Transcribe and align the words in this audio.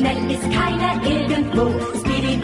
schnell 0.00 0.30
ist 0.30 0.48
keiner 0.58 0.92
irgendwo. 1.04 1.64
Speedy 2.00 2.40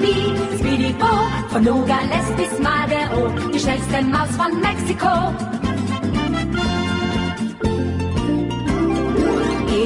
Speedy 0.59 0.93
Bo, 1.01 1.13
von 1.49 1.65
Nogales 1.65 2.27
bis 2.37 2.53
Madero, 2.61 3.23
die 3.53 3.59
schnellste 3.59 4.03
Maus 4.03 4.33
von 4.41 4.61
Mexiko. 4.61 5.15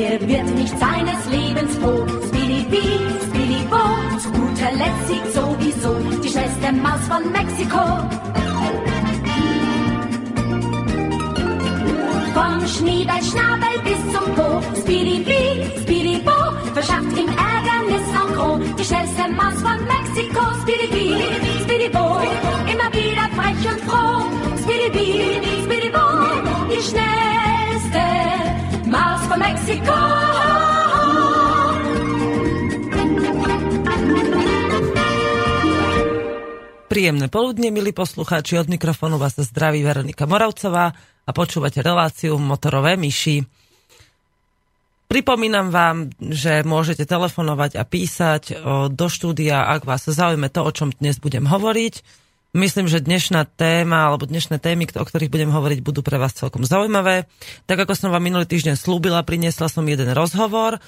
Er 0.03 0.21
wird 0.29 0.49
nicht 0.61 0.77
seines 0.79 1.21
Lebens 1.31 1.77
froh. 1.81 2.05
Speedy 2.29 2.67
Speedy 3.27 3.63
Bo, 3.71 3.83
zu 4.19 4.31
guter 4.33 4.73
Letzt 4.81 5.07
siegt 5.09 5.33
sowieso 5.33 5.95
die 6.23 6.29
schnellste 6.29 6.73
Maus 6.73 7.03
von 7.09 7.23
Mexiko. 7.31 7.85
Vom 12.35 12.67
Schneeballschnabel 12.67 13.75
bis 13.85 14.01
zum 14.13 14.27
Po, 14.35 14.61
Speedy 14.81 15.19
Bee, 15.21 15.81
Speedy 15.83 16.19
Bo, 16.25 16.39
verschafft 16.75 17.17
ihm 17.17 17.29
Ärgernis 17.29 17.50
gros. 18.13 18.59
Die 18.79 18.85
schnellste 18.85 19.29
Maus 19.33 19.59
von 19.63 19.79
Mexiko, 19.87 20.43
Speedy 20.63 20.89
Bee, 20.91 21.19
Speedy 21.63 21.89
Bo, 21.89 22.21
immer 22.67 22.91
wieder 22.93 23.27
frech 23.37 23.63
und 23.71 23.81
froh. 23.87 24.25
Speedy 24.63 24.89
Bee, 24.91 25.41
die 26.71 26.87
schnellste 26.89 28.05
Maus 28.89 29.23
von 29.29 29.39
Mexiko. 29.39 29.99
Príjemné 36.91 37.31
poludne, 37.31 37.71
milí 37.71 37.95
poslucháči, 37.95 38.59
od 38.59 38.67
mikrofónu 38.67 39.15
vás 39.15 39.39
zdraví 39.39 39.85
Veronika 39.87 40.27
Moravcová 40.27 40.91
a 41.23 41.31
počúvate 41.31 41.87
reláciu 41.87 42.35
Motorové 42.41 42.99
myši. 42.99 43.60
Pripomínam 45.11 45.75
vám, 45.75 46.15
že 46.23 46.63
môžete 46.63 47.03
telefonovať 47.03 47.75
a 47.75 47.83
písať 47.83 48.43
do 48.95 49.07
štúdia, 49.11 49.67
ak 49.67 49.83
vás 49.83 50.07
zaujme 50.07 50.47
to, 50.47 50.63
o 50.63 50.71
čom 50.71 50.95
dnes 50.95 51.19
budem 51.19 51.51
hovoriť. 51.51 52.23
Myslím, 52.55 52.87
že 52.87 53.03
dnešná 53.03 53.43
téma 53.59 54.07
alebo 54.07 54.31
dnešné 54.31 54.63
témy, 54.63 54.87
o 54.87 55.03
ktorých 55.03 55.35
budem 55.35 55.51
hovoriť, 55.51 55.83
budú 55.83 56.07
pre 56.07 56.15
vás 56.15 56.39
celkom 56.39 56.63
zaujímavé. 56.63 57.27
Tak 57.67 57.83
ako 57.83 57.99
som 57.99 58.15
vám 58.15 58.23
minulý 58.23 58.47
týždeň 58.47 58.79
slúbila, 58.79 59.27
priniesla 59.27 59.67
som 59.67 59.83
jeden 59.83 60.15
rozhovor 60.15 60.79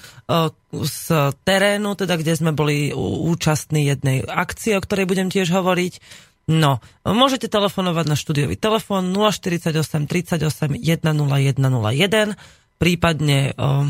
z 0.71 1.03
terénu, 1.43 1.91
teda 1.99 2.15
kde 2.15 2.39
sme 2.39 2.55
boli 2.55 2.95
účastní 2.95 3.91
jednej 3.91 4.23
akcie, 4.23 4.79
o 4.79 4.83
ktorej 4.83 5.03
budem 5.03 5.27
tiež 5.27 5.51
hovoriť. 5.51 5.99
No, 6.47 6.79
môžete 7.03 7.51
telefonovať 7.51 8.05
na 8.07 8.15
štúdiový 8.15 8.55
telefón 8.55 9.11
048 9.11 10.07
38 10.07 10.79
10101, 10.79 12.39
prípadne 12.75 13.55
o, 13.55 13.87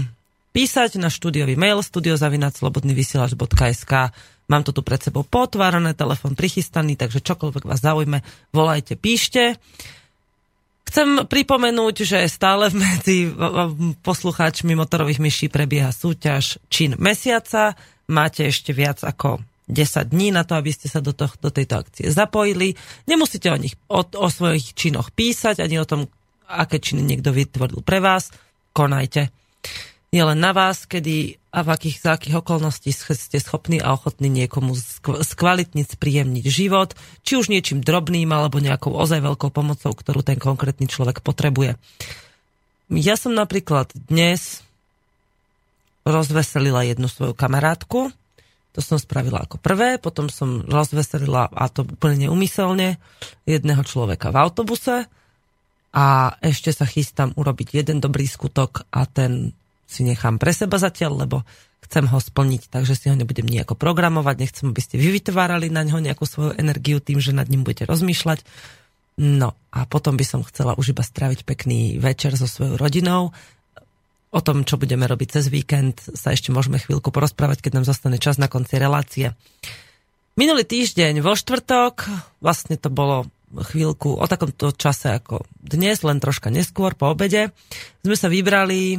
písať 0.54 1.02
na 1.02 1.10
štúdiový 1.10 1.58
mail 1.58 1.82
studiozavinaclobodnyvysielač.sk 1.82 4.14
Mám 4.52 4.68
to 4.68 4.76
tu 4.76 4.84
pred 4.84 5.00
sebou 5.00 5.24
potvárané, 5.24 5.96
telefón 5.96 6.36
prichystaný, 6.36 7.00
takže 7.00 7.24
čokoľvek 7.24 7.64
vás 7.64 7.80
zaujme, 7.80 8.20
volajte, 8.52 9.00
píšte. 9.00 9.56
Chcem 10.84 11.24
pripomenúť, 11.26 11.96
že 12.04 12.28
stále 12.28 12.68
medzi 12.76 13.32
poslucháčmi 14.04 14.76
motorových 14.76 15.24
myší 15.24 15.48
prebieha 15.48 15.96
súťaž 15.96 16.60
Čin 16.68 17.00
mesiaca. 17.00 17.80
Máte 18.12 18.52
ešte 18.52 18.76
viac 18.76 19.00
ako 19.02 19.40
10 19.72 20.12
dní 20.12 20.36
na 20.36 20.44
to, 20.44 20.60
aby 20.60 20.76
ste 20.76 20.92
sa 20.92 21.00
do, 21.00 21.16
to, 21.16 21.32
do 21.40 21.48
tejto 21.48 21.80
akcie 21.80 22.12
zapojili. 22.12 22.76
Nemusíte 23.08 23.48
o 23.48 23.56
nich, 23.56 23.80
o, 23.88 24.04
o 24.04 24.28
svojich 24.28 24.76
činoch 24.76 25.16
písať, 25.16 25.64
ani 25.64 25.80
o 25.80 25.88
tom, 25.88 26.12
aké 26.52 26.84
činy 26.84 27.00
niekto 27.00 27.32
vytvoril 27.32 27.80
pre 27.80 28.04
vás. 28.04 28.28
Konajte. 28.76 29.32
Je 30.14 30.22
len 30.22 30.38
na 30.38 30.54
vás, 30.54 30.86
kedy 30.86 31.42
a 31.50 31.66
v 31.66 31.70
akých, 31.74 31.98
za 32.06 32.12
akých 32.14 32.46
okolností 32.46 32.94
ste 32.94 33.38
schopní 33.42 33.82
a 33.82 33.98
ochotní 33.98 34.30
niekomu 34.30 34.78
skvalitniť, 35.02 35.86
spríjemniť 35.98 36.46
život, 36.50 36.94
či 37.26 37.38
už 37.38 37.50
niečím 37.50 37.82
drobným, 37.82 38.30
alebo 38.30 38.62
nejakou 38.62 38.94
ozaj 38.94 39.26
veľkou 39.26 39.50
pomocou, 39.50 39.90
ktorú 39.94 40.22
ten 40.22 40.38
konkrétny 40.38 40.86
človek 40.86 41.26
potrebuje. 41.26 41.82
Ja 42.94 43.18
som 43.18 43.34
napríklad 43.34 43.90
dnes 44.10 44.62
rozveselila 46.06 46.86
jednu 46.86 47.10
svoju 47.10 47.34
kamarátku, 47.34 48.14
to 48.74 48.82
som 48.82 48.98
spravila 48.98 49.46
ako 49.46 49.62
prvé, 49.62 50.02
potom 50.02 50.30
som 50.30 50.66
rozveselila, 50.66 51.54
a 51.54 51.70
to 51.70 51.86
úplne 51.86 52.30
neumyselne, 52.30 53.02
jedného 53.46 53.82
človeka 53.86 54.30
v 54.34 54.42
autobuse 54.42 55.06
a 55.94 56.06
ešte 56.42 56.74
sa 56.74 56.86
chystám 56.90 57.34
urobiť 57.38 57.82
jeden 57.82 58.02
dobrý 58.02 58.26
skutok 58.26 58.90
a 58.90 59.06
ten 59.06 59.54
si 59.94 60.02
nechám 60.02 60.42
pre 60.42 60.50
seba 60.50 60.82
zatiaľ, 60.82 61.30
lebo 61.30 61.46
chcem 61.86 62.10
ho 62.10 62.18
splniť, 62.18 62.74
takže 62.74 62.98
si 62.98 63.06
ho 63.14 63.16
nebudem 63.16 63.46
nejako 63.46 63.78
programovať, 63.78 64.36
nechcem, 64.42 64.66
aby 64.74 64.82
ste 64.82 64.98
vy 64.98 65.22
vytvárali 65.22 65.70
na 65.70 65.86
ňo 65.86 66.02
nejakú 66.02 66.26
svoju 66.26 66.58
energiu 66.58 66.98
tým, 66.98 67.22
že 67.22 67.38
nad 67.38 67.46
ním 67.46 67.62
budete 67.62 67.86
rozmýšľať. 67.86 68.42
No 69.22 69.54
a 69.70 69.86
potom 69.86 70.18
by 70.18 70.26
som 70.26 70.42
chcela 70.42 70.74
už 70.74 70.98
iba 70.98 71.06
stráviť 71.06 71.46
pekný 71.46 72.02
večer 72.02 72.34
so 72.34 72.50
svojou 72.50 72.82
rodinou, 72.82 73.30
O 74.34 74.42
tom, 74.42 74.66
čo 74.66 74.82
budeme 74.82 75.06
robiť 75.06 75.38
cez 75.38 75.46
víkend, 75.54 76.02
sa 76.18 76.34
ešte 76.34 76.50
môžeme 76.50 76.82
chvíľku 76.82 77.14
porozprávať, 77.14 77.62
keď 77.62 77.72
nám 77.78 77.86
zostane 77.86 78.18
čas 78.18 78.42
na 78.42 78.50
konci 78.50 78.82
relácie. 78.82 79.38
Minulý 80.34 80.66
týždeň 80.66 81.22
vo 81.22 81.38
štvrtok, 81.38 82.10
vlastne 82.42 82.74
to 82.82 82.90
bolo 82.90 83.30
chvíľku 83.54 84.18
o 84.18 84.26
takomto 84.26 84.74
čase 84.74 85.22
ako 85.22 85.46
dnes, 85.62 86.02
len 86.02 86.18
troška 86.18 86.50
neskôr 86.50 86.98
po 86.98 87.14
obede, 87.14 87.54
sme 88.02 88.18
sa 88.18 88.26
vybrali 88.26 88.98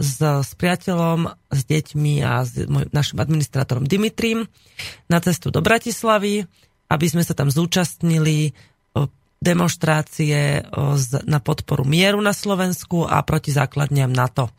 s, 0.00 0.18
s 0.22 0.50
priateľom, 0.56 1.28
s 1.52 1.60
deťmi 1.68 2.14
a 2.24 2.42
s 2.46 2.64
môj, 2.66 2.88
našim 2.94 3.20
administrátorom 3.20 3.84
Dimitrim 3.84 4.48
na 5.10 5.18
cestu 5.20 5.52
do 5.52 5.60
Bratislavy, 5.60 6.48
aby 6.90 7.06
sme 7.06 7.22
sa 7.22 7.36
tam 7.36 7.52
zúčastnili 7.52 8.56
demonstrácie 9.40 10.68
na 11.24 11.38
podporu 11.40 11.88
mieru 11.88 12.20
na 12.20 12.36
Slovensku 12.36 13.08
a 13.08 13.24
proti 13.24 13.56
základniam 13.56 14.12
NATO, 14.12 14.52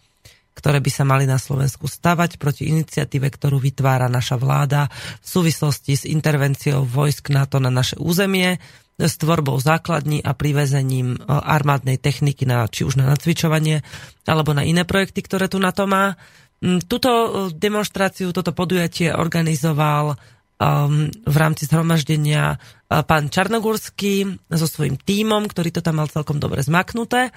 ktoré 0.62 0.78
by 0.78 0.92
sa 0.94 1.02
mali 1.02 1.26
na 1.26 1.42
Slovensku 1.42 1.90
stavať 1.90 2.38
proti 2.38 2.70
iniciatíve, 2.70 3.34
ktorú 3.34 3.58
vytvára 3.58 4.06
naša 4.06 4.38
vláda 4.38 4.94
v 4.94 5.26
súvislosti 5.26 5.98
s 5.98 6.04
intervenciou 6.06 6.86
vojsk 6.86 7.34
NATO 7.34 7.58
na 7.58 7.74
naše 7.74 7.98
územie, 7.98 8.62
s 9.02 9.18
tvorbou 9.18 9.58
základní 9.58 10.22
a 10.22 10.38
privezením 10.38 11.18
armádnej 11.26 11.98
techniky 11.98 12.46
na, 12.46 12.70
či 12.70 12.86
už 12.86 13.02
na 13.02 13.10
nacvičovanie 13.10 13.82
alebo 14.30 14.54
na 14.54 14.62
iné 14.62 14.86
projekty, 14.86 15.26
ktoré 15.26 15.50
tu 15.50 15.58
NATO 15.58 15.90
má. 15.90 16.14
Mm, 16.62 16.86
Tuto 16.86 17.50
demonstráciu, 17.50 18.30
toto 18.30 18.54
podujatie 18.54 19.10
organizoval 19.10 20.14
um, 20.14 21.10
v 21.10 21.36
rámci 21.36 21.66
zhromaždenia 21.66 22.54
uh, 22.54 23.02
pán 23.02 23.34
Čarnogurský 23.34 24.38
so 24.54 24.68
svojím 24.70 25.02
tímom, 25.02 25.50
ktorý 25.50 25.74
to 25.74 25.82
tam 25.82 25.98
mal 25.98 26.08
celkom 26.12 26.38
dobre 26.38 26.62
zmaknuté 26.62 27.34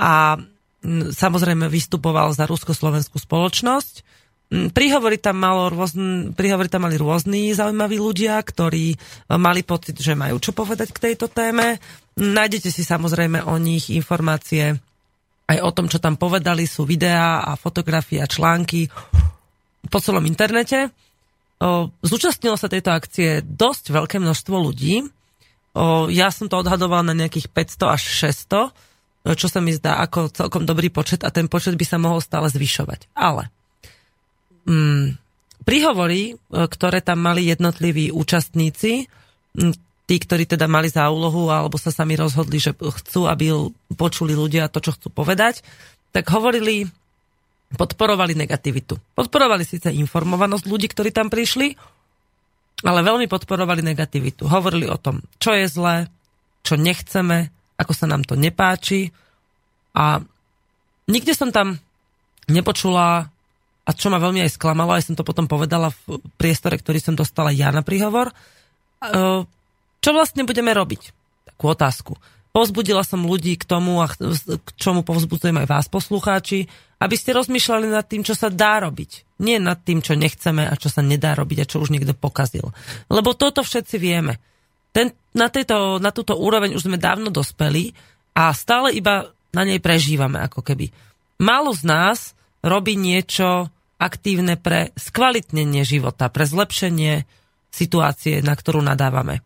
a 0.00 0.40
samozrejme 1.10 1.66
vystupoval 1.72 2.36
za 2.36 2.44
rusko-slovenskú 2.44 3.16
spoločnosť. 3.16 4.04
Prihovory 4.54 5.16
tam, 5.18 5.40
malo 5.40 5.72
rôzn, 5.72 6.36
prihovory 6.36 6.68
tam 6.68 6.86
mali 6.86 7.00
rôzni 7.00 7.50
zaujímaví 7.56 7.96
ľudia, 7.96 8.38
ktorí 8.38 8.94
uh, 8.94 9.40
mali 9.40 9.64
pocit, 9.64 9.96
že 9.96 10.12
majú 10.14 10.36
čo 10.38 10.52
povedať 10.52 10.92
k 10.92 11.02
tejto 11.10 11.32
téme. 11.32 11.80
Nájdete 12.14 12.68
si 12.70 12.84
samozrejme 12.84 13.42
o 13.48 13.56
nich 13.56 13.90
informácie 13.90 14.76
aj 15.44 15.58
o 15.60 15.70
tom, 15.72 15.88
čo 15.88 16.00
tam 16.00 16.16
povedali, 16.16 16.64
sú 16.64 16.88
videá 16.88 17.44
a 17.44 17.56
fotografie 17.56 18.20
a 18.20 18.30
články 18.30 18.88
po 19.92 19.98
celom 20.00 20.24
internete. 20.24 20.88
Zúčastnilo 22.00 22.56
sa 22.56 22.72
tejto 22.72 22.92
akcie 22.92 23.44
dosť 23.44 23.92
veľké 23.92 24.16
množstvo 24.20 24.56
ľudí. 24.56 25.04
Ja 26.12 26.28
som 26.32 26.48
to 26.48 26.60
odhadoval 26.60 27.04
na 27.04 27.12
nejakých 27.12 27.52
500 27.52 27.96
až 27.96 28.02
600, 28.72 28.72
čo 29.32 29.48
sa 29.48 29.64
mi 29.64 29.72
zdá 29.72 30.04
ako 30.04 30.28
celkom 30.28 30.68
dobrý 30.68 30.92
počet 30.92 31.24
a 31.24 31.32
ten 31.32 31.48
počet 31.48 31.72
by 31.80 31.86
sa 31.88 31.96
mohol 31.96 32.20
stále 32.20 32.52
zvyšovať. 32.52 33.08
Ale 33.16 33.48
mm, 34.68 35.16
príhovory, 35.64 36.36
ktoré 36.52 37.00
tam 37.00 37.24
mali 37.24 37.48
jednotliví 37.48 38.12
účastníci, 38.12 39.08
tí, 40.04 40.16
ktorí 40.20 40.44
teda 40.44 40.68
mali 40.68 40.92
za 40.92 41.08
úlohu 41.08 41.48
alebo 41.48 41.80
sa 41.80 41.88
sami 41.88 42.20
rozhodli, 42.20 42.60
že 42.60 42.76
chcú, 42.76 43.24
aby 43.24 43.48
počuli 43.96 44.36
ľudia 44.36 44.68
to, 44.68 44.84
čo 44.84 44.92
chcú 44.92 45.08
povedať, 45.08 45.64
tak 46.12 46.28
hovorili 46.28 46.84
podporovali 47.74 48.36
negativitu. 48.36 49.00
Podporovali 49.16 49.64
síce 49.64 49.88
informovanosť 49.88 50.64
ľudí, 50.68 50.86
ktorí 50.92 51.10
tam 51.10 51.32
prišli, 51.32 51.74
ale 52.84 53.00
veľmi 53.00 53.26
podporovali 53.26 53.80
negativitu. 53.80 54.46
Hovorili 54.46 54.86
o 54.86 55.00
tom, 55.00 55.24
čo 55.40 55.56
je 55.56 55.66
zlé, 55.66 55.96
čo 56.62 56.76
nechceme, 56.76 57.48
ako 57.78 57.92
sa 57.92 58.06
nám 58.06 58.22
to 58.22 58.38
nepáči. 58.38 59.10
A 59.94 60.22
nikde 61.06 61.34
som 61.34 61.54
tam 61.54 61.78
nepočula, 62.50 63.28
a 63.84 63.90
čo 63.92 64.08
ma 64.08 64.16
veľmi 64.16 64.44
aj 64.44 64.56
sklamalo, 64.56 64.96
aj 64.96 65.12
som 65.12 65.16
to 65.16 65.24
potom 65.24 65.44
povedala 65.44 65.92
v 66.08 66.20
priestore, 66.40 66.76
ktorý 66.80 66.98
som 67.00 67.14
dostala 67.16 67.52
ja 67.52 67.68
na 67.72 67.84
príhovor, 67.84 68.32
čo 70.00 70.10
vlastne 70.12 70.48
budeme 70.48 70.72
robiť? 70.72 71.02
Takú 71.52 71.64
otázku. 71.68 72.12
Povzbudila 72.54 73.02
som 73.02 73.26
ľudí 73.26 73.58
k 73.58 73.66
tomu, 73.66 73.98
a 73.98 74.08
k 74.08 74.68
čomu 74.78 75.02
povzbudzujem 75.02 75.64
aj 75.64 75.68
vás, 75.68 75.86
poslucháči, 75.90 76.70
aby 77.02 77.16
ste 77.18 77.34
rozmýšľali 77.34 77.90
nad 77.90 78.06
tým, 78.06 78.22
čo 78.22 78.32
sa 78.32 78.48
dá 78.48 78.80
robiť. 78.80 79.40
Nie 79.42 79.58
nad 79.58 79.82
tým, 79.82 80.00
čo 80.00 80.14
nechceme 80.14 80.64
a 80.64 80.72
čo 80.78 80.88
sa 80.88 81.02
nedá 81.02 81.34
robiť 81.34 81.58
a 81.60 81.68
čo 81.68 81.82
už 81.82 81.90
niekto 81.90 82.14
pokazil. 82.14 82.70
Lebo 83.10 83.34
toto 83.34 83.60
všetci 83.66 83.96
vieme. 83.98 84.38
Ten, 84.94 85.10
na, 85.34 85.50
tejto, 85.50 85.98
na 85.98 86.14
túto 86.14 86.38
úroveň 86.38 86.78
už 86.78 86.86
sme 86.86 87.02
dávno 87.02 87.34
dospeli 87.34 87.90
a 88.30 88.54
stále 88.54 88.94
iba 88.94 89.34
na 89.50 89.66
nej 89.66 89.82
prežívame 89.82 90.38
ako 90.38 90.62
keby. 90.62 90.94
Málo 91.42 91.74
z 91.74 91.82
nás 91.82 92.18
robí 92.62 92.94
niečo 92.94 93.74
aktívne 93.98 94.54
pre 94.54 94.94
skvalitnenie 94.94 95.82
života, 95.82 96.30
pre 96.30 96.46
zlepšenie 96.46 97.26
situácie, 97.74 98.38
na 98.38 98.54
ktorú 98.54 98.78
nadávame. 98.86 99.42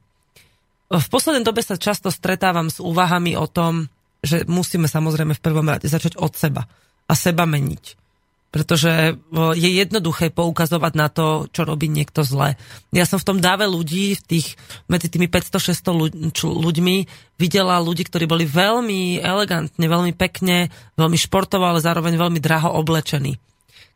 V 0.88 1.06
poslednej 1.08 1.44
dobe 1.44 1.64
sa 1.64 1.80
často 1.80 2.12
stretávam 2.12 2.68
s 2.68 2.80
úvahami 2.80 3.36
o 3.36 3.48
tom, 3.48 3.88
že 4.20 4.44
musíme 4.48 4.88
samozrejme 4.88 5.36
v 5.36 5.44
prvom 5.44 5.64
rade 5.64 5.88
začať 5.88 6.16
od 6.20 6.32
seba 6.36 6.68
a 7.08 7.12
seba 7.16 7.48
meniť. 7.48 8.07
Pretože 8.48 9.20
je 9.60 9.70
jednoduché 9.76 10.32
poukazovať 10.32 10.92
na 10.96 11.12
to, 11.12 11.52
čo 11.52 11.68
robí 11.68 11.84
niekto 11.84 12.24
zle. 12.24 12.56
Ja 12.96 13.04
som 13.04 13.20
v 13.20 13.28
tom 13.28 13.38
dáve 13.44 13.68
ľudí, 13.68 14.16
v 14.16 14.22
tých, 14.24 14.56
medzi 14.88 15.12
tými 15.12 15.28
500-600 15.28 16.32
ľuďmi, 16.48 16.96
videla 17.36 17.76
ľudí, 17.76 18.08
ktorí 18.08 18.24
boli 18.24 18.48
veľmi 18.48 19.20
elegantne, 19.20 19.84
veľmi 19.84 20.16
pekne, 20.16 20.72
veľmi 20.96 21.18
športovo, 21.20 21.68
ale 21.68 21.84
zároveň 21.84 22.16
veľmi 22.16 22.40
draho 22.40 22.72
oblečení. 22.72 23.36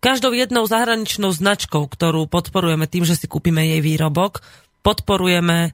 Každou 0.04 0.36
jednou 0.36 0.68
zahraničnou 0.68 1.32
značkou, 1.32 1.88
ktorú 1.88 2.28
podporujeme 2.28 2.84
tým, 2.90 3.08
že 3.08 3.16
si 3.16 3.30
kúpime 3.30 3.64
jej 3.64 3.80
výrobok, 3.80 4.44
podporujeme 4.84 5.72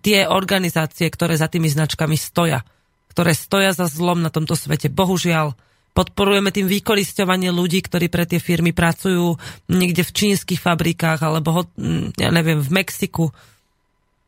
tie 0.00 0.26
organizácie, 0.26 1.06
ktoré 1.12 1.38
za 1.38 1.46
tými 1.46 1.70
značkami 1.70 2.18
stoja, 2.18 2.66
ktoré 3.12 3.36
stoja 3.36 3.70
za 3.76 3.86
zlom 3.86 4.18
na 4.24 4.32
tomto 4.32 4.56
svete. 4.56 4.88
Bohužiaľ, 4.88 5.54
podporujeme 5.90 6.54
tým 6.54 6.70
vykoristovanie 6.70 7.50
ľudí, 7.50 7.82
ktorí 7.82 8.06
pre 8.06 8.24
tie 8.24 8.38
firmy 8.38 8.70
pracujú 8.70 9.36
niekde 9.66 10.06
v 10.06 10.14
čínskych 10.14 10.62
fabrikách 10.62 11.20
alebo, 11.20 11.66
ja 12.16 12.30
neviem, 12.30 12.62
v 12.62 12.70
Mexiku. 12.70 13.34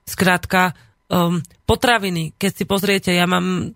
Skrátka, 0.03 0.75
um, 1.07 1.39
potraviny, 1.65 2.35
keď 2.35 2.51
si 2.53 2.65
pozriete, 2.67 3.11
ja 3.15 3.31
mám 3.31 3.71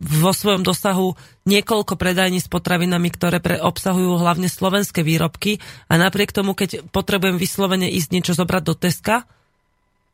vo 0.00 0.32
svojom 0.32 0.64
dosahu 0.64 1.12
niekoľko 1.44 2.00
predajní 2.00 2.40
s 2.40 2.48
potravinami, 2.48 3.12
ktoré 3.12 3.36
pre, 3.36 3.60
obsahujú 3.60 4.16
hlavne 4.16 4.48
slovenské 4.48 5.04
výrobky 5.04 5.60
a 5.92 6.00
napriek 6.00 6.32
tomu, 6.32 6.56
keď 6.56 6.88
potrebujem 6.88 7.36
vyslovene 7.36 7.84
ísť 7.92 8.08
niečo 8.16 8.32
zobrať 8.32 8.62
do 8.64 8.74
Teska, 8.80 9.28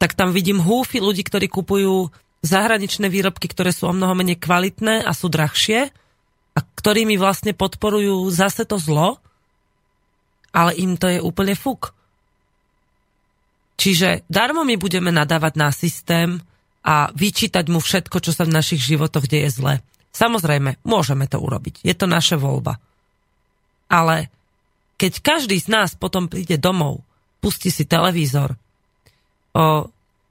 tak 0.02 0.18
tam 0.18 0.34
vidím 0.34 0.58
húfy 0.58 0.98
ľudí, 0.98 1.22
ktorí 1.22 1.46
kupujú 1.46 2.10
zahraničné 2.42 3.06
výrobky, 3.06 3.46
ktoré 3.46 3.70
sú 3.70 3.86
o 3.86 3.94
mnoho 3.94 4.18
menej 4.18 4.42
kvalitné 4.42 5.06
a 5.06 5.14
sú 5.14 5.30
drahšie 5.30 5.94
a 6.56 6.58
ktorými 6.64 7.20
vlastne 7.20 7.52
podporujú 7.52 8.32
zase 8.32 8.64
to 8.64 8.80
zlo, 8.80 9.20
ale 10.56 10.72
im 10.80 10.96
to 10.96 11.12
je 11.12 11.20
úplne 11.20 11.52
fuk. 11.52 11.92
Čiže 13.76 14.24
darmo 14.32 14.64
my 14.64 14.80
budeme 14.80 15.12
nadávať 15.12 15.52
na 15.60 15.68
systém 15.68 16.40
a 16.80 17.12
vyčítať 17.12 17.68
mu 17.68 17.76
všetko, 17.76 18.16
čo 18.24 18.32
sa 18.32 18.48
v 18.48 18.56
našich 18.56 18.80
životoch 18.80 19.28
deje 19.28 19.52
zle. 19.52 19.84
Samozrejme, 20.16 20.80
môžeme 20.80 21.28
to 21.28 21.36
urobiť. 21.36 21.84
Je 21.84 21.92
to 21.92 22.08
naša 22.08 22.40
voľba. 22.40 22.80
Ale 23.92 24.32
keď 24.96 25.20
každý 25.20 25.60
z 25.60 25.68
nás 25.68 25.92
potom 25.92 26.32
príde 26.32 26.56
domov, 26.56 27.04
pustí 27.44 27.68
si 27.68 27.84
televízor, 27.84 28.56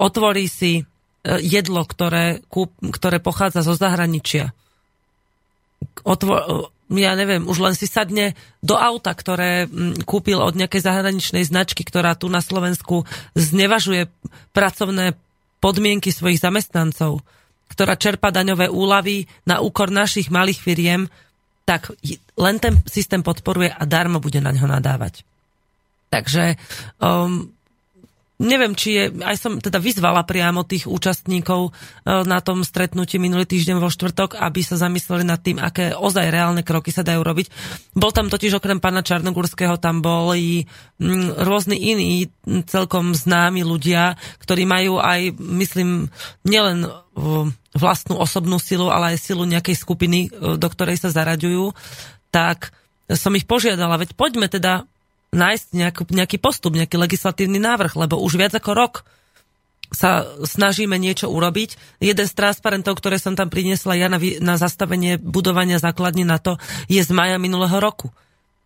otvorí 0.02 0.46
si 0.50 0.82
e, 0.82 0.84
jedlo, 1.42 1.86
ktoré, 1.86 2.42
ktoré 2.82 3.18
pochádza 3.22 3.62
zo 3.62 3.78
zahraničia. 3.78 4.54
Otvor, 6.06 6.40
e, 6.40 7.02
ja 7.02 7.18
neviem, 7.18 7.50
už 7.50 7.58
len 7.62 7.74
si 7.74 7.90
sadne 7.90 8.38
do 8.62 8.78
auta, 8.78 9.12
ktoré 9.14 9.66
kúpil 10.06 10.38
od 10.38 10.54
nejakej 10.54 10.86
zahraničnej 10.86 11.42
značky, 11.42 11.82
ktorá 11.82 12.14
tu 12.14 12.30
na 12.30 12.46
Slovensku 12.46 13.10
znevažuje 13.34 14.06
pracovné 14.54 15.18
podmienky 15.58 16.14
svojich 16.14 16.38
zamestnancov, 16.38 17.26
ktorá 17.74 17.98
čerpa 17.98 18.30
daňové 18.30 18.70
úlavy 18.70 19.26
na 19.50 19.66
úkor 19.66 19.90
našich 19.90 20.30
malých 20.30 20.62
firiem, 20.62 21.10
tak 21.66 21.90
len 22.38 22.62
ten 22.62 22.78
systém 22.86 23.26
podporuje 23.26 23.74
a 23.74 23.84
darmo 23.90 24.22
bude 24.22 24.38
na 24.38 24.54
ňo 24.54 24.70
nadávať. 24.70 25.26
Takže 26.14 26.62
um, 27.02 27.50
Neviem, 28.36 28.76
či 28.76 29.00
je, 29.00 29.04
aj 29.24 29.36
som 29.40 29.64
teda 29.64 29.80
vyzvala 29.80 30.28
priamo 30.28 30.68
tých 30.68 30.92
účastníkov 30.92 31.72
e, 31.72 32.20
na 32.28 32.44
tom 32.44 32.68
stretnutí 32.68 33.16
minulý 33.16 33.48
týždeň 33.48 33.80
vo 33.80 33.88
štvrtok, 33.88 34.36
aby 34.36 34.60
sa 34.60 34.76
zamysleli 34.76 35.24
nad 35.24 35.40
tým, 35.40 35.56
aké 35.56 35.96
ozaj 35.96 36.36
reálne 36.36 36.60
kroky 36.60 36.92
sa 36.92 37.00
dajú 37.00 37.24
robiť. 37.24 37.48
Bol 37.96 38.12
tam 38.12 38.28
totiž 38.28 38.60
okrem 38.60 38.84
pána 38.84 39.08
Čarnogurského, 39.08 39.80
tam 39.80 40.04
boli 40.04 40.68
rôzni 41.40 41.80
iní 41.80 42.28
celkom 42.68 43.16
známi 43.16 43.64
ľudia, 43.64 44.20
ktorí 44.44 44.68
majú 44.68 45.00
aj, 45.00 45.32
myslím, 45.40 46.12
nielen 46.44 46.92
vlastnú 47.72 48.20
osobnú 48.20 48.60
silu, 48.60 48.92
ale 48.92 49.16
aj 49.16 49.32
silu 49.32 49.48
nejakej 49.48 49.80
skupiny, 49.80 50.28
e, 50.28 50.60
do 50.60 50.68
ktorej 50.68 51.00
sa 51.00 51.08
zaraďujú, 51.08 51.72
tak 52.36 52.76
som 53.08 53.32
ich 53.38 53.48
požiadala, 53.48 53.96
veď 53.96 54.12
poďme 54.18 54.52
teda 54.52 54.84
nájsť 55.36 55.66
nejaký, 55.76 56.02
nejaký 56.16 56.38
postup, 56.40 56.80
nejaký 56.80 56.96
legislatívny 56.96 57.60
návrh, 57.60 58.00
lebo 58.00 58.18
už 58.24 58.40
viac 58.40 58.56
ako 58.56 58.72
rok 58.74 58.94
sa 59.94 60.26
snažíme 60.42 60.98
niečo 60.98 61.30
urobiť. 61.30 62.02
Jeden 62.02 62.26
z 62.26 62.34
transparentov, 62.34 62.98
ktoré 62.98 63.22
som 63.22 63.38
tam 63.38 63.54
priniesla 63.54 63.94
ja 63.94 64.08
na, 64.10 64.18
na 64.42 64.56
zastavenie 64.58 65.22
budovania 65.22 65.78
základní 65.78 66.26
na 66.26 66.42
to, 66.42 66.58
je 66.90 67.00
z 67.04 67.12
maja 67.14 67.38
minulého 67.38 67.78
roku. 67.78 68.10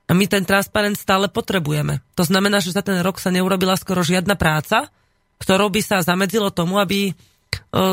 A 0.09 0.17
my 0.17 0.25
ten 0.25 0.41
transparent 0.41 0.97
stále 0.97 1.29
potrebujeme. 1.29 2.01
To 2.17 2.25
znamená, 2.25 2.63
že 2.63 2.73
za 2.73 2.81
ten 2.81 2.97
rok 3.05 3.21
sa 3.21 3.29
neurobila 3.29 3.77
skoro 3.77 4.01
žiadna 4.01 4.33
práca, 4.39 4.89
ktorou 5.37 5.69
by 5.69 5.81
sa 5.85 6.01
zamedzilo 6.01 6.49
tomu, 6.49 6.81
aby 6.81 7.13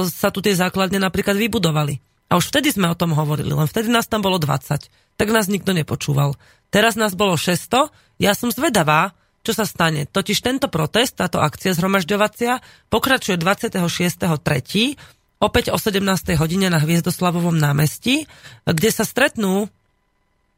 sa 0.09 0.33
tu 0.33 0.41
tie 0.41 0.57
základne 0.57 0.97
napríklad 0.97 1.37
vybudovali. 1.37 2.01
A 2.33 2.41
už 2.41 2.51
vtedy 2.51 2.73
sme 2.75 2.91
o 2.91 2.99
tom 2.99 3.15
hovorili, 3.15 3.53
len 3.53 3.69
vtedy 3.69 3.87
nás 3.87 4.09
tam 4.11 4.25
bolo 4.25 4.41
20. 4.41 4.89
Tak 5.17 5.29
nás 5.31 5.47
nikto 5.47 5.77
nepočúval. 5.77 6.35
Teraz 6.75 6.99
nás 6.99 7.15
bolo 7.15 7.39
600, 7.39 7.93
ja 8.17 8.33
som 8.33 8.49
zvedavá, 8.49 9.13
čo 9.47 9.55
sa 9.55 9.63
stane. 9.63 10.11
Totiž 10.11 10.43
tento 10.43 10.67
protest, 10.67 11.23
táto 11.23 11.39
akcia 11.39 11.71
zhromažďovacia, 11.79 12.59
pokračuje 12.91 13.39
26.3. 13.39 15.39
opäť 15.39 15.71
o 15.71 15.79
17. 15.79 16.03
hodine 16.35 16.67
na 16.67 16.83
Hviezdoslavovom 16.83 17.55
námestí, 17.55 18.27
kde 18.67 18.91
sa 18.91 19.07
stretnú 19.07 19.71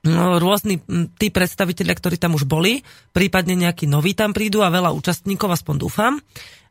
no, 0.09 0.25
rôzni 0.41 0.81
tí 1.21 1.29
predstaviteľia, 1.29 2.01
ktorí 2.01 2.17
tam 2.17 2.41
už 2.41 2.49
boli, 2.49 2.81
prípadne 3.13 3.61
nejakí 3.61 3.85
noví 3.85 4.17
tam 4.17 4.33
prídu 4.33 4.65
a 4.65 4.73
veľa 4.73 4.97
účastníkov, 4.97 5.53
aspoň 5.53 5.75
dúfam. 5.77 6.15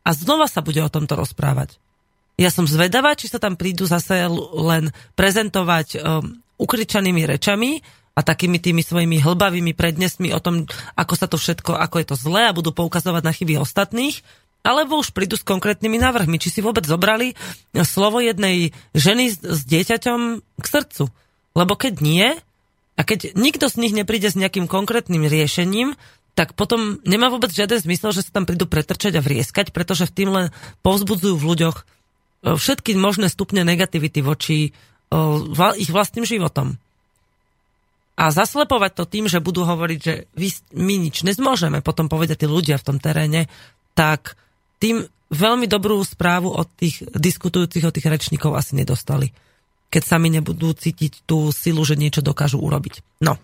A 0.02 0.10
znova 0.16 0.50
sa 0.50 0.66
bude 0.66 0.82
o 0.82 0.90
tomto 0.90 1.14
rozprávať. 1.14 1.78
Ja 2.38 2.50
som 2.50 2.70
zvedavá, 2.70 3.14
či 3.14 3.30
sa 3.30 3.38
tam 3.38 3.58
prídu 3.58 3.90
zase 3.90 4.26
len 4.56 4.94
prezentovať 5.18 5.98
um, 5.98 6.38
ukričanými 6.62 7.26
rečami 7.26 7.82
a 8.18 8.26
takými 8.26 8.58
tými 8.58 8.82
svojimi 8.82 9.22
hlbavými 9.22 9.78
prednesmi 9.78 10.34
o 10.34 10.42
tom, 10.42 10.66
ako 10.98 11.14
sa 11.14 11.30
to 11.30 11.38
všetko, 11.38 11.78
ako 11.78 12.02
je 12.02 12.08
to 12.10 12.16
zlé 12.18 12.50
a 12.50 12.56
budú 12.58 12.74
poukazovať 12.74 13.22
na 13.22 13.30
chyby 13.30 13.62
ostatných, 13.62 14.26
alebo 14.66 14.98
už 14.98 15.14
prídu 15.14 15.38
s 15.38 15.46
konkrétnymi 15.46 16.02
návrhmi, 16.02 16.42
či 16.42 16.50
si 16.50 16.66
vôbec 16.66 16.82
zobrali 16.82 17.38
slovo 17.86 18.18
jednej 18.18 18.74
ženy 18.98 19.38
s, 19.38 19.62
dieťaťom 19.70 20.20
k 20.42 20.66
srdcu. 20.66 21.14
Lebo 21.54 21.78
keď 21.78 22.02
nie, 22.02 22.34
a 22.98 23.02
keď 23.06 23.38
nikto 23.38 23.70
z 23.70 23.86
nich 23.86 23.94
nepríde 23.94 24.34
s 24.34 24.36
nejakým 24.36 24.66
konkrétnym 24.66 25.30
riešením, 25.30 25.94
tak 26.34 26.58
potom 26.58 26.98
nemá 27.06 27.30
vôbec 27.30 27.54
žiaden 27.54 27.78
zmysel, 27.82 28.14
že 28.14 28.26
sa 28.26 28.34
tam 28.34 28.50
prídu 28.50 28.66
pretrčať 28.66 29.18
a 29.18 29.26
vrieskať, 29.26 29.70
pretože 29.70 30.10
v 30.10 30.16
tým 30.18 30.30
len 30.34 30.46
povzbudzujú 30.82 31.38
v 31.38 31.48
ľuďoch 31.54 31.78
e, 31.78 31.84
všetky 32.58 32.94
možné 32.98 33.30
stupne 33.30 33.66
negativity 33.66 34.22
voči 34.22 34.58
e, 34.70 34.72
ich 35.82 35.90
vlastným 35.90 36.30
životom 36.30 36.78
a 38.18 38.34
zaslepovať 38.34 38.92
to 38.98 39.04
tým, 39.06 39.26
že 39.30 39.38
budú 39.38 39.62
hovoriť, 39.62 40.00
že 40.02 40.14
my 40.74 40.94
nič 40.98 41.22
nezmôžeme 41.22 41.86
potom 41.86 42.10
povedať 42.10 42.44
tí 42.44 42.48
ľudia 42.50 42.82
v 42.82 42.88
tom 42.90 42.98
teréne, 42.98 43.46
tak 43.94 44.34
tým 44.82 45.06
veľmi 45.30 45.70
dobrú 45.70 46.02
správu 46.02 46.50
od 46.50 46.66
tých 46.74 47.06
diskutujúcich, 47.14 47.86
od 47.86 47.94
tých 47.94 48.10
rečníkov 48.10 48.58
asi 48.58 48.74
nedostali. 48.74 49.30
Keď 49.88 50.04
sami 50.04 50.34
nebudú 50.34 50.74
cítiť 50.74 51.30
tú 51.30 51.54
silu, 51.54 51.80
že 51.86 51.96
niečo 51.96 52.26
dokážu 52.26 52.60
urobiť. 52.60 53.24
No. 53.24 53.40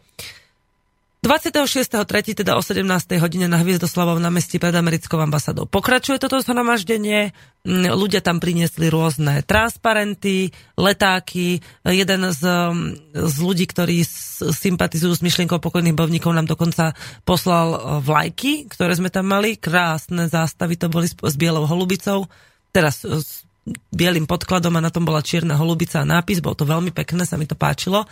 26.3. 1.23 2.35
teda 2.35 2.59
o 2.59 2.61
17. 2.61 2.83
hodine 3.15 3.47
na 3.47 3.55
Hviezdoslavovom 3.63 4.19
námestí 4.19 4.59
pred 4.59 4.75
americkou 4.75 5.15
ambasádou. 5.23 5.71
Pokračuje 5.71 6.19
toto 6.19 6.35
zhromaždenie, 6.43 7.31
mm, 7.63 7.95
ľudia 7.95 8.19
tam 8.19 8.43
priniesli 8.43 8.91
rôzne 8.91 9.39
transparenty, 9.47 10.51
letáky, 10.75 11.63
jeden 11.87 12.21
z, 12.27 12.41
mm, 12.43 13.15
z 13.15 13.35
ľudí, 13.39 13.63
ktorí 13.71 14.03
sympatizujú 14.51 15.15
s 15.15 15.23
myšlienkou 15.23 15.63
pokojných 15.63 15.95
bojovníkov 15.95 16.35
nám 16.35 16.51
dokonca 16.51 16.91
poslal 17.23 17.67
e, 17.71 17.79
vlajky, 18.03 18.67
ktoré 18.67 18.91
sme 18.91 19.07
tam 19.07 19.31
mali, 19.31 19.55
krásne 19.55 20.27
zástavy 20.27 20.75
to 20.75 20.91
boli 20.91 21.07
s, 21.07 21.35
bielou 21.39 21.63
holubicou, 21.63 22.27
teraz 22.75 22.99
s 23.07 23.47
bielým 23.95 24.27
podkladom 24.27 24.75
a 24.75 24.83
na 24.83 24.91
tom 24.91 25.07
bola 25.07 25.23
čierna 25.23 25.55
holubica 25.55 26.03
a 26.03 26.09
nápis, 26.09 26.43
bolo 26.43 26.59
to 26.59 26.67
veľmi 26.67 26.91
pekné, 26.91 27.23
sa 27.23 27.39
mi 27.39 27.47
to 27.47 27.55
páčilo. 27.55 28.03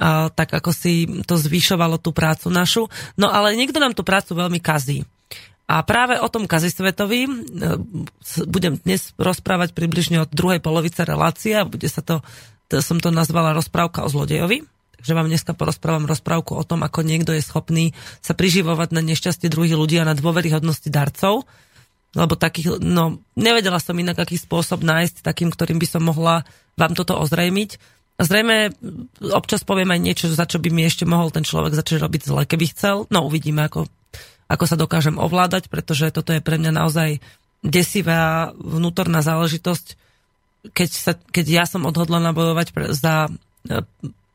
A, 0.00 0.32
tak 0.32 0.56
ako 0.56 0.72
si 0.72 1.04
to 1.28 1.36
zvyšovalo 1.36 2.00
tú 2.00 2.16
prácu 2.16 2.48
našu. 2.48 2.88
No 3.20 3.28
ale 3.28 3.52
niekto 3.56 3.76
nám 3.76 3.92
tú 3.92 4.06
prácu 4.06 4.32
veľmi 4.32 4.62
kazí. 4.62 5.04
A 5.72 5.80
práve 5.86 6.20
o 6.20 6.28
tom 6.28 6.44
kazisvetovi 6.44 7.24
e, 7.24 7.30
budem 8.44 8.76
dnes 8.82 9.16
rozprávať 9.16 9.72
približne 9.72 10.20
od 10.20 10.30
druhej 10.32 10.60
polovice 10.60 11.06
relácie 11.06 11.56
a 11.56 11.64
bude 11.64 11.88
sa 11.88 12.04
to, 12.04 12.20
to, 12.68 12.84
som 12.84 13.00
to 13.00 13.08
nazvala 13.08 13.56
rozprávka 13.56 14.04
o 14.04 14.12
zlodejovi. 14.12 14.68
Takže 15.02 15.18
vám 15.18 15.32
dneska 15.32 15.56
porozprávam 15.56 16.06
rozprávku 16.06 16.54
o 16.54 16.62
tom, 16.62 16.86
ako 16.86 17.02
niekto 17.02 17.34
je 17.34 17.42
schopný 17.42 17.90
sa 18.22 18.38
priživovať 18.38 18.94
na 18.94 19.02
nešťastie 19.02 19.50
druhých 19.50 19.74
ľudí 19.74 19.98
a 19.98 20.06
na 20.06 20.14
dôveryhodnosti 20.14 20.86
darcov. 20.92 21.42
Lebo 22.12 22.36
takých, 22.36 22.78
no, 22.78 23.24
nevedela 23.34 23.80
som 23.80 23.96
inak 23.96 24.20
aký 24.20 24.36
spôsob 24.36 24.84
nájsť 24.84 25.24
takým, 25.24 25.48
ktorým 25.48 25.80
by 25.80 25.88
som 25.88 26.04
mohla 26.04 26.44
vám 26.76 26.92
toto 26.92 27.16
ozrejmiť. 27.16 27.80
Zrejme 28.20 28.70
občas 29.32 29.64
poviem 29.64 29.88
aj 29.94 30.00
niečo, 30.00 30.24
za 30.28 30.44
čo 30.44 30.60
by 30.60 30.68
mi 30.68 30.84
ešte 30.84 31.08
mohol 31.08 31.32
ten 31.32 31.42
človek 31.42 31.72
začať 31.72 31.96
robiť 32.02 32.22
zle, 32.28 32.42
keby 32.44 32.64
chcel. 32.70 33.08
No 33.08 33.24
uvidíme, 33.26 33.64
ako 33.66 33.88
ako 34.52 34.64
sa 34.68 34.76
dokážem 34.76 35.16
ovládať, 35.16 35.72
pretože 35.72 36.12
toto 36.12 36.36
je 36.36 36.44
pre 36.44 36.60
mňa 36.60 36.76
naozaj 36.76 37.24
desivá 37.64 38.52
vnútorná 38.52 39.24
záležitosť, 39.24 39.96
keď, 40.76 40.90
sa, 40.92 41.12
keď 41.16 41.46
ja 41.48 41.64
som 41.64 41.88
odhodlaná 41.88 42.36
bojovať 42.36 42.68
pre, 42.76 42.84
za 42.92 43.26
e, 43.26 43.30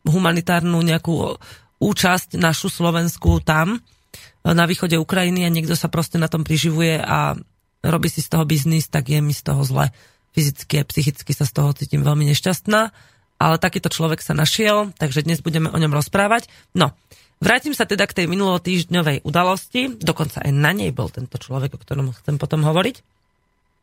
humanitárnu 0.10 0.82
nejakú 0.82 1.38
účasť 1.78 2.40
našu 2.42 2.74
Slovensku 2.74 3.46
tam, 3.46 3.78
e, 3.78 3.80
na 4.42 4.66
východe 4.66 4.98
Ukrajiny 4.98 5.46
a 5.46 5.54
niekto 5.54 5.78
sa 5.78 5.86
proste 5.86 6.18
na 6.18 6.26
tom 6.26 6.42
priživuje 6.42 6.98
a 6.98 7.38
robí 7.86 8.10
si 8.10 8.26
z 8.26 8.32
toho 8.34 8.44
biznis, 8.48 8.90
tak 8.90 9.14
je 9.14 9.22
mi 9.22 9.38
z 9.38 9.46
toho 9.46 9.62
zle. 9.62 9.94
Fyzicky 10.34 10.82
a 10.82 10.88
psychicky 10.88 11.32
sa 11.32 11.46
z 11.46 11.54
toho 11.54 11.70
cítim 11.78 12.02
veľmi 12.02 12.26
nešťastná, 12.34 12.90
ale 13.38 13.62
takýto 13.62 13.94
človek 13.94 14.22
sa 14.22 14.34
našiel, 14.34 14.94
takže 14.98 15.25
dnes 15.25 15.41
budeme 15.46 15.70
o 15.70 15.77
ňom 15.77 15.94
rozprávať. 15.94 16.50
No, 16.74 16.94
Vrátim 17.38 17.77
sa 17.77 17.86
teda 17.86 18.10
k 18.10 18.17
tej 18.17 18.25
minulotýždňovej 18.34 19.22
udalosti, 19.22 19.94
dokonca 20.01 20.41
aj 20.41 20.50
na 20.50 20.74
nej 20.74 20.89
bol 20.89 21.13
tento 21.13 21.38
človek, 21.38 21.77
o 21.77 21.82
ktorom 21.82 22.10
chcem 22.17 22.41
potom 22.41 22.65
hovoriť. 22.65 22.98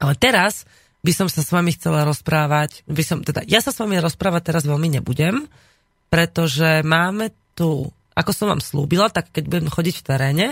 Ale 0.02 0.18
teraz 0.18 0.66
by 1.06 1.12
som 1.14 1.30
sa 1.30 1.46
s 1.46 1.54
vami 1.54 1.70
chcela 1.70 2.02
rozprávať, 2.02 2.82
by 2.90 3.02
som, 3.06 3.22
teda, 3.22 3.46
ja 3.46 3.62
sa 3.62 3.70
s 3.70 3.78
vami 3.78 4.02
rozprávať 4.02 4.50
teraz 4.50 4.66
veľmi 4.66 4.98
nebudem, 4.98 5.46
pretože 6.10 6.82
máme 6.82 7.30
tu, 7.54 7.94
ako 8.18 8.30
som 8.34 8.50
vám 8.50 8.58
slúbila, 8.58 9.06
tak 9.06 9.30
keď 9.30 9.44
budem 9.46 9.70
chodiť 9.70 9.94
v 10.02 10.06
teréne, 10.06 10.46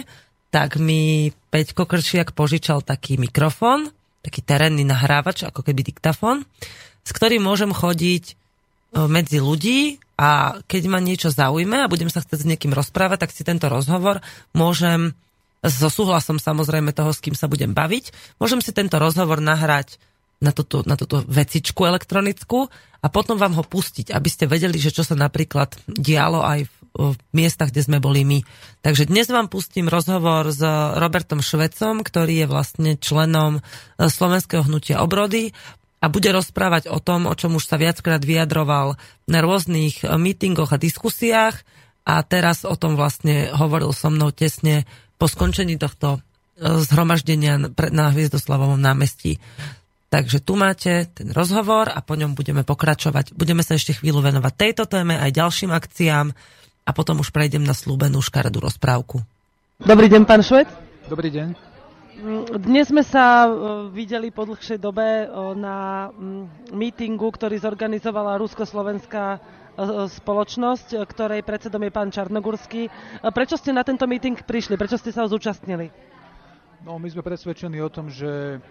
tak 0.54 0.78
mi 0.78 1.34
Peťko 1.50 1.90
Kršiak 1.90 2.38
požičal 2.38 2.86
taký 2.86 3.18
mikrofón, 3.18 3.90
taký 4.22 4.46
terénny 4.46 4.86
nahrávač, 4.86 5.42
ako 5.42 5.66
keby 5.66 5.90
diktafón, 5.90 6.46
s 7.02 7.10
ktorým 7.10 7.42
môžem 7.42 7.74
chodiť 7.74 8.38
medzi 8.92 9.40
ľudí 9.40 9.96
a 10.20 10.60
keď 10.68 10.82
ma 10.92 11.00
niečo 11.00 11.32
zaujme 11.32 11.82
a 11.82 11.90
budem 11.90 12.12
sa 12.12 12.20
chcieť 12.20 12.44
s 12.44 12.48
niekým 12.48 12.76
rozprávať, 12.76 13.26
tak 13.26 13.32
si 13.32 13.42
tento 13.42 13.66
rozhovor 13.72 14.20
môžem 14.52 15.16
so 15.62 15.88
súhlasom 15.88 16.42
samozrejme 16.42 16.92
toho, 16.92 17.14
s 17.14 17.22
kým 17.22 17.38
sa 17.38 17.46
budem 17.46 17.72
baviť, 17.72 18.36
môžem 18.42 18.60
si 18.60 18.74
tento 18.74 18.98
rozhovor 18.98 19.38
nahrať 19.38 19.96
na 20.42 20.50
túto, 20.50 20.82
na 20.82 20.98
túto 20.98 21.22
vecičku 21.22 21.86
elektronickú 21.86 22.66
a 22.98 23.06
potom 23.06 23.38
vám 23.38 23.54
ho 23.54 23.62
pustiť, 23.62 24.10
aby 24.10 24.28
ste 24.28 24.50
vedeli, 24.50 24.74
že 24.76 24.90
čo 24.90 25.06
sa 25.06 25.14
napríklad 25.14 25.78
dialo 25.86 26.42
aj 26.42 26.66
v, 26.66 26.74
v 26.98 27.16
miestach, 27.30 27.70
kde 27.70 27.86
sme 27.86 28.02
boli 28.02 28.26
my. 28.26 28.42
Takže 28.82 29.06
dnes 29.06 29.30
vám 29.30 29.46
pustím 29.46 29.86
rozhovor 29.86 30.50
s 30.50 30.58
Robertom 30.98 31.38
Švecom, 31.38 32.02
ktorý 32.02 32.42
je 32.42 32.46
vlastne 32.50 32.90
členom 32.98 33.62
Slovenského 34.02 34.66
hnutia 34.66 34.98
obrody 34.98 35.54
a 36.02 36.10
bude 36.10 36.34
rozprávať 36.34 36.90
o 36.90 36.98
tom, 36.98 37.30
o 37.30 37.34
čom 37.38 37.54
už 37.54 37.70
sa 37.70 37.78
viackrát 37.78 38.18
vyjadroval 38.18 38.98
na 39.30 39.38
rôznych 39.38 40.02
mítingoch 40.02 40.74
a 40.74 40.82
diskusiách 40.82 41.62
a 42.02 42.18
teraz 42.26 42.66
o 42.66 42.74
tom 42.74 42.98
vlastne 42.98 43.54
hovoril 43.54 43.94
so 43.94 44.10
mnou 44.10 44.34
tesne 44.34 44.82
po 45.14 45.30
skončení 45.30 45.78
tohto 45.78 46.18
e, 46.18 46.20
zhromaždenia 46.82 47.70
na 47.94 48.10
Hviezdoslavovom 48.10 48.82
námestí. 48.82 49.38
Takže 50.10 50.42
tu 50.42 50.58
máte 50.58 51.08
ten 51.14 51.30
rozhovor 51.30 51.88
a 51.88 52.02
po 52.02 52.18
ňom 52.18 52.34
budeme 52.34 52.66
pokračovať. 52.66 53.32
Budeme 53.32 53.62
sa 53.62 53.78
ešte 53.78 53.96
chvíľu 53.96 54.20
venovať 54.20 54.52
tejto 54.58 54.84
téme 54.90 55.16
aj 55.16 55.30
ďalším 55.30 55.70
akciám 55.70 56.34
a 56.82 56.90
potom 56.90 57.22
už 57.22 57.30
prejdem 57.30 57.62
na 57.62 57.72
slúbenú 57.72 58.18
škaredú 58.18 58.58
rozprávku. 58.58 59.22
Dobrý 59.78 60.10
deň, 60.10 60.22
pán 60.26 60.42
Švec. 60.42 60.66
Dobrý 61.06 61.30
deň. 61.30 61.71
Dnes 62.54 62.86
sme 62.86 63.02
sa 63.02 63.42
e, 63.42 63.50
videli 63.90 64.30
po 64.30 64.46
dlhšej 64.46 64.78
dobe 64.78 65.02
e, 65.02 65.26
na 65.58 66.06
mítingu, 66.70 67.26
ktorý 67.34 67.58
zorganizovala 67.58 68.38
Rusko-Slovenská 68.38 69.26
e, 69.34 69.38
spoločnosť, 70.06 71.02
ktorej 71.02 71.42
predsedom 71.42 71.82
je 71.82 71.90
pán 71.90 72.14
Čarnogurský. 72.14 72.86
Prečo 73.26 73.58
ste 73.58 73.74
na 73.74 73.82
tento 73.82 74.06
míting 74.06 74.38
prišli? 74.38 74.78
Prečo 74.78 75.02
ste 75.02 75.10
sa 75.10 75.26
ho 75.26 75.28
zúčastnili? 75.34 75.90
No, 76.86 76.94
my 76.94 77.10
sme 77.10 77.26
presvedčení 77.26 77.82
o 77.82 77.90
tom, 77.90 78.06
že 78.06 78.62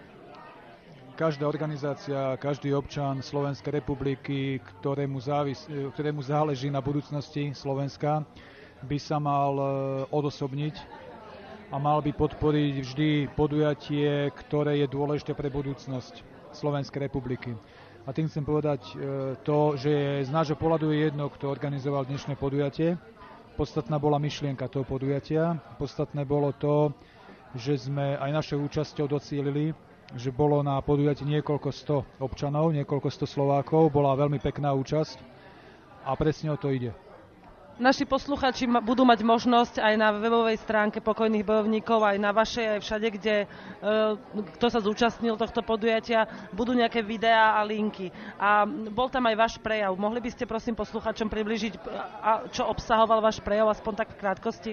každá 1.12 1.44
organizácia, 1.44 2.40
každý 2.40 2.72
občan 2.72 3.20
Slovenskej 3.20 3.84
republiky, 3.84 4.64
ktorému, 4.80 5.20
závis, 5.20 5.68
ktorému 5.68 6.24
záleží 6.24 6.72
na 6.72 6.80
budúcnosti 6.80 7.52
Slovenska, 7.52 8.24
by 8.80 8.96
sa 8.96 9.20
mal 9.20 9.54
odosobniť 10.08 11.01
a 11.72 11.80
mal 11.80 12.04
by 12.04 12.12
podporiť 12.12 12.74
vždy 12.84 13.08
podujatie, 13.32 14.28
ktoré 14.44 14.84
je 14.84 14.92
dôležité 14.92 15.32
pre 15.32 15.48
budúcnosť 15.48 16.20
Slovenskej 16.52 17.08
republiky. 17.08 17.56
A 18.04 18.12
tým 18.12 18.28
chcem 18.28 18.44
povedať 18.44 18.84
e, 18.92 18.94
to, 19.40 19.80
že 19.80 20.20
z 20.28 20.30
nášho 20.30 20.52
pohľadu 20.60 20.92
je 20.92 21.08
jedno, 21.08 21.32
kto 21.32 21.48
organizoval 21.48 22.04
dnešné 22.04 22.36
podujatie. 22.36 23.00
Podstatná 23.56 23.96
bola 23.96 24.20
myšlienka 24.20 24.68
toho 24.68 24.84
podujatia. 24.84 25.56
Podstatné 25.80 26.28
bolo 26.28 26.52
to, 26.52 26.92
že 27.56 27.88
sme 27.88 28.20
aj 28.20 28.30
našou 28.36 28.60
účasťou 28.68 29.08
docielili, 29.08 29.72
že 30.12 30.28
bolo 30.28 30.60
na 30.60 30.76
podujatí 30.84 31.24
niekoľko 31.24 31.68
sto 31.72 32.04
občanov, 32.20 32.76
niekoľko 32.76 33.08
sto 33.08 33.24
Slovákov. 33.24 33.88
Bola 33.88 34.12
veľmi 34.12 34.36
pekná 34.44 34.76
účasť 34.76 35.16
a 36.04 36.12
presne 36.20 36.52
o 36.52 36.60
to 36.60 36.68
ide. 36.68 36.92
Naši 37.80 38.04
posluchači 38.04 38.68
budú 38.84 39.08
mať 39.08 39.24
možnosť 39.24 39.80
aj 39.80 39.94
na 39.96 40.12
webovej 40.12 40.60
stránke 40.60 41.00
pokojných 41.00 41.40
bojovníkov, 41.40 42.04
aj 42.04 42.18
na 42.20 42.28
vašej, 42.28 42.66
aj 42.76 42.80
všade, 42.84 43.08
kde 43.16 43.36
e, 43.42 43.46
kto 44.60 44.66
sa 44.68 44.84
zúčastnil 44.84 45.40
tohto 45.40 45.64
podujatia, 45.64 46.28
budú 46.52 46.76
nejaké 46.76 47.00
videá 47.00 47.56
a 47.56 47.64
linky. 47.64 48.12
A 48.36 48.68
bol 48.68 49.08
tam 49.08 49.24
aj 49.24 49.36
váš 49.40 49.54
prejav. 49.56 49.96
Mohli 49.96 50.20
by 50.20 50.30
ste 50.36 50.44
prosím 50.44 50.76
posluchačom 50.76 51.32
približiť, 51.32 51.72
a 52.20 52.44
čo 52.52 52.68
obsahoval 52.68 53.24
váš 53.24 53.40
prejav, 53.40 53.72
aspoň 53.72 53.92
tak 54.04 54.08
v 54.12 54.20
krátkosti? 54.20 54.72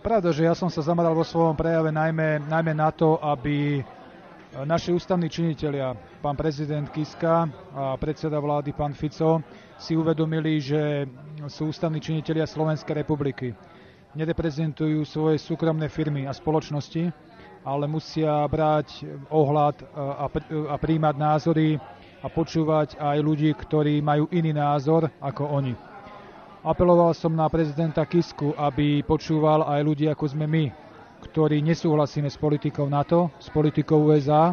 Pravda, 0.00 0.30
že 0.30 0.46
ja 0.46 0.54
som 0.54 0.70
sa 0.70 0.86
zameral 0.86 1.12
vo 1.12 1.26
svojom 1.26 1.58
prejave 1.58 1.90
najmä, 1.92 2.46
najmä 2.46 2.72
na 2.72 2.88
to, 2.94 3.20
aby 3.20 3.84
naši 4.64 4.94
ústavní 4.94 5.30
činitelia, 5.30 5.94
pán 6.22 6.36
prezident 6.38 6.88
Kiska 6.90 7.46
a 7.74 7.94
predseda 8.00 8.40
vlády 8.40 8.72
pán 8.72 8.94
Fico, 8.94 9.42
si 9.80 9.96
uvedomili, 9.96 10.60
že 10.60 11.08
sú 11.48 11.72
ústavní 11.72 12.04
činitelia 12.04 12.44
Slovenskej 12.44 13.00
republiky. 13.00 13.56
Nereprezentujú 14.12 15.08
svoje 15.08 15.40
súkromné 15.40 15.88
firmy 15.88 16.28
a 16.28 16.36
spoločnosti, 16.36 17.08
ale 17.64 17.84
musia 17.88 18.44
brať 18.44 19.08
ohľad 19.32 19.76
a, 19.96 20.28
a 20.68 20.76
príjmať 20.76 21.14
názory 21.16 21.80
a 22.20 22.28
počúvať 22.28 23.00
aj 23.00 23.16
ľudí, 23.24 23.48
ktorí 23.56 24.04
majú 24.04 24.28
iný 24.28 24.52
názor 24.52 25.08
ako 25.24 25.48
oni. 25.48 25.72
Apeloval 26.60 27.16
som 27.16 27.32
na 27.32 27.48
prezidenta 27.48 28.04
Kisku, 28.04 28.52
aby 28.52 29.00
počúval 29.00 29.64
aj 29.64 29.80
ľudí 29.80 30.04
ako 30.12 30.28
sme 30.28 30.44
my, 30.44 30.64
ktorí 31.24 31.64
nesúhlasíme 31.64 32.28
s 32.28 32.36
politikou 32.36 32.84
NATO, 32.84 33.32
s 33.40 33.48
politikou 33.48 34.12
USA, 34.12 34.52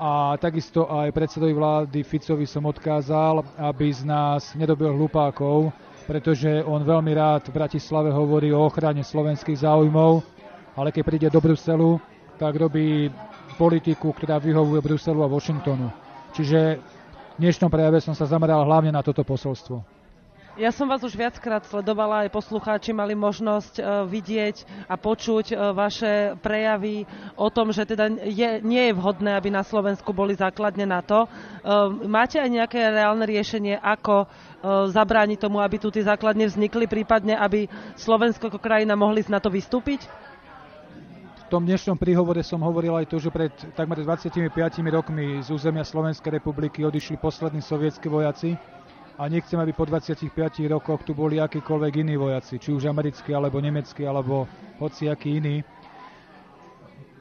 a 0.00 0.32
takisto 0.40 0.88
aj 0.88 1.12
predsedovi 1.12 1.52
vlády 1.52 2.00
Ficovi 2.00 2.48
som 2.48 2.64
odkázal, 2.64 3.44
aby 3.60 3.92
z 3.92 4.08
nás 4.08 4.56
nedobil 4.56 4.96
hlupákov, 4.96 5.76
pretože 6.08 6.64
on 6.64 6.80
veľmi 6.80 7.12
rád 7.12 7.52
v 7.52 7.60
Bratislave 7.60 8.08
hovorí 8.08 8.48
o 8.48 8.64
ochrane 8.64 9.04
slovenských 9.04 9.60
záujmov, 9.60 10.24
ale 10.72 10.88
keď 10.88 11.02
príde 11.04 11.28
do 11.28 11.44
Bruselu, 11.44 12.00
tak 12.40 12.56
robí 12.56 13.12
politiku, 13.60 14.16
ktorá 14.16 14.40
vyhovuje 14.40 14.80
Bruselu 14.80 15.20
a 15.20 15.28
Washingtonu. 15.28 15.92
Čiže 16.32 16.80
v 16.80 17.38
dnešnom 17.44 17.68
prejave 17.68 18.00
som 18.00 18.16
sa 18.16 18.24
zameral 18.24 18.64
hlavne 18.64 18.88
na 18.88 19.04
toto 19.04 19.20
posolstvo. 19.20 19.99
Ja 20.58 20.74
som 20.74 20.90
vás 20.90 20.98
už 21.06 21.14
viackrát 21.14 21.62
sledovala, 21.62 22.26
aj 22.26 22.34
poslucháči 22.34 22.90
mali 22.90 23.14
možnosť 23.14 23.74
uh, 23.78 24.02
vidieť 24.02 24.90
a 24.90 24.98
počuť 24.98 25.54
uh, 25.54 25.70
vaše 25.70 26.34
prejavy 26.42 27.06
o 27.38 27.46
tom, 27.54 27.70
že 27.70 27.86
teda 27.86 28.10
je, 28.26 28.58
nie 28.58 28.90
je 28.90 28.96
vhodné, 28.98 29.38
aby 29.38 29.46
na 29.46 29.62
Slovensku 29.62 30.10
boli 30.10 30.34
základne 30.34 30.90
to. 31.06 31.30
Uh, 31.30 31.94
máte 32.02 32.42
aj 32.42 32.50
nejaké 32.50 32.82
reálne 32.82 33.22
riešenie, 33.30 33.78
ako 33.78 34.26
zabrániť 34.92 35.40
tomu, 35.40 35.56
aby 35.64 35.80
tu 35.80 35.88
tie 35.88 36.04
základne 36.04 36.44
vznikli, 36.44 36.84
prípadne 36.84 37.32
aby 37.32 37.64
Slovensko 37.96 38.52
ako 38.52 38.60
krajina 38.60 38.92
mohli 38.92 39.24
z 39.24 39.32
NATO 39.32 39.48
vystúpiť? 39.48 40.04
tom 41.50 41.66
dnešnom 41.66 41.98
príhovore 41.98 42.46
som 42.46 42.62
hovoril 42.62 42.94
aj 42.94 43.10
to, 43.10 43.18
že 43.18 43.26
pred 43.34 43.50
takmer 43.74 43.98
25 43.98 44.54
rokmi 44.86 45.42
z 45.42 45.50
územia 45.50 45.82
Slovenskej 45.82 46.38
republiky 46.38 46.86
odišli 46.86 47.18
poslední 47.18 47.58
sovietskí 47.58 48.06
vojaci 48.06 48.54
a 49.20 49.28
nechcem, 49.28 49.60
aby 49.60 49.76
po 49.76 49.84
25 49.84 50.32
rokoch 50.72 51.04
tu 51.04 51.12
boli 51.12 51.36
akýkoľvek 51.36 51.92
iní 52.00 52.16
vojaci, 52.16 52.56
či 52.56 52.72
už 52.72 52.88
americkí, 52.88 53.36
alebo 53.36 53.60
nemeckí, 53.60 54.08
alebo 54.08 54.48
hociakí 54.80 55.36
iní. 55.36 55.60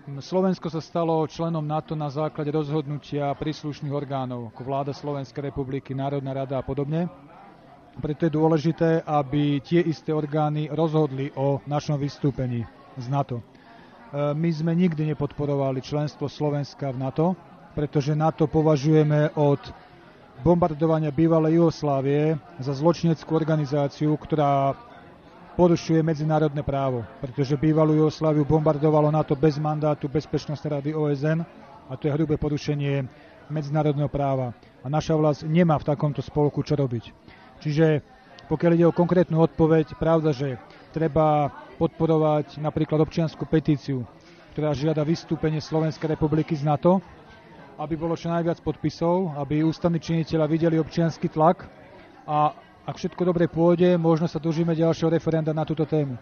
Slovensko 0.08 0.72
sa 0.72 0.80
stalo 0.80 1.28
členom 1.28 1.68
NATO 1.68 2.00
na 2.00 2.08
základe 2.08 2.56
rozhodnutia 2.56 3.36
príslušných 3.36 3.92
orgánov, 3.92 4.56
ako 4.56 4.62
vláda 4.64 4.96
Slovenskej 4.96 5.52
republiky, 5.52 5.92
Národná 5.92 6.32
rada 6.32 6.56
a 6.56 6.64
podobne. 6.64 7.12
Preto 8.00 8.32
je 8.32 8.32
dôležité, 8.32 9.04
aby 9.04 9.60
tie 9.60 9.84
isté 9.84 10.16
orgány 10.16 10.72
rozhodli 10.72 11.36
o 11.36 11.60
našom 11.68 12.00
vystúpení 12.00 12.64
z 12.96 13.06
NATO. 13.12 13.44
E, 13.44 13.44
my 14.40 14.50
sme 14.56 14.72
nikdy 14.72 15.04
nepodporovali 15.14 15.84
členstvo 15.84 16.32
Slovenska 16.32 16.96
v 16.96 17.02
NATO, 17.04 17.26
pretože 17.76 18.16
NATO 18.16 18.48
považujeme 18.48 19.36
od 19.36 19.60
bombardovania 20.40 21.12
bývalej 21.12 21.60
Jugoslávie 21.60 22.40
za 22.64 22.72
zločineckú 22.72 23.28
organizáciu, 23.36 24.16
ktorá 24.16 24.72
porušuje 25.60 26.00
medzinárodné 26.00 26.64
právo, 26.64 27.04
pretože 27.20 27.60
bývalú 27.60 27.92
Jugosláviu 27.92 28.48
bombardovalo 28.48 29.12
NATO 29.12 29.36
bez 29.36 29.60
mandátu 29.60 30.08
Bezpečnostnej 30.08 30.80
rady 30.80 30.90
OSN 30.96 31.44
a 31.92 31.92
to 32.00 32.08
je 32.08 32.16
hrubé 32.16 32.40
porušenie 32.40 33.04
medzinárodného 33.52 34.08
práva. 34.08 34.56
A 34.80 34.88
naša 34.88 35.20
vlast 35.20 35.44
nemá 35.44 35.76
v 35.76 35.92
takomto 35.92 36.24
spolku 36.24 36.64
čo 36.64 36.80
robiť. 36.80 37.12
Čiže 37.60 38.00
pokiaľ 38.48 38.72
ide 38.80 38.86
o 38.88 38.96
konkrétnu 38.96 39.44
odpoveď, 39.44 40.00
pravda, 40.00 40.32
že 40.32 40.56
treba 40.96 41.52
podporovať 41.76 42.64
napríklad 42.64 43.04
občianskú 43.04 43.44
petíciu, 43.44 44.08
ktorá 44.56 44.72
žiada 44.72 45.04
vystúpenie 45.04 45.60
Slovenskej 45.60 46.16
republiky 46.16 46.56
z 46.56 46.64
NATO, 46.64 47.04
aby 47.80 47.96
bolo 47.96 48.20
čo 48.20 48.28
najviac 48.28 48.60
podpisov, 48.60 49.40
aby 49.40 49.64
ústavní 49.64 50.04
činiteľa 50.04 50.52
videli 50.52 50.76
občianský 50.76 51.32
tlak 51.32 51.64
a 52.28 52.52
ak 52.84 52.96
všetko 53.00 53.24
dobre 53.24 53.48
pôjde, 53.48 53.96
možno 53.96 54.28
sa 54.28 54.42
dožíme 54.42 54.76
ďalšieho 54.76 55.14
referenda 55.14 55.56
na 55.56 55.64
túto 55.64 55.88
tému. 55.88 56.20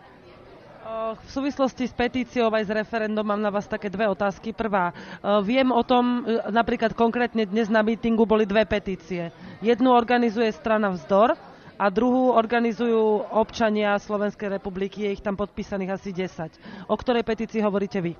V 1.07 1.29
súvislosti 1.31 1.87
s 1.87 1.95
petíciou 1.95 2.51
aj 2.51 2.67
s 2.67 2.71
referendum 2.71 3.23
mám 3.23 3.39
na 3.39 3.47
vás 3.47 3.63
také 3.63 3.87
dve 3.87 4.11
otázky. 4.11 4.51
Prvá, 4.51 4.91
viem 5.39 5.71
o 5.71 5.79
tom, 5.79 6.27
napríklad 6.51 6.91
konkrétne 6.91 7.47
dnes 7.47 7.71
na 7.71 7.79
mítingu 7.79 8.27
boli 8.27 8.43
dve 8.43 8.67
petície. 8.67 9.31
Jednu 9.63 9.95
organizuje 9.95 10.51
strana 10.51 10.91
Vzdor 10.91 11.39
a 11.79 11.85
druhú 11.87 12.35
organizujú 12.35 13.23
občania 13.31 13.95
Slovenskej 13.95 14.59
republiky, 14.59 15.07
je 15.07 15.15
ich 15.15 15.23
tam 15.23 15.39
podpísaných 15.39 15.95
asi 15.95 16.11
10. 16.11 16.91
O 16.91 16.95
ktorej 16.99 17.23
petícii 17.23 17.63
hovoríte 17.63 18.03
vy? 18.03 18.19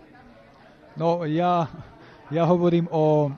No 0.95 1.27
ja, 1.27 1.67
ja 2.31 2.43
hovorím 2.43 2.87
o 2.91 3.31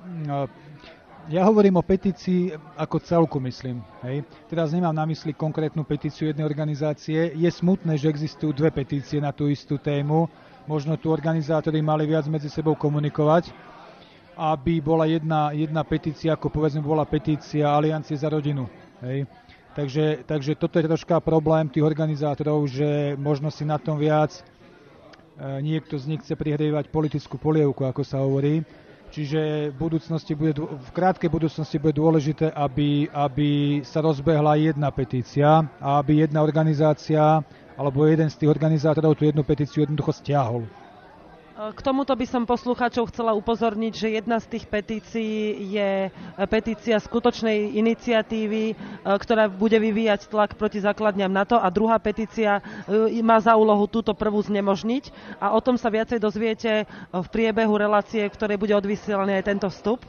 ja 1.30 1.46
hovorím 1.46 1.78
o 1.78 1.86
petícii 1.86 2.58
ako 2.74 2.98
celku, 3.06 3.38
myslím. 3.38 3.86
Hej. 4.02 4.26
Teraz 4.50 4.74
nemám 4.74 4.98
na 4.98 5.06
mysli 5.06 5.30
konkrétnu 5.38 5.86
petíciu 5.86 6.26
jednej 6.26 6.42
organizácie. 6.42 7.38
Je 7.38 7.50
smutné, 7.54 8.02
že 8.02 8.10
existujú 8.10 8.50
dve 8.50 8.74
petície 8.74 9.22
na 9.22 9.30
tú 9.30 9.46
istú 9.46 9.78
tému. 9.78 10.26
Možno 10.66 10.98
tu 10.98 11.14
organizátori 11.14 11.86
mali 11.86 12.10
viac 12.10 12.26
medzi 12.26 12.50
sebou 12.50 12.74
komunikovať, 12.74 13.54
aby 14.42 14.82
bola 14.82 15.06
jedna, 15.06 15.54
jedna 15.54 15.86
petícia, 15.86 16.34
ako 16.34 16.50
povedzme 16.50 16.82
bola 16.82 17.06
petícia 17.06 17.70
Aliancie 17.70 18.18
za 18.18 18.34
rodinu. 18.34 18.66
Hej. 19.06 19.30
Takže, 19.78 20.26
takže 20.26 20.58
toto 20.58 20.82
je 20.82 20.90
troška 20.90 21.22
problém 21.22 21.70
tých 21.70 21.86
organizátorov, 21.86 22.66
že 22.66 23.14
možno 23.22 23.54
si 23.54 23.70
na 23.70 23.78
tom 23.78 24.02
viac 24.02 24.34
niekto 25.64 25.96
z 25.96 26.06
nich 26.12 26.22
chce 26.22 26.36
prihrievať 26.36 26.92
politickú 26.92 27.40
polievku, 27.40 27.88
ako 27.88 28.04
sa 28.04 28.20
hovorí 28.20 28.64
Čiže 29.10 29.74
v, 29.74 29.78
budúcnosti 29.78 30.38
bude, 30.38 30.54
v 30.54 30.90
krátkej 30.94 31.30
budúcnosti 31.34 31.82
bude 31.82 31.98
dôležité, 31.98 32.54
aby, 32.54 33.10
aby 33.10 33.82
sa 33.82 34.06
rozbehla 34.06 34.54
jedna 34.62 34.94
petícia 34.94 35.66
a 35.82 35.98
aby 35.98 36.26
jedna 36.26 36.46
organizácia 36.46 37.42
alebo 37.74 38.06
jeden 38.06 38.30
z 38.30 38.38
tých 38.38 38.54
organizátorov 38.54 39.18
tú 39.18 39.26
jednu 39.26 39.42
petíciu 39.42 39.82
jednoducho 39.82 40.14
stiahol. 40.14 40.70
K 41.60 41.84
tomuto 41.84 42.16
by 42.16 42.24
som 42.24 42.48
poslucháčov 42.48 43.12
chcela 43.12 43.36
upozorniť, 43.36 43.92
že 43.92 44.16
jedna 44.16 44.40
z 44.40 44.48
tých 44.48 44.64
petícií 44.72 45.60
je 45.76 46.08
petícia 46.48 46.96
skutočnej 46.96 47.76
iniciatívy, 47.76 48.64
e, 48.72 48.76
ktorá 49.04 49.52
bude 49.52 49.76
vyvíjať 49.76 50.32
tlak 50.32 50.56
proti 50.56 50.80
základňam 50.80 51.28
NATO 51.28 51.60
a 51.60 51.68
druhá 51.68 52.00
petícia 52.00 52.64
e, 52.88 53.20
má 53.20 53.44
za 53.44 53.60
úlohu 53.60 53.92
túto 53.92 54.16
prvú 54.16 54.40
znemožniť 54.40 55.36
a 55.44 55.52
o 55.52 55.60
tom 55.60 55.76
sa 55.76 55.92
viacej 55.92 56.24
dozviete 56.24 56.88
v 57.12 57.28
priebehu 57.28 57.76
relácie, 57.76 58.24
v 58.24 58.36
ktorej 58.40 58.56
bude 58.56 58.80
odvysielaný 58.80 59.44
aj 59.44 59.48
tento 59.52 59.68
vstup. 59.68 60.00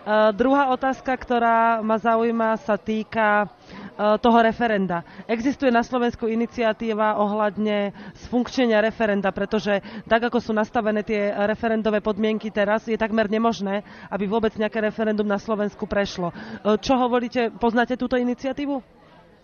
Uh, 0.00 0.32
druhá 0.32 0.72
otázka, 0.72 1.12
ktorá 1.12 1.84
ma 1.84 2.00
zaujíma, 2.00 2.56
sa 2.64 2.80
týka 2.80 3.52
toho 3.96 4.38
referenda. 4.40 5.02
Existuje 5.28 5.68
na 5.68 5.84
Slovensku 5.84 6.26
iniciatíva 6.26 7.18
ohľadne 7.20 7.92
sfunkčenia 8.26 8.80
referenda, 8.80 9.30
pretože 9.34 9.80
tak, 10.06 10.30
ako 10.30 10.38
sú 10.40 10.52
nastavené 10.54 11.04
tie 11.04 11.32
referendové 11.48 12.00
podmienky 12.00 12.48
teraz, 12.48 12.88
je 12.88 12.96
takmer 12.96 13.28
nemožné, 13.28 13.82
aby 14.08 14.24
vôbec 14.24 14.54
nejaké 14.56 14.80
referendum 14.80 15.26
na 15.26 15.36
Slovensku 15.40 15.84
prešlo. 15.84 16.30
Uh, 16.30 16.76
čo 16.80 16.96
hovoríte, 16.96 17.52
poznáte 17.56 17.96
túto 18.00 18.16
iniciatívu? 18.16 19.00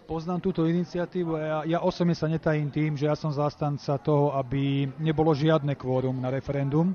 Poznám 0.07 0.39
túto 0.39 0.63
iniciatívu 0.63 1.35
a 1.35 1.41
ja, 1.43 1.59
ja 1.77 1.79
osobne 1.83 2.15
sa 2.15 2.31
netajím 2.31 2.71
tým, 2.71 2.95
že 2.95 3.11
ja 3.11 3.19
som 3.19 3.35
zástanca 3.35 3.99
toho, 3.99 4.31
aby 4.39 4.87
nebolo 5.03 5.35
žiadne 5.35 5.75
kvórum 5.75 6.23
na 6.23 6.31
referendum 6.31 6.95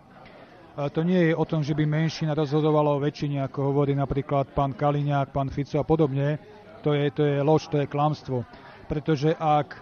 to 0.72 1.04
nie 1.04 1.32
je 1.32 1.34
o 1.36 1.44
tom, 1.44 1.60
že 1.60 1.76
by 1.76 1.84
menšina 1.84 2.32
rozhodovala 2.32 2.96
o 2.96 3.04
väčšine, 3.04 3.44
ako 3.44 3.76
hovorí 3.76 3.92
napríklad 3.92 4.56
pán 4.56 4.72
Kaliňák, 4.72 5.36
pán 5.36 5.52
Fico 5.52 5.76
a 5.76 5.84
podobne. 5.84 6.40
To 6.82 6.94
je, 6.94 7.12
to 7.12 7.22
je 7.22 7.38
lož, 7.42 7.70
to 7.70 7.78
je 7.78 7.88
klamstvo. 7.88 8.44
Pretože 8.90 9.38
ak, 9.38 9.78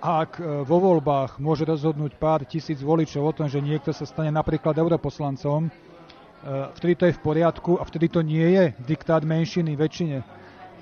ak 0.00 0.30
e, 0.38 0.62
vo 0.62 0.78
voľbách 0.78 1.40
môže 1.40 1.64
rozhodnúť 1.64 2.20
pár 2.20 2.44
tisíc 2.44 2.84
voličov 2.84 3.22
o 3.24 3.32
tom, 3.32 3.48
že 3.48 3.64
niekto 3.64 3.90
sa 3.96 4.04
stane 4.04 4.28
napríklad 4.28 4.76
europoslancom, 4.76 5.66
e, 5.66 5.70
vtedy 6.76 6.94
to 6.94 7.04
je 7.08 7.16
v 7.16 7.24
poriadku 7.24 7.80
a 7.80 7.82
vtedy 7.88 8.12
to 8.12 8.20
nie 8.20 8.44
je 8.54 8.64
diktát 8.84 9.24
menšiny 9.24 9.72
väčšine. 9.74 10.18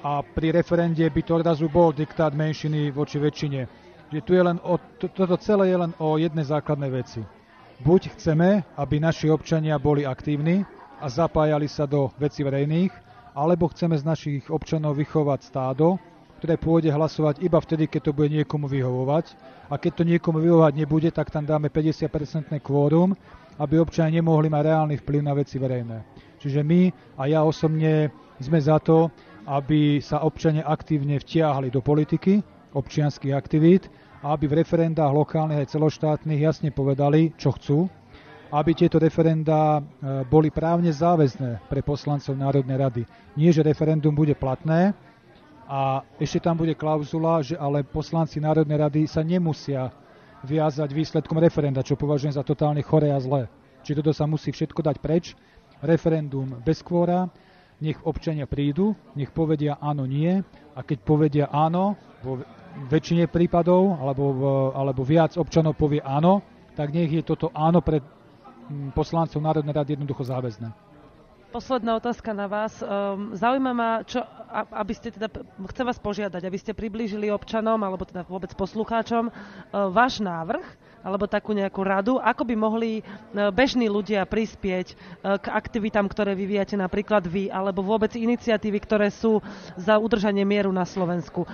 A 0.02 0.22
pri 0.22 0.54
referende 0.54 1.06
by 1.06 1.20
to 1.22 1.38
odrazu 1.38 1.66
bol 1.70 1.94
diktát 1.94 2.35
menšiny 2.35 2.90
voči 2.90 3.22
väčšine. 3.22 3.61
Že 4.12 4.20
tu 4.22 4.32
je 4.35 4.42
len 4.42 4.59
o, 4.62 4.78
to, 4.98 5.11
toto 5.11 5.35
celé 5.38 5.74
je 5.74 5.78
len 5.82 5.92
o 5.98 6.14
jednej 6.14 6.46
základnej 6.46 6.90
veci 6.94 7.22
Buď 7.76 8.16
chceme, 8.16 8.64
aby 8.80 8.96
naši 8.96 9.28
občania 9.28 9.76
boli 9.76 10.09
aktívni 10.09 10.64
a 10.96 11.12
zapájali 11.12 11.68
sa 11.68 11.85
do 11.85 12.09
veci 12.16 12.40
verejných, 12.40 12.88
alebo 13.37 13.68
chceme 13.68 14.01
z 14.01 14.09
našich 14.09 14.42
občanov 14.49 14.96
vychovať 14.96 15.44
stádo, 15.44 16.01
ktoré 16.40 16.57
pôjde 16.57 16.88
hlasovať 16.88 17.44
iba 17.44 17.61
vtedy, 17.61 17.85
keď 17.85 18.09
to 18.09 18.16
bude 18.16 18.33
niekomu 18.33 18.64
vyhovovať. 18.64 19.37
A 19.68 19.77
keď 19.77 19.92
to 20.01 20.05
niekomu 20.09 20.40
vyhovovať 20.40 20.72
nebude, 20.72 21.12
tak 21.12 21.29
tam 21.29 21.44
dáme 21.44 21.68
50% 21.68 22.57
kvórum, 22.64 23.12
aby 23.61 23.77
občania 23.77 24.25
nemohli 24.25 24.49
mať 24.49 24.62
reálny 24.72 24.94
vplyv 25.05 25.20
na 25.20 25.37
veci 25.37 25.61
verejné. 25.61 26.01
Čiže 26.40 26.64
my 26.64 26.88
a 27.20 27.29
ja 27.29 27.40
osobne 27.44 28.09
sme 28.40 28.57
za 28.61 28.81
to, 28.81 29.12
aby 29.49 30.01
sa 30.01 30.25
občania 30.25 30.64
aktívne 30.64 31.20
vtiahli 31.20 31.68
do 31.68 31.85
politiky, 31.85 32.40
občianských 32.72 33.33
aktivít 33.33 33.88
a 34.20 34.37
aby 34.37 34.49
v 34.49 34.64
referendách 34.64 35.12
lokálnych 35.12 35.64
aj 35.64 35.72
celoštátnych 35.77 36.40
jasne 36.40 36.68
povedali, 36.72 37.33
čo 37.40 37.53
chcú, 37.57 37.88
aby 38.57 38.73
tieto 38.73 38.97
referendá 38.97 39.79
e, 39.79 39.83
boli 40.25 40.49
právne 40.49 40.88
záväzné 40.88 41.69
pre 41.69 41.85
poslancov 41.85 42.33
Národnej 42.33 42.77
rady. 42.81 43.03
Nie, 43.37 43.53
že 43.53 43.61
referendum 43.61 44.16
bude 44.16 44.33
platné 44.33 44.97
a 45.69 46.01
ešte 46.16 46.40
tam 46.40 46.57
bude 46.57 46.73
klauzula, 46.73 47.45
že 47.45 47.59
ale 47.61 47.85
poslanci 47.85 48.40
Národnej 48.40 48.81
rady 48.81 49.01
sa 49.05 49.21
nemusia 49.21 49.92
viazať 50.47 50.88
výsledkom 50.95 51.37
referenda, 51.37 51.85
čo 51.85 51.99
považujem 52.01 52.33
za 52.33 52.47
totálne 52.47 52.81
choré 52.81 53.12
a 53.12 53.21
zlé. 53.21 53.51
Čiže 53.85 54.01
toto 54.01 54.12
sa 54.16 54.25
musí 54.25 54.55
všetko 54.55 54.81
dať 54.81 54.97
preč. 55.05 55.37
Referendum 55.85 56.57
bez 56.64 56.81
kvóra, 56.81 57.29
nech 57.85 58.01
občania 58.09 58.49
prídu, 58.49 58.97
nech 59.12 59.29
povedia 59.29 59.77
áno, 59.77 60.09
nie 60.09 60.40
a 60.73 60.81
keď 60.81 60.99
povedia 61.05 61.45
áno, 61.53 61.99
vo 62.25 62.40
väčšine 62.88 63.29
prípadov, 63.29 64.01
alebo, 64.01 64.25
alebo 64.73 65.05
viac 65.05 65.37
občanov 65.37 65.77
povie 65.77 66.01
áno, 66.01 66.40
tak 66.73 66.92
nech 66.92 67.12
je 67.12 67.21
toto 67.25 67.53
áno 67.53 67.85
pre 67.85 68.01
poslancov 68.94 69.38
Národnej 69.42 69.74
rady 69.74 69.98
jednoducho 69.98 70.26
záväzné. 70.26 70.70
Posledná 71.55 71.96
otázka 71.96 72.37
na 72.37 72.50
vás. 72.50 72.83
Um, 72.83 73.33
zaujíma 73.33 73.72
ma, 73.72 73.90
čo, 74.05 74.20
aby 74.76 74.92
ste 74.92 75.09
teda, 75.14 75.31
chcem 75.72 75.87
vás 75.87 75.96
požiadať, 75.96 76.42
aby 76.44 76.59
ste 76.61 76.76
priblížili 76.76 77.33
občanom, 77.33 77.81
alebo 77.81 78.05
teda 78.05 78.26
vôbec 78.29 78.52
poslucháčom, 78.52 79.31
uh, 79.31 79.35
váš 79.88 80.20
návrh, 80.20 80.66
alebo 81.04 81.28
takú 81.28 81.52
nejakú 81.56 81.80
radu, 81.82 82.18
ako 82.18 82.42
by 82.46 82.54
mohli 82.54 82.90
e, 82.98 83.02
bežní 83.50 83.87
ľudia 83.87 84.24
prispieť 84.26 84.87
e, 84.92 84.94
k 85.38 85.46
aktivitám, 85.50 86.06
ktoré 86.09 86.37
vyvíjate 86.37 86.74
napríklad 86.78 87.24
vy, 87.26 87.48
alebo 87.52 87.85
vôbec 87.85 88.12
iniciatívy, 88.14 88.78
ktoré 88.82 89.09
sú 89.12 89.40
za 89.78 89.96
udržanie 89.96 90.42
mieru 90.42 90.70
na 90.70 90.87
Slovensku. 90.87 91.46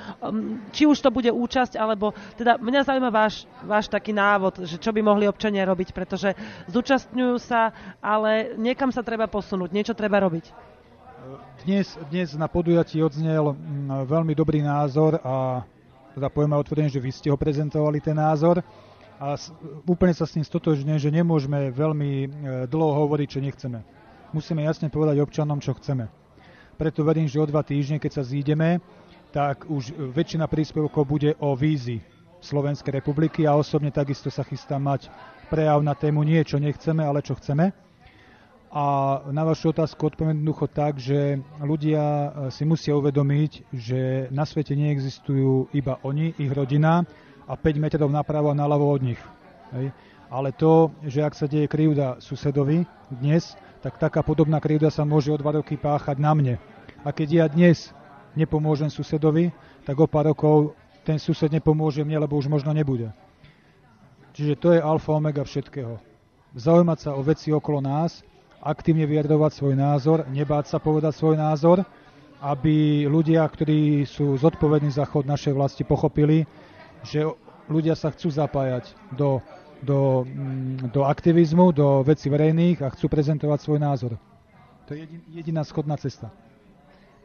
Či 0.73 0.89
už 0.89 0.99
to 1.01 1.11
bude 1.13 1.29
účasť, 1.29 1.77
alebo 1.77 2.17
teda 2.37 2.57
mňa 2.59 2.81
zaujíma 2.87 3.11
váš, 3.13 3.45
váš 3.65 3.87
taký 3.89 4.15
návod, 4.17 4.65
že 4.65 4.81
čo 4.81 4.91
by 4.95 5.01
mohli 5.05 5.29
občania 5.29 5.69
robiť, 5.69 5.95
pretože 5.95 6.35
zúčastňujú 6.71 7.37
sa, 7.41 7.73
ale 8.01 8.57
niekam 8.57 8.91
sa 8.91 9.05
treba 9.05 9.29
posunúť, 9.29 9.71
niečo 9.71 9.95
treba 9.97 10.21
robiť. 10.23 10.73
Dnes, 11.63 11.95
dnes 12.11 12.35
na 12.35 12.51
podujatí 12.51 12.99
odznel 12.99 13.55
veľmi 14.11 14.35
dobrý 14.35 14.59
názor 14.59 15.23
a 15.23 15.63
teda 16.19 16.27
povieme 16.27 16.59
otvorene, 16.59 16.91
že 16.91 16.99
vy 16.99 17.11
ste 17.15 17.31
ho 17.31 17.39
prezentovali 17.39 18.03
ten 18.03 18.19
názor 18.19 18.59
a 19.23 19.39
úplne 19.87 20.11
sa 20.11 20.27
s 20.27 20.35
ním 20.35 20.43
stotožňujem, 20.43 20.99
že 20.99 21.15
nemôžeme 21.15 21.71
veľmi 21.71 22.11
e, 22.11 22.29
dlho 22.67 23.07
hovoriť, 23.07 23.29
čo 23.31 23.39
nechceme. 23.39 23.79
Musíme 24.35 24.67
jasne 24.67 24.91
povedať 24.91 25.23
občanom, 25.23 25.63
čo 25.63 25.79
chceme. 25.79 26.11
Preto 26.75 27.07
verím, 27.07 27.31
že 27.31 27.39
o 27.39 27.47
dva 27.47 27.63
týždne, 27.63 28.03
keď 28.03 28.19
sa 28.19 28.27
zídeme, 28.27 28.83
tak 29.31 29.71
už 29.71 29.95
väčšina 30.11 30.51
príspevkov 30.51 31.07
bude 31.07 31.39
o 31.39 31.55
vízi 31.55 32.03
Slovenskej 32.43 32.99
republiky 32.99 33.47
a 33.47 33.55
osobne 33.55 33.95
takisto 33.95 34.27
sa 34.27 34.43
chystám 34.43 34.83
mať 34.83 35.07
prejav 35.47 35.79
na 35.87 35.95
tému 35.95 36.27
nie, 36.27 36.43
čo 36.43 36.59
nechceme, 36.59 37.07
ale 37.07 37.23
čo 37.23 37.39
chceme. 37.39 37.71
A 38.75 38.85
na 39.31 39.47
vašu 39.47 39.71
otázku 39.71 40.03
odpoviem 40.03 40.43
jednoducho 40.43 40.67
tak, 40.67 40.99
že 40.99 41.39
ľudia 41.63 42.03
e, 42.03 42.29
si 42.51 42.67
musia 42.67 42.99
uvedomiť, 42.99 43.71
že 43.71 44.01
na 44.35 44.43
svete 44.43 44.75
neexistujú 44.75 45.71
iba 45.77 46.03
oni, 46.03 46.35
ich 46.43 46.51
rodina, 46.51 47.07
a 47.47 47.53
5 47.59 47.83
metrov 47.83 48.09
napravo 48.09 48.51
a 48.51 48.59
naľavo 48.59 48.87
od 48.91 49.03
nich. 49.03 49.21
Hej. 49.75 49.91
Ale 50.33 50.49
to, 50.57 50.89
že 51.05 51.21
ak 51.21 51.37
sa 51.37 51.45
deje 51.45 51.69
krivda 51.69 52.17
susedovi 52.17 52.89
dnes, 53.13 53.53
tak 53.85 54.01
taká 54.01 54.25
podobná 54.25 54.63
krivda 54.63 54.89
sa 54.89 55.05
môže 55.05 55.29
o 55.29 55.37
dva 55.37 55.61
roky 55.61 55.77
páchať 55.77 56.17
na 56.17 56.33
mne. 56.33 56.55
A 57.05 57.13
keď 57.13 57.29
ja 57.29 57.47
dnes 57.51 57.93
nepomôžem 58.33 58.89
susedovi, 58.89 59.53
tak 59.85 59.99
o 59.99 60.09
pár 60.09 60.33
rokov 60.33 60.73
ten 61.03 61.19
sused 61.19 61.51
nepomôže 61.51 62.07
mne, 62.07 62.23
lebo 62.23 62.39
už 62.39 62.47
možno 62.49 62.71
nebude. 62.71 63.11
Čiže 64.33 64.55
to 64.57 64.69
je 64.73 64.81
alfa 64.81 65.13
omega 65.13 65.45
všetkého. 65.45 66.01
Zaujímať 66.57 66.99
sa 67.05 67.11
o 67.13 67.21
veci 67.21 67.53
okolo 67.53 67.85
nás, 67.85 68.25
aktívne 68.63 69.05
vyjadrovať 69.05 69.51
svoj 69.53 69.75
názor, 69.77 70.25
nebáť 70.31 70.73
sa 70.73 70.79
povedať 70.79 71.13
svoj 71.19 71.37
názor, 71.37 71.85
aby 72.43 73.07
ľudia, 73.07 73.45
ktorí 73.45 74.07
sú 74.07 74.35
zodpovední 74.39 74.91
za 74.91 75.07
chod 75.07 75.27
našej 75.27 75.53
vlasti, 75.55 75.83
pochopili, 75.83 76.47
že 77.03 77.27
ľudia 77.67 77.99
sa 77.99 78.11
chcú 78.11 78.31
zapájať 78.31 78.95
do, 79.15 79.43
do, 79.83 80.23
mm, 80.27 80.95
do 80.95 81.03
aktivizmu, 81.07 81.75
do 81.75 82.03
veci 82.07 82.31
verejných 82.31 82.83
a 82.83 82.93
chcú 82.95 83.11
prezentovať 83.11 83.59
svoj 83.63 83.79
názor. 83.83 84.13
To 84.87 84.95
je 84.95 85.07
jediná 85.31 85.63
schodná 85.63 85.99
cesta. 85.99 86.31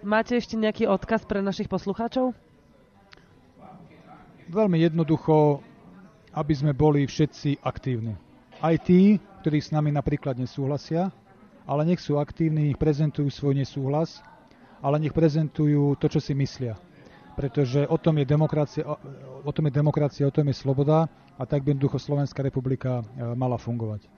Máte 0.06 0.38
ešte 0.38 0.54
nejaký 0.54 0.86
odkaz 0.86 1.26
pre 1.26 1.42
našich 1.42 1.66
poslucháčov? 1.66 2.34
Veľmi 4.48 4.78
jednoducho, 4.80 5.60
aby 6.32 6.54
sme 6.54 6.72
boli 6.72 7.04
všetci 7.04 7.66
aktívni. 7.66 8.14
Aj 8.62 8.78
tí, 8.78 9.18
ktorí 9.42 9.58
s 9.60 9.74
nami 9.74 9.90
napríklad 9.90 10.38
nesúhlasia, 10.38 11.10
ale 11.68 11.84
nech 11.84 12.00
sú 12.00 12.22
aktívni, 12.22 12.72
nech 12.72 12.80
prezentujú 12.80 13.28
svoj 13.28 13.58
nesúhlas, 13.58 14.22
ale 14.80 15.02
nech 15.02 15.12
prezentujú 15.12 15.98
to, 15.98 16.08
čo 16.08 16.22
si 16.22 16.32
myslia 16.38 16.78
pretože 17.38 17.86
o 17.86 18.02
tom 18.02 18.18
je 18.18 18.26
demokracia, 18.26 18.82
o 19.46 19.52
tom 19.54 19.70
je, 19.70 19.74
demokracia, 19.78 20.26
o 20.26 20.34
tom 20.34 20.50
je 20.50 20.58
sloboda 20.58 21.06
a 21.38 21.44
tak 21.46 21.62
by 21.62 21.78
jednoducho 21.78 22.02
Slovenská 22.02 22.42
republika 22.42 23.06
e, 23.14 23.38
mala 23.38 23.62
fungovať. 23.62 24.10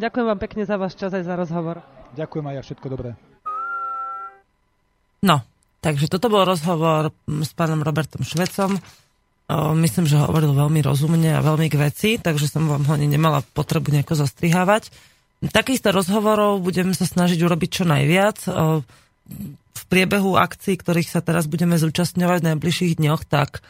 Ďakujem 0.00 0.26
vám 0.26 0.40
pekne 0.40 0.64
za 0.64 0.80
váš 0.80 0.96
čas 0.96 1.12
aj 1.12 1.28
za 1.28 1.36
rozhovor. 1.36 1.84
Ďakujem 2.16 2.44
aj 2.48 2.54
ja, 2.56 2.62
všetko 2.64 2.86
dobré. 2.88 3.10
No, 5.20 5.44
takže 5.84 6.08
toto 6.08 6.32
bol 6.32 6.48
rozhovor 6.48 7.12
s 7.28 7.52
pánom 7.52 7.84
Robertom 7.84 8.24
Švecom. 8.24 8.80
Myslím, 9.76 10.08
že 10.08 10.16
hovoril 10.16 10.56
veľmi 10.56 10.80
rozumne 10.80 11.36
a 11.36 11.44
veľmi 11.44 11.68
k 11.68 11.76
veci, 11.76 12.10
takže 12.16 12.48
som 12.48 12.64
vám 12.70 12.88
ho 12.88 12.92
ani 12.96 13.10
nemala 13.10 13.44
potrebu 13.52 13.92
nejako 13.92 14.16
zastrihávať. 14.16 14.88
Takýchto 15.44 15.92
rozhovorov 15.92 16.62
budeme 16.64 16.96
sa 16.96 17.04
snažiť 17.04 17.36
urobiť 17.44 17.68
čo 17.68 17.84
najviac 17.84 18.48
v 19.70 19.82
priebehu 19.86 20.34
akcií, 20.36 20.78
ktorých 20.78 21.08
sa 21.08 21.20
teraz 21.22 21.46
budeme 21.46 21.78
zúčastňovať 21.78 22.38
v 22.42 22.48
najbližších 22.54 22.92
dňoch, 22.98 23.22
tak 23.26 23.62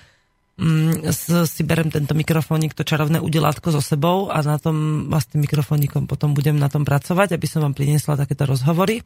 mm, 0.56 1.12
si 1.46 1.62
berem 1.62 1.92
tento 1.92 2.16
mikrofónik, 2.16 2.76
to 2.76 2.84
čarovné 2.84 3.20
udelátko 3.20 3.72
so 3.72 3.82
sebou 3.84 4.32
a 4.32 4.40
na 4.40 4.56
tom 4.56 5.08
s 5.12 5.26
tým 5.28 5.44
mikrofónikom 5.44 6.08
potom 6.08 6.32
budem 6.32 6.56
na 6.56 6.72
tom 6.72 6.84
pracovať, 6.84 7.36
aby 7.36 7.46
som 7.46 7.64
vám 7.64 7.76
priniesla 7.76 8.20
takéto 8.20 8.48
rozhovory. 8.48 9.04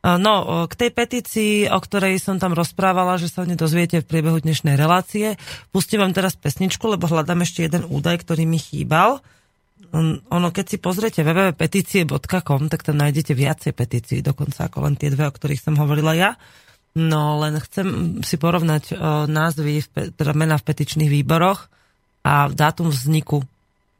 No, 0.00 0.64
k 0.64 0.74
tej 0.80 0.90
petícii, 0.96 1.54
o 1.68 1.76
ktorej 1.76 2.16
som 2.24 2.40
tam 2.40 2.56
rozprávala, 2.56 3.20
že 3.20 3.28
sa 3.28 3.44
o 3.44 3.48
nej 3.48 3.60
dozviete 3.60 4.00
v 4.00 4.08
priebehu 4.08 4.40
dnešnej 4.40 4.72
relácie, 4.72 5.36
pustím 5.76 6.00
vám 6.00 6.16
teraz 6.16 6.40
pesničku, 6.40 6.88
lebo 6.88 7.04
hľadám 7.04 7.44
ešte 7.44 7.68
jeden 7.68 7.84
údaj, 7.84 8.24
ktorý 8.24 8.48
mi 8.48 8.56
chýbal 8.56 9.20
ono, 10.30 10.48
keď 10.54 10.64
si 10.66 10.78
pozriete 10.78 11.26
www.petície.com, 11.26 12.70
tak 12.70 12.80
tam 12.86 12.96
nájdete 12.98 13.34
viacej 13.34 13.72
petícií, 13.74 14.18
dokonca 14.22 14.70
ako 14.70 14.86
len 14.86 14.94
tie 14.94 15.10
dve, 15.10 15.26
o 15.26 15.34
ktorých 15.34 15.62
som 15.62 15.74
hovorila 15.78 16.14
ja. 16.14 16.30
No, 16.94 17.38
len 17.42 17.58
chcem 17.62 18.18
si 18.22 18.34
porovnať 18.38 18.94
uh, 18.94 19.26
názvy, 19.26 19.86
teda 20.14 20.34
mená 20.34 20.58
v 20.58 20.66
petičných 20.66 21.10
výboroch 21.10 21.70
a 22.26 22.50
dátum 22.50 22.90
vzniku 22.90 23.46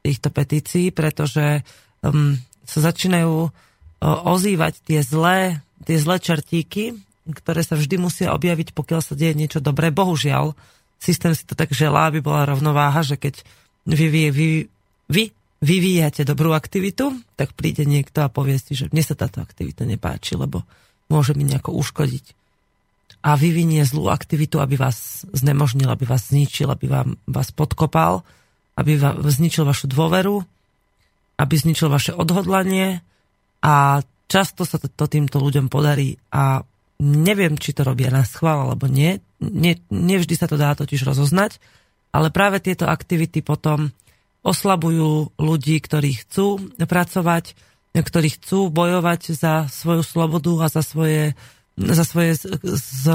týchto 0.03 0.27
petícií, 0.31 0.91
pretože 0.91 1.63
um, 2.03 2.35
sa 2.67 2.79
začínajú 2.91 3.47
uh, 3.47 3.51
ozývať 4.27 4.83
tie 4.83 4.99
zlé, 5.03 5.63
tie 5.87 5.97
zlé 5.99 6.19
čertíky, 6.19 6.99
ktoré 7.31 7.63
sa 7.63 7.79
vždy 7.79 7.95
musia 7.99 8.35
objaviť, 8.35 8.75
pokiaľ 8.75 8.99
sa 9.03 9.15
deje 9.15 9.39
niečo 9.39 9.59
dobré. 9.63 9.91
Bohužiaľ, 9.91 10.55
systém 10.99 11.31
si 11.31 11.47
to 11.47 11.55
tak 11.55 11.71
želá, 11.71 12.11
aby 12.11 12.19
bola 12.19 12.47
rovnováha, 12.47 13.03
že 13.03 13.15
keď 13.15 13.43
vy, 13.87 14.07
vy, 14.07 14.23
vy, 14.31 14.49
vy 15.07 15.23
vyvíjate 15.61 16.25
dobrú 16.25 16.57
aktivitu, 16.57 17.13
tak 17.37 17.53
príde 17.53 17.85
niekto 17.85 18.25
a 18.25 18.33
povie 18.33 18.57
si, 18.57 18.73
že 18.73 18.89
mne 18.89 19.05
sa 19.05 19.13
táto 19.13 19.39
aktivita 19.45 19.85
nepáči, 19.85 20.33
lebo 20.33 20.65
môže 21.07 21.37
mi 21.37 21.45
nejako 21.45 21.77
uškodiť. 21.77 22.33
A 23.21 23.37
vyvinie 23.37 23.85
zlú 23.85 24.09
aktivitu, 24.09 24.57
aby 24.57 24.81
vás 24.81 25.29
znemožnil, 25.29 25.85
aby 25.85 26.09
vás 26.09 26.33
zničil, 26.33 26.73
aby 26.73 26.89
vám, 26.89 27.21
vás 27.29 27.53
podkopal, 27.53 28.25
aby 28.73 28.97
vám 28.97 29.21
zničil 29.21 29.61
vašu 29.61 29.85
dôveru, 29.85 30.41
aby 31.37 31.53
zničil 31.53 31.93
vaše 31.93 32.17
odhodlanie 32.17 33.05
a 33.61 34.01
často 34.25 34.65
sa 34.65 34.81
to, 34.81 34.89
to 34.89 35.05
týmto 35.05 35.37
ľuďom 35.37 35.69
podarí 35.69 36.17
a 36.33 36.65
neviem, 37.01 37.61
či 37.61 37.77
to 37.77 37.85
robia 37.85 38.09
na 38.09 38.25
schvál 38.25 38.73
alebo 38.73 38.89
nie. 38.89 39.21
nie. 39.37 39.77
Nevždy 39.93 40.33
sa 40.33 40.49
to 40.49 40.57
dá 40.57 40.73
totiž 40.73 41.05
rozoznať, 41.05 41.61
ale 42.13 42.33
práve 42.33 42.57
tieto 42.61 42.89
aktivity 42.89 43.45
potom 43.45 43.93
oslabujú 44.41 45.37
ľudí, 45.37 45.77
ktorí 45.81 46.17
chcú 46.25 46.73
pracovať, 46.77 47.53
ktorí 47.93 48.29
chcú 48.39 48.73
bojovať 48.73 49.37
za 49.37 49.69
svoju 49.69 50.01
slobodu 50.01 50.65
a 50.65 50.67
za 50.71 50.81
svoje, 50.81 51.37
za 51.77 52.03
svoje 52.07 52.39
z, 52.39 52.43
z, 52.63 53.05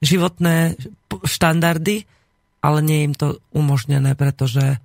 životné 0.00 0.80
štandardy, 1.26 2.08
ale 2.64 2.78
nie 2.80 3.04
je 3.04 3.06
im 3.06 3.14
to 3.16 3.28
umožnené, 3.52 4.16
pretože 4.16 4.80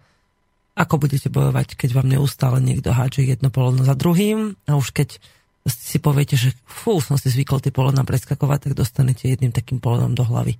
ako 0.75 1.07
budete 1.07 1.31
bojovať, 1.31 1.79
keď 1.79 1.89
vám 1.95 2.11
neustále 2.11 2.59
niekto 2.59 2.91
hádže 2.91 3.23
jedno 3.23 3.47
poleno 3.47 3.87
za 3.87 3.95
druhým 3.95 4.59
a 4.67 4.75
už 4.75 4.91
keď 4.91 5.23
si 5.65 5.97
poviete, 5.97 6.35
že 6.37 6.53
fú, 6.67 6.99
som 6.99 7.15
si 7.17 7.31
zvykol 7.31 7.63
tie 7.63 7.73
polena 7.73 8.05
preskakovať, 8.05 8.69
tak 8.69 8.73
dostanete 8.77 9.31
jedným 9.31 9.55
takým 9.55 9.81
polenom 9.81 10.13
do 10.13 10.21
hlavy. 10.21 10.59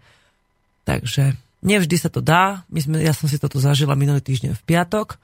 Takže 0.87 1.44
Nevždy 1.65 1.97
sa 1.97 2.13
to 2.13 2.21
dá. 2.21 2.61
My 2.69 2.79
sme, 2.79 3.01
ja 3.01 3.09
som 3.09 3.25
si 3.25 3.41
toto 3.41 3.57
zažila 3.57 3.97
minulý 3.97 4.21
týždeň 4.21 4.53
v 4.53 4.65
piatok 4.69 5.17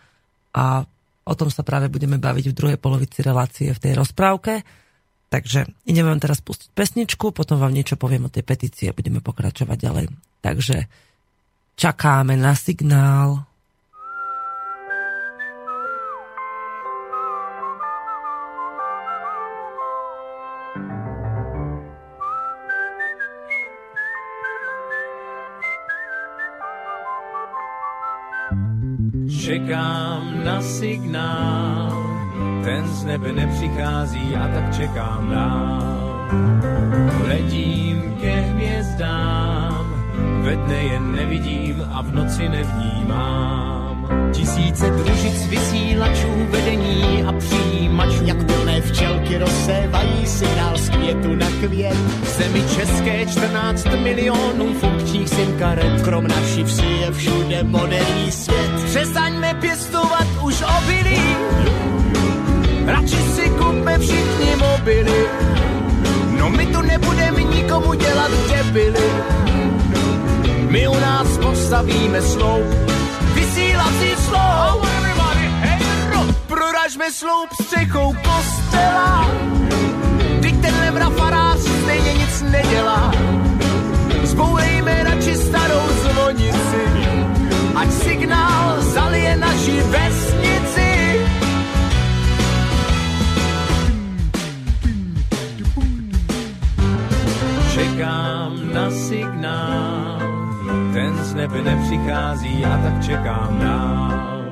a 0.58 0.89
o 1.21 1.34
tom 1.38 1.54
sa 1.54 1.62
práve 1.62 1.86
budeme 1.88 2.17
baviť 2.17 2.49
v 2.49 2.58
druhej 2.58 2.77
polovici 2.82 3.21
relácie 3.21 3.69
v 3.69 3.82
tej 3.82 3.93
rozprávke. 3.93 4.65
Takže 5.32 5.69
ideme 5.88 6.12
vám 6.12 6.19
teraz 6.19 6.43
pustiť 6.43 6.73
pesničku, 6.75 7.32
potom 7.32 7.56
vám 7.62 7.71
niečo 7.71 7.95
poviem 7.95 8.27
o 8.27 8.34
tej 8.34 8.43
petícii 8.43 8.89
a 8.91 8.97
budeme 8.97 9.23
pokračovať 9.23 9.77
ďalej. 9.80 10.06
Takže 10.41 10.77
čakáme 11.77 12.36
na 12.36 12.58
signál. 12.58 13.50
Čekám 29.51 30.47
na 30.47 30.61
signál, 30.63 31.91
ten 32.63 32.87
z 32.87 33.03
nebe 33.03 33.31
nepřichází 33.31 34.35
a 34.35 34.47
tak 34.47 34.75
čekám 34.75 35.29
dál. 35.29 35.83
Letím 37.27 38.15
ke 38.21 38.31
hvězdám, 38.31 39.85
ve 40.43 40.55
dne 40.55 40.83
je 40.83 40.99
nevidím 40.99 41.83
a 41.91 42.01
v 42.01 42.15
noci 42.15 42.49
nevnímám. 42.49 43.90
Tisíce 44.32 44.89
družic 44.89 45.47
vysílačů, 45.47 46.47
vedení 46.50 47.24
a 47.24 47.32
přijímačů. 47.32 48.26
Jak 48.26 48.43
plné 48.43 48.82
včelky 48.82 49.38
rozsévají 49.38 50.26
signál 50.26 50.78
z 50.78 50.89
květu 50.89 51.36
na 51.36 51.47
květ. 51.47 51.97
V 52.24 52.28
zemi 52.38 52.63
české 52.76 53.26
14 53.26 53.86
milionů 54.04 54.74
funkčních 54.74 55.30
sim 55.30 55.58
karet. 55.60 56.02
Krom 56.02 56.28
naší 56.28 56.63
vsi 56.63 56.86
je 56.86 57.12
všude 57.12 57.63
moderní 57.63 58.32
svět. 58.32 58.71
Přestaňme 58.86 59.54
pěstovat 59.54 60.28
už 60.43 60.63
obilí, 60.78 61.21
radši 62.86 63.17
si 63.36 63.50
kupme 63.50 64.00
všichni 64.00 64.56
mobily. 64.56 65.26
No 66.38 66.50
my 66.50 66.65
tu 66.65 66.82
nebudeme 66.82 67.43
nikomu 67.43 67.93
dělat 67.93 68.32
debily. 68.50 69.10
My 70.69 70.88
u 70.88 71.00
nás 71.00 71.38
postavíme 71.38 72.21
sloup, 72.21 72.90
vysílací 73.51 74.09
sloup. 74.15 74.87
Proražme 76.47 77.11
sloup 77.11 77.49
střechou 77.63 78.13
kostela, 78.13 79.29
teď 80.41 80.61
tenhle 80.61 80.91
mrafarář 80.91 81.59
stejně 81.59 82.13
nic 82.13 82.41
nedělá. 82.41 83.11
Zbourejme 84.23 85.03
radši 85.03 85.35
starou 85.35 85.87
zvonici, 86.03 86.83
ať 87.75 87.91
signál 87.91 88.81
zalije 88.81 89.35
naši 89.37 89.81
vesnici. 89.81 91.19
Čekám 97.73 98.73
na 98.73 98.91
signál, 98.91 100.11
ten 100.93 101.23
z 101.23 101.34
nebe 101.34 101.62
nepřichází 101.62 102.65
a 102.65 102.77
tak 102.77 103.06
čekám 103.06 103.60
dál. 103.60 104.43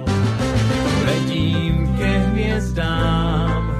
Letím 1.05 1.95
ke 1.97 2.17
hvězdám, 2.17 3.71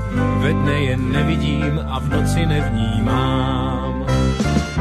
ve 0.42 0.54
dne 0.54 0.80
je 0.80 0.98
nevidím 0.98 1.82
a 1.88 2.00
v 2.00 2.10
noci 2.10 2.46
nevnímám. 2.46 4.06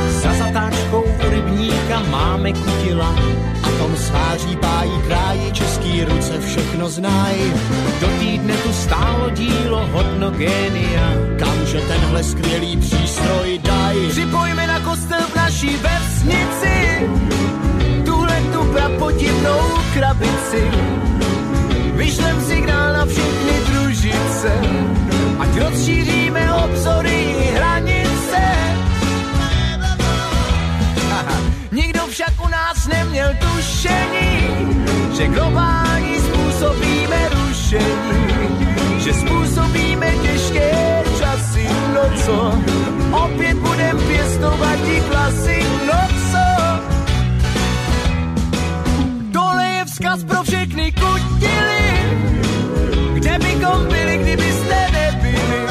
Za 0.09 0.33
zatáčkou 0.33 1.03
u 1.03 1.31
rybníka 1.31 2.03
máme 2.11 2.53
kutila, 2.53 3.15
A 3.63 3.69
tom 3.79 3.97
sváří 3.97 4.57
pájí 4.57 4.93
kráji 5.07 5.53
český 5.53 6.05
ruce 6.05 6.41
všechno 6.41 6.89
znají. 6.89 7.53
do 8.01 8.07
týdne 8.21 8.55
tu 8.57 8.73
stálo 8.73 9.31
dílo 9.31 9.87
hodno 9.93 10.31
génia. 10.31 11.13
Kamže 11.39 11.81
tenhle 11.81 12.23
skvělý 12.25 12.77
přístroj 12.77 13.59
daj. 13.59 13.97
Připojme 14.09 14.67
na 14.67 14.81
kostel 14.81 15.21
v 15.21 15.37
naší 15.37 15.77
vesnici 15.77 17.09
prapodivnou 19.19 19.61
krabici. 19.95 20.63
Vyšlem 21.95 22.41
signál 22.41 22.93
na 22.93 23.07
všechny 23.07 23.53
družice, 23.71 24.53
ať 25.39 25.49
rozšíříme 25.59 26.55
obzory 26.55 27.35
hranice. 27.55 28.43
Nikdo 31.73 32.01
však 32.07 32.33
u 32.45 32.49
nás 32.49 32.87
neměl 32.87 33.35
tušení, 33.41 34.31
že 35.17 35.27
globální 35.29 36.17
způsobíme 36.19 37.29
rušení, 37.29 38.27
že 38.99 39.15
způsobíme 39.15 40.15
těžké 40.23 41.03
časy, 41.19 41.69
no 41.95 42.19
co, 42.25 42.53
opět 43.25 43.57
budem 43.57 43.99
pěstovat 43.99 44.79
klasy, 45.11 45.78
kutily, 50.93 51.89
kde 53.15 53.39
bychom 53.39 53.87
byli, 53.89 54.19
kdybyste 54.19 54.79
nebyli. 54.93 55.67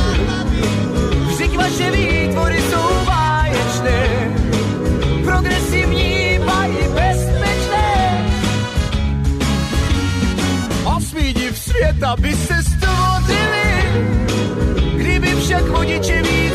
Vždyť 1.28 1.58
vaše 1.58 1.92
výtvory 1.92 2.62
jsou 2.62 3.06
báječné, 3.06 4.00
progresivní 5.24 6.40
a 6.40 6.66
i 6.66 6.88
bezpečné. 6.88 7.90
Osmý 10.98 11.34
div 11.34 11.58
světa 11.60 12.16
by 12.20 12.34
se 12.34 12.64
stvořili, 12.64 13.74
kdyby 14.96 15.28
však 15.28 15.64
vodiče 15.68 16.22
víc 16.22 16.47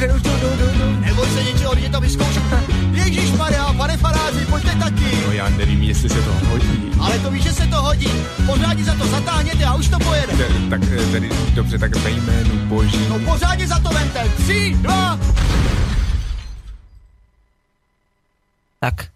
Dobře, 0.00 0.16
už 0.16 0.22
jdu, 0.22 0.30
jdu, 0.30 0.78
jdu. 0.78 1.00
Neboj 1.00 1.28
se 1.28 1.42
něčeho, 1.42 1.74
jdi 1.74 1.88
to 1.88 2.00
vyzkoušet. 2.00 2.42
Ježíš 2.92 3.30
Maria, 3.30 3.72
pane 3.72 3.96
faráři, 3.96 4.46
pojďte 4.46 4.74
taky. 4.74 5.16
No 5.26 5.32
já 5.32 5.48
nevím, 5.48 5.82
jestli 5.82 6.08
se 6.08 6.22
to 6.22 6.32
hodí. 6.48 6.92
Ale 7.00 7.18
to 7.18 7.30
víš, 7.30 7.42
že 7.42 7.52
se 7.52 7.66
to 7.66 7.76
hodí. 7.76 8.08
Pořádně 8.46 8.84
za 8.84 8.94
to 8.94 9.06
zatáhněte 9.06 9.64
a 9.64 9.74
už 9.74 9.88
to 9.88 9.98
pojede. 9.98 10.32
Tak 10.70 10.80
tedy, 11.12 11.30
dobře, 11.54 11.78
tak 11.78 11.96
ve 11.96 12.10
jménu 12.10 12.66
boží. 12.66 13.06
No 13.08 13.18
pořádně 13.18 13.66
za 13.68 13.78
to 13.78 13.88
vente. 13.88 14.30
Tři, 14.36 14.76
dva, 14.80 15.18
Tak. 18.80 19.12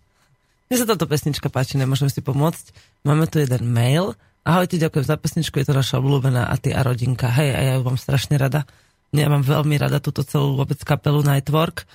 Mne 0.68 0.76
sa 0.76 0.84
táto 0.84 1.08
pesnička 1.08 1.48
páči, 1.48 1.80
nemôžem 1.80 2.12
si 2.12 2.20
pomôcť. 2.20 2.76
Máme 3.08 3.24
tu 3.24 3.40
jeden 3.40 3.64
mail. 3.64 4.12
Ahojte, 4.44 4.76
ďakujem 4.76 5.08
za 5.08 5.16
pesničku, 5.16 5.56
je 5.56 5.64
to 5.64 5.72
naša 5.72 6.04
obľúbená 6.04 6.44
a 6.44 6.54
ty 6.60 6.76
a 6.76 6.84
rodinka. 6.84 7.32
Hej, 7.32 7.56
a 7.56 7.60
ja 7.64 7.72
ju 7.80 7.82
mám 7.88 7.96
strašne 7.96 8.36
rada. 8.36 8.68
Ja 9.14 9.30
mám 9.30 9.46
veľmi 9.46 9.78
rada 9.78 10.02
túto 10.02 10.26
celú 10.26 10.58
vôbec 10.58 10.82
kapelu 10.82 11.22
Nightwork 11.22 11.86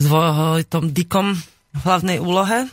s 0.00 0.04
Vojtom 0.08 0.88
Dikom 0.88 1.36
v 1.76 1.80
hlavnej 1.84 2.16
úlohe. 2.16 2.64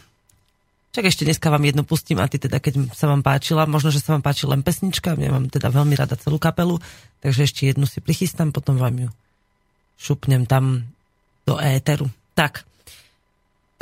Čak 0.95 1.11
ešte 1.11 1.27
dneska 1.27 1.51
vám 1.51 1.67
jednu 1.67 1.83
pustím 1.83 2.23
a 2.23 2.31
ty 2.31 2.39
teda, 2.39 2.63
keď 2.63 2.95
sa 2.95 3.11
vám 3.11 3.19
páčila, 3.19 3.67
možno, 3.67 3.91
že 3.91 3.99
sa 3.99 4.15
vám 4.15 4.23
páči 4.23 4.47
len 4.47 4.63
pesnička, 4.63 5.19
ja 5.19 5.31
mám 5.35 5.51
teda 5.51 5.67
veľmi 5.67 5.99
rada 5.99 6.15
celú 6.15 6.39
kapelu, 6.39 6.79
takže 7.19 7.43
ešte 7.43 7.67
jednu 7.67 7.83
si 7.83 7.99
prichystám, 7.99 8.55
potom 8.55 8.79
vám 8.79 8.95
ju 8.95 9.09
šupnem 9.99 10.47
tam 10.47 10.87
do 11.43 11.59
éteru. 11.59 12.07
Tak, 12.39 12.63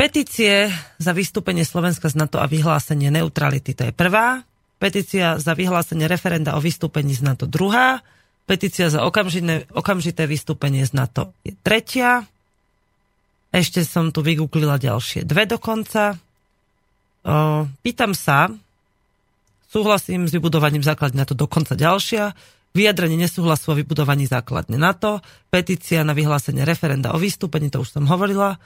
Petície 0.02 0.74
za 0.98 1.14
vystúpenie 1.14 1.62
Slovenska 1.62 2.10
z 2.10 2.18
NATO 2.18 2.42
a 2.42 2.50
vyhlásenie 2.50 3.14
neutrality, 3.14 3.78
to 3.78 3.86
je 3.86 3.94
prvá. 3.94 4.42
Petícia 4.82 5.38
za 5.38 5.54
vyhlásenie 5.54 6.10
referenda 6.10 6.58
o 6.58 6.64
vystúpení 6.64 7.14
z 7.14 7.22
NATO 7.22 7.46
druhá. 7.46 8.02
Petícia 8.52 8.92
za 8.92 9.08
okamžité, 9.08 9.64
okamžité 9.72 10.28
vystúpenie 10.28 10.84
z 10.84 10.92
NATO 10.92 11.32
je 11.48 11.56
tretia. 11.56 12.28
Ešte 13.48 13.88
som 13.88 14.12
tu 14.12 14.20
vygooglila 14.20 14.76
ďalšie 14.76 15.24
dve 15.24 15.48
dokonca. 15.48 16.20
O, 17.24 17.64
pýtam 17.80 18.12
sa, 18.12 18.52
súhlasím 19.72 20.28
s 20.28 20.36
vybudovaním 20.36 20.84
základne 20.84 21.24
NATO 21.24 21.32
dokonca 21.32 21.80
ďalšia. 21.80 22.36
Vyjadrenie 22.76 23.24
nesúhlasu 23.24 23.72
o 23.72 23.80
vybudovaní 23.80 24.28
základne 24.28 24.76
NATO. 24.76 25.24
Petícia 25.48 26.04
na 26.04 26.12
vyhlásenie 26.12 26.68
referenda 26.68 27.16
o 27.16 27.24
vystúpení, 27.24 27.72
to 27.72 27.80
už 27.80 27.96
som 27.96 28.04
hovorila 28.04 28.60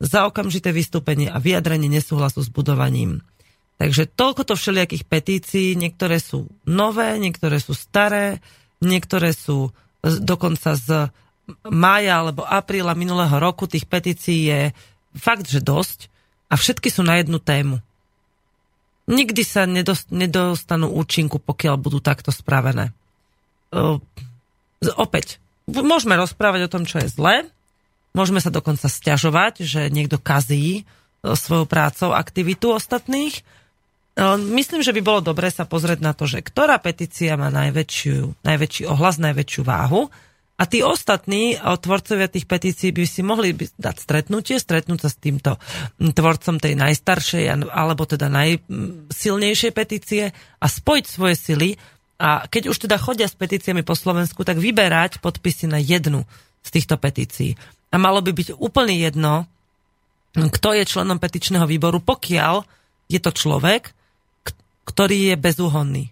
za 0.00 0.24
okamžité 0.24 0.72
vystúpenie 0.72 1.28
a 1.28 1.36
vyjadrenie 1.36 1.92
nesúhlasu 1.92 2.40
s 2.40 2.48
budovaním. 2.48 3.20
Takže 3.76 4.08
toľko 4.16 4.48
to 4.48 4.54
všelijakých 4.56 5.04
petícií, 5.04 5.76
niektoré 5.76 6.24
sú 6.24 6.48
nové, 6.64 7.20
niektoré 7.20 7.60
sú 7.60 7.76
staré, 7.76 8.40
niektoré 8.82 9.32
sú 9.32 9.72
dokonca 10.02 10.76
z 10.76 11.10
mája 11.66 12.22
alebo 12.22 12.42
apríla 12.42 12.98
minulého 12.98 13.32
roku, 13.38 13.70
tých 13.70 13.86
petícií 13.86 14.50
je 14.50 14.60
fakt, 15.14 15.46
že 15.46 15.62
dosť 15.62 16.10
a 16.50 16.58
všetky 16.58 16.90
sú 16.90 17.06
na 17.06 17.18
jednu 17.18 17.38
tému. 17.38 17.78
Nikdy 19.06 19.42
sa 19.46 19.64
nedostanú 20.10 20.90
účinku, 20.90 21.38
pokiaľ 21.38 21.78
budú 21.78 22.02
takto 22.02 22.34
spravené. 22.34 22.90
Opäť, 24.98 25.38
môžeme 25.70 26.18
rozprávať 26.18 26.66
o 26.66 26.72
tom, 26.72 26.82
čo 26.82 26.98
je 26.98 27.14
zlé, 27.14 27.46
Môžeme 28.16 28.40
sa 28.40 28.48
dokonca 28.48 28.88
stiažovať, 28.88 29.60
že 29.60 29.92
niekto 29.92 30.16
kazí 30.16 30.88
svojou 31.20 31.68
prácou 31.68 32.16
aktivitu 32.16 32.72
ostatných. 32.72 33.44
Myslím, 34.40 34.80
že 34.80 34.96
by 34.96 35.02
bolo 35.04 35.20
dobré 35.20 35.52
sa 35.52 35.68
pozrieť 35.68 36.00
na 36.00 36.16
to, 36.16 36.24
že 36.24 36.40
ktorá 36.40 36.80
petícia 36.80 37.36
má 37.36 37.52
najväčšiu, 37.52 38.40
najväčší 38.48 38.82
ohlas, 38.88 39.20
najväčšiu 39.20 39.60
váhu. 39.60 40.08
A 40.56 40.64
tí 40.64 40.80
ostatní 40.80 41.60
tvorcovia 41.60 42.32
tých 42.32 42.48
petícií 42.48 42.88
by 42.88 43.04
si 43.04 43.20
mohli 43.20 43.52
dať 43.52 43.96
stretnutie, 44.00 44.56
stretnúť 44.56 45.04
sa 45.04 45.12
s 45.12 45.20
týmto 45.20 45.60
tvorcom 46.00 46.56
tej 46.56 46.80
najstaršej 46.80 47.68
alebo 47.68 48.08
teda 48.08 48.32
najsilnejšej 48.32 49.72
petície 49.76 50.32
a 50.32 50.64
spojiť 50.64 51.04
svoje 51.04 51.36
sily. 51.36 51.70
A 52.16 52.48
keď 52.48 52.72
už 52.72 52.88
teda 52.88 52.96
chodia 52.96 53.28
s 53.28 53.36
petíciami 53.36 53.84
po 53.84 53.92
Slovensku, 53.92 54.48
tak 54.48 54.56
vyberať 54.56 55.20
podpisy 55.20 55.68
na 55.68 55.76
jednu 55.76 56.24
z 56.64 56.68
týchto 56.72 56.96
petícií. 56.96 57.52
A 57.92 58.00
malo 58.00 58.24
by 58.24 58.32
byť 58.32 58.56
úplne 58.56 58.96
jedno, 58.96 59.44
kto 60.32 60.72
je 60.72 60.88
členom 60.88 61.20
petičného 61.20 61.68
výboru, 61.68 62.00
pokiaľ 62.00 62.64
je 63.12 63.20
to 63.20 63.28
človek, 63.28 63.92
ktorý 64.86 65.34
je 65.34 65.36
bezúhonný. 65.36 66.04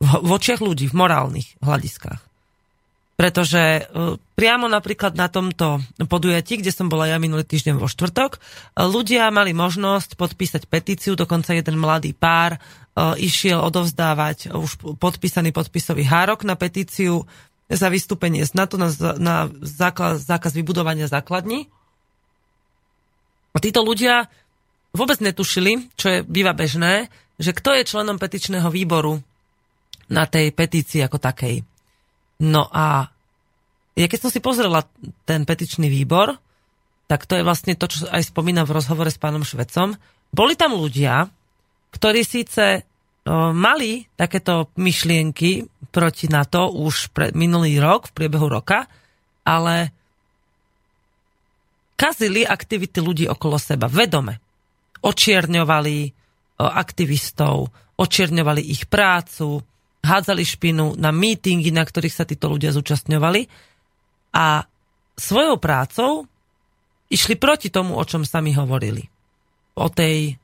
V, 0.00 0.30
očiach 0.30 0.64
ľudí, 0.64 0.88
v 0.88 0.98
morálnych 0.98 1.58
hľadiskách. 1.60 2.22
Pretože 3.18 3.58
e, 3.58 3.82
priamo 4.38 4.70
napríklad 4.70 5.18
na 5.18 5.26
tomto 5.26 5.82
podujatí, 6.06 6.62
kde 6.62 6.70
som 6.70 6.86
bola 6.86 7.10
ja 7.10 7.18
minulý 7.18 7.42
týždeň 7.42 7.74
vo 7.74 7.90
štvrtok, 7.90 8.38
e, 8.38 8.40
ľudia 8.86 9.26
mali 9.34 9.50
možnosť 9.50 10.14
podpísať 10.14 10.70
petíciu, 10.70 11.18
dokonca 11.18 11.50
jeden 11.50 11.82
mladý 11.82 12.14
pár 12.14 12.54
e, 12.54 12.58
išiel 13.18 13.58
odovzdávať 13.58 14.54
už 14.54 15.02
podpísaný 15.02 15.50
podpisový 15.50 16.06
hárok 16.06 16.46
na 16.46 16.54
petíciu 16.54 17.26
za 17.66 17.90
vystúpenie 17.90 18.46
z 18.46 18.54
NATO 18.54 18.78
na, 18.78 18.94
na 19.18 19.50
zákaz, 19.66 20.22
zákaz 20.22 20.54
vybudovania 20.54 21.10
základní. 21.10 21.66
A 23.50 23.58
títo 23.58 23.82
ľudia 23.82 24.30
vôbec 24.94 25.18
netušili, 25.18 25.90
čo 25.98 26.06
je 26.06 26.18
býva 26.22 26.54
bežné, 26.54 27.10
že 27.38 27.54
kto 27.54 27.72
je 27.78 27.86
členom 27.86 28.18
petičného 28.18 28.66
výboru 28.68 29.22
na 30.10 30.26
tej 30.26 30.50
petícii 30.50 31.00
ako 31.06 31.22
takej. 31.22 31.62
No 32.42 32.66
a 32.68 33.06
ja 33.98 34.06
keď 34.06 34.18
som 34.26 34.30
si 34.30 34.42
pozrela 34.42 34.86
ten 35.26 35.46
petičný 35.46 35.90
výbor, 35.90 36.38
tak 37.08 37.24
to 37.24 37.38
je 37.38 37.46
vlastne 37.46 37.78
to, 37.78 37.88
čo 37.88 38.10
aj 38.10 38.30
spomínam 38.30 38.66
v 38.68 38.76
rozhovore 38.76 39.08
s 39.08 39.16
pánom 39.18 39.42
Švecom. 39.46 39.96
Boli 40.30 40.54
tam 40.54 40.76
ľudia, 40.76 41.26
ktorí 41.94 42.20
síce 42.26 42.84
mali 43.52 44.08
takéto 44.16 44.72
myšlienky 44.76 45.68
proti 45.92 46.28
NATO 46.28 46.72
už 46.72 47.12
pre 47.12 47.32
minulý 47.36 47.76
rok, 47.80 48.08
v 48.08 48.16
priebehu 48.16 48.48
roka, 48.48 48.88
ale 49.44 49.92
kazili 51.96 52.44
aktivity 52.44 53.00
ľudí 53.00 53.24
okolo 53.28 53.56
seba 53.60 53.88
vedome. 53.88 54.40
Očierňovali 55.00 56.17
aktivistov, 56.58 57.70
očierňovali 57.94 58.62
ich 58.66 58.90
prácu, 58.90 59.62
hádzali 60.02 60.42
špinu 60.42 60.98
na 60.98 61.14
mítingy, 61.14 61.70
na 61.70 61.86
ktorých 61.86 62.14
sa 62.14 62.26
títo 62.26 62.50
ľudia 62.50 62.74
zúčastňovali 62.74 63.46
a 64.34 64.66
svojou 65.18 65.58
prácou 65.58 66.26
išli 67.10 67.34
proti 67.34 67.70
tomu, 67.70 67.98
o 67.98 68.04
čom 68.06 68.22
sami 68.22 68.54
hovorili. 68.54 69.02
O 69.78 69.90
tej, 69.90 70.34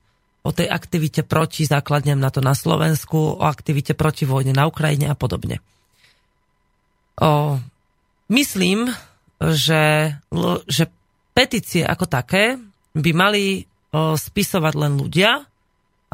o 0.42 0.50
tej 0.50 0.66
aktivite 0.70 1.22
proti 1.22 1.66
základňam 1.66 2.18
na 2.18 2.31
to 2.31 2.42
na 2.42 2.55
Slovensku, 2.55 3.38
o 3.38 3.44
aktivite 3.46 3.94
proti 3.94 4.27
vojne 4.27 4.55
na 4.55 4.66
Ukrajine 4.66 5.11
a 5.11 5.18
podobne. 5.18 5.62
O, 7.18 7.59
myslím, 8.31 8.90
že, 9.38 10.14
že 10.66 10.85
petície 11.35 11.87
ako 11.87 12.07
také 12.11 12.59
by 12.94 13.11
mali 13.14 13.66
spisovať 13.94 14.74
len 14.74 14.98
ľudia, 14.98 15.46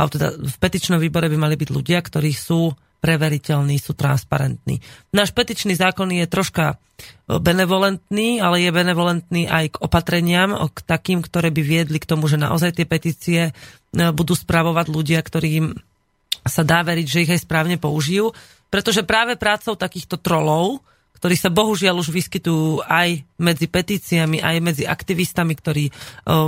alebo 0.01 0.17
teda 0.17 0.33
v 0.33 0.57
petičnom 0.57 0.97
výbore 0.97 1.29
by 1.29 1.37
mali 1.37 1.61
byť 1.61 1.69
ľudia, 1.69 2.01
ktorí 2.01 2.33
sú 2.33 2.73
preveriteľní, 3.01 3.77
sú 3.77 3.93
transparentní. 3.93 4.81
Náš 5.13 5.37
petičný 5.37 5.77
zákon 5.77 6.09
je 6.09 6.25
troška 6.25 6.73
e, 6.73 7.37
benevolentný, 7.37 8.41
ale 8.41 8.65
je 8.65 8.71
benevolentný 8.73 9.49
aj 9.49 9.77
k 9.77 9.81
opatreniam, 9.81 10.57
k 10.73 10.79
takým, 10.85 11.21
ktoré 11.25 11.53
by 11.53 11.61
viedli 11.65 12.01
k 12.01 12.09
tomu, 12.09 12.29
že 12.29 12.41
naozaj 12.41 12.81
tie 12.81 12.87
petície 12.89 13.41
e, 13.49 13.53
budú 13.93 14.37
spravovať 14.37 14.87
ľudia, 14.89 15.21
ktorým 15.21 15.77
sa 16.45 16.65
dá 16.65 16.81
veriť, 16.81 17.07
že 17.09 17.23
ich 17.25 17.33
aj 17.33 17.45
správne 17.45 17.77
použijú. 17.77 18.33
Pretože 18.73 19.05
práve 19.05 19.37
prácou 19.37 19.77
takýchto 19.77 20.21
trolov, 20.21 20.85
ktorí 21.21 21.37
sa 21.37 21.53
bohužiaľ 21.53 22.01
už 22.01 22.17
vyskytujú 22.17 22.85
aj 22.89 23.29
medzi 23.37 23.69
petíciami, 23.69 24.41
aj 24.41 24.57
medzi 24.65 24.85
aktivistami, 24.89 25.53
ktorí 25.57 25.85
e, 25.89 25.93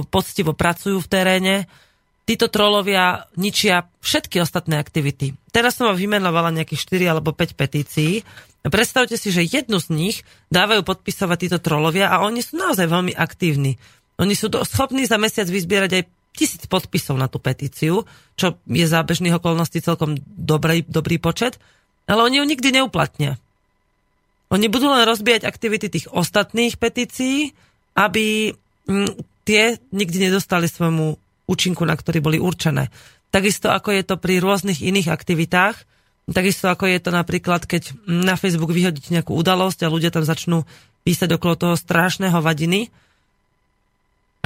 poctivo 0.09 0.53
pracujú 0.53 1.01
v 1.01 1.11
teréne, 1.11 1.57
títo 2.23 2.47
trolovia 2.47 3.27
ničia 3.35 3.91
všetky 3.99 4.39
ostatné 4.43 4.79
aktivity. 4.79 5.35
Teraz 5.51 5.79
som 5.79 5.91
vám 5.91 5.99
vymenovala 5.99 6.55
nejakých 6.55 6.87
4 7.03 7.13
alebo 7.19 7.35
5 7.35 7.59
petícií. 7.59 8.23
Predstavte 8.63 9.19
si, 9.19 9.35
že 9.35 9.43
jednu 9.43 9.83
z 9.83 9.89
nich 9.91 10.17
dávajú 10.55 10.87
podpisovať 10.87 11.39
títo 11.39 11.59
trolovia 11.59 12.15
a 12.15 12.23
oni 12.23 12.41
sú 12.41 12.55
naozaj 12.55 12.87
veľmi 12.87 13.13
aktívni. 13.19 13.75
Oni 14.23 14.39
sú 14.39 14.47
schopní 14.63 15.03
za 15.03 15.19
mesiac 15.19 15.51
vyzbierať 15.51 15.91
aj 15.99 16.05
tisíc 16.33 16.63
podpisov 16.71 17.19
na 17.19 17.27
tú 17.27 17.43
petíciu, 17.43 18.09
čo 18.39 18.57
je 18.65 18.87
za 18.87 19.03
bežných 19.05 19.37
okolností 19.37 19.85
celkom 19.85 20.17
dobrý, 20.25 20.87
dobrý 20.87 21.21
počet, 21.21 21.61
ale 22.09 22.25
oni 22.25 22.41
ju 22.41 22.45
nikdy 22.47 22.69
neuplatnia. 22.73 23.37
Oni 24.53 24.69
budú 24.69 24.93
len 24.93 25.09
rozbíjať 25.09 25.49
aktivity 25.49 25.89
tých 25.89 26.07
ostatných 26.13 26.77
petícií, 26.77 27.57
aby 27.97 28.53
mm, 28.85 29.13
tie 29.49 29.81
nikdy 29.93 30.29
nedostali 30.29 30.69
svojmu 30.69 31.17
účinku, 31.47 31.83
na 31.83 31.97
ktorý 31.97 32.23
boli 32.23 32.39
určené. 32.39 32.89
Takisto 33.33 33.73
ako 33.73 33.97
je 33.97 34.03
to 34.05 34.15
pri 34.21 34.39
rôznych 34.45 34.85
iných 34.85 35.09
aktivitách, 35.09 35.77
takisto 36.31 36.69
ako 36.69 36.87
je 36.87 36.99
to 37.01 37.11
napríklad, 37.11 37.65
keď 37.65 37.97
na 38.05 38.37
Facebook 38.37 38.71
vyhodíte 38.71 39.11
nejakú 39.11 39.33
udalosť 39.35 39.85
a 39.85 39.93
ľudia 39.93 40.13
tam 40.13 40.23
začnú 40.23 40.69
písať 41.03 41.35
okolo 41.35 41.55
toho 41.59 41.75
strašného 41.75 42.39
vadiny, 42.39 42.93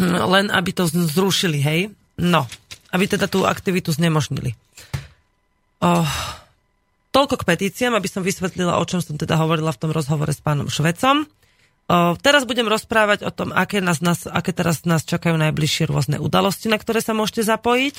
len 0.04 0.46
aby 0.52 0.70
to 0.72 0.88
zrušili, 0.88 1.60
hej? 1.60 1.80
No, 2.16 2.48
aby 2.92 3.04
teda 3.08 3.28
tú 3.28 3.44
aktivitu 3.44 3.92
znemožnili. 3.92 4.56
Oh, 5.84 6.08
toľko 7.12 7.44
k 7.44 7.46
petíciám, 7.48 7.96
aby 7.96 8.08
som 8.08 8.24
vysvetlila, 8.24 8.80
o 8.80 8.84
čom 8.88 9.04
som 9.04 9.20
teda 9.20 9.36
hovorila 9.36 9.72
v 9.72 9.80
tom 9.80 9.92
rozhovore 9.92 10.32
s 10.32 10.40
pánom 10.40 10.72
Švecom. 10.72 11.28
Teraz 11.86 12.42
budem 12.42 12.66
rozprávať 12.66 13.22
o 13.22 13.30
tom, 13.30 13.54
aké, 13.54 13.78
nás, 13.78 14.02
nás, 14.02 14.26
aké 14.26 14.50
teraz 14.50 14.82
nás 14.82 15.06
čakajú 15.06 15.38
najbližšie 15.38 15.86
rôzne 15.86 16.18
udalosti, 16.18 16.66
na 16.66 16.82
ktoré 16.82 16.98
sa 16.98 17.14
môžete 17.14 17.46
zapojiť, 17.46 17.94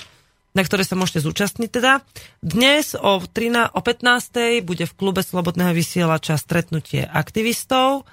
na 0.51 0.61
ktoré 0.67 0.83
sa 0.83 0.99
môžete 0.99 1.23
zúčastniť 1.23 1.69
teda. 1.71 2.03
Dnes 2.43 2.99
o, 2.99 3.23
13, 3.23 3.71
o 3.71 3.79
15. 3.79 4.67
bude 4.67 4.83
v 4.83 4.93
klube 4.97 5.23
Slobodného 5.23 5.71
vysielača 5.71 6.35
stretnutie 6.35 7.07
aktivistov. 7.07 8.03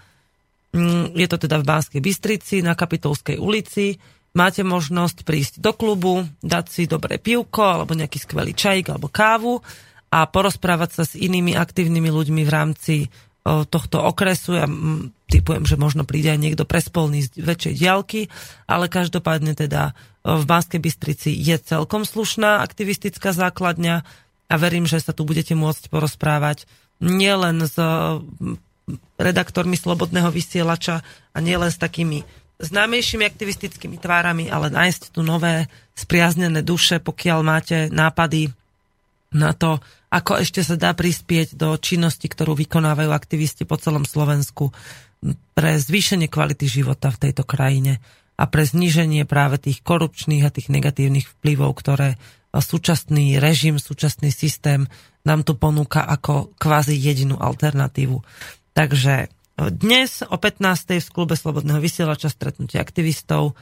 Mm, 0.70 1.10
je 1.18 1.26
to 1.26 1.42
teda 1.42 1.58
v 1.58 1.66
Banskej 1.66 1.98
Bystrici 1.98 2.62
na 2.62 2.78
Kapitolskej 2.78 3.42
ulici. 3.42 3.98
Máte 4.34 4.62
možnosť 4.62 5.26
prísť 5.26 5.54
do 5.58 5.74
klubu, 5.74 6.22
dať 6.38 6.64
si 6.70 6.82
dobré 6.86 7.18
pivko 7.18 7.62
alebo 7.66 7.98
nejaký 7.98 8.22
skvelý 8.22 8.54
čajík 8.54 8.94
alebo 8.94 9.10
kávu 9.10 9.58
a 10.14 10.22
porozprávať 10.30 10.90
sa 10.90 11.02
s 11.02 11.18
inými 11.18 11.58
aktívnymi 11.58 12.10
ľuďmi 12.14 12.42
v 12.46 12.50
rámci 12.54 12.94
tohto 13.44 14.00
okresu. 14.00 14.56
Ja 14.56 14.66
typujem, 15.28 15.68
že 15.68 15.76
možno 15.76 16.08
príde 16.08 16.32
aj 16.32 16.40
niekto 16.40 16.64
prespolný 16.64 17.28
z 17.28 17.44
väčšej 17.44 17.74
diálky, 17.76 18.20
ale 18.64 18.88
každopádne 18.88 19.52
teda 19.52 19.92
v 20.24 20.42
Banskej 20.48 20.80
Bystrici 20.80 21.30
je 21.36 21.60
celkom 21.60 22.08
slušná 22.08 22.64
aktivistická 22.64 23.36
základňa 23.36 23.94
a 24.48 24.54
verím, 24.56 24.88
že 24.88 25.04
sa 25.04 25.12
tu 25.12 25.28
budete 25.28 25.52
môcť 25.52 25.92
porozprávať 25.92 26.64
nielen 27.04 27.68
s 27.68 27.76
redaktormi 29.20 29.76
Slobodného 29.76 30.32
vysielača 30.32 31.04
a 31.32 31.38
nielen 31.40 31.68
s 31.68 31.76
takými 31.76 32.24
známejšími 32.60 33.24
aktivistickými 33.28 34.00
tvárami, 34.00 34.48
ale 34.48 34.72
nájsť 34.72 35.12
tu 35.12 35.20
nové 35.20 35.68
spriaznené 35.92 36.64
duše, 36.64 37.02
pokiaľ 37.02 37.40
máte 37.44 37.78
nápady 37.92 38.48
na 39.34 39.52
to, 39.52 39.82
ako 40.14 40.46
ešte 40.46 40.62
sa 40.62 40.78
dá 40.78 40.94
prispieť 40.94 41.58
do 41.58 41.74
činnosti, 41.74 42.30
ktorú 42.30 42.54
vykonávajú 42.54 43.10
aktivisti 43.10 43.66
po 43.66 43.74
celom 43.74 44.06
Slovensku 44.06 44.70
pre 45.58 45.74
zvýšenie 45.74 46.30
kvality 46.30 46.70
života 46.70 47.10
v 47.10 47.18
tejto 47.26 47.42
krajine 47.42 47.98
a 48.38 48.46
pre 48.46 48.62
zníženie 48.62 49.26
práve 49.26 49.58
tých 49.58 49.82
korupčných 49.82 50.46
a 50.46 50.54
tých 50.54 50.70
negatívnych 50.70 51.26
vplyvov, 51.38 51.74
ktoré 51.74 52.14
súčasný 52.54 53.42
režim, 53.42 53.82
súčasný 53.82 54.30
systém 54.30 54.86
nám 55.26 55.42
tu 55.42 55.58
ponúka 55.58 56.06
ako 56.06 56.54
kvázi 56.62 56.94
jedinú 56.94 57.34
alternatívu. 57.34 58.22
Takže 58.78 59.34
dnes 59.58 60.22
o 60.22 60.38
15. 60.38 61.02
v 61.02 61.10
klube 61.10 61.34
Slobodného 61.34 61.82
vysielača 61.82 62.30
stretnutie 62.30 62.78
aktivistov. 62.78 63.58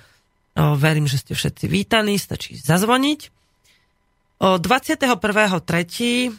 Verím, 0.57 1.09
že 1.09 1.21
ste 1.21 1.33
všetci 1.33 1.65
vítaní, 1.69 2.21
stačí 2.21 2.61
zazvoniť. 2.61 3.42
21.3. 4.43 6.35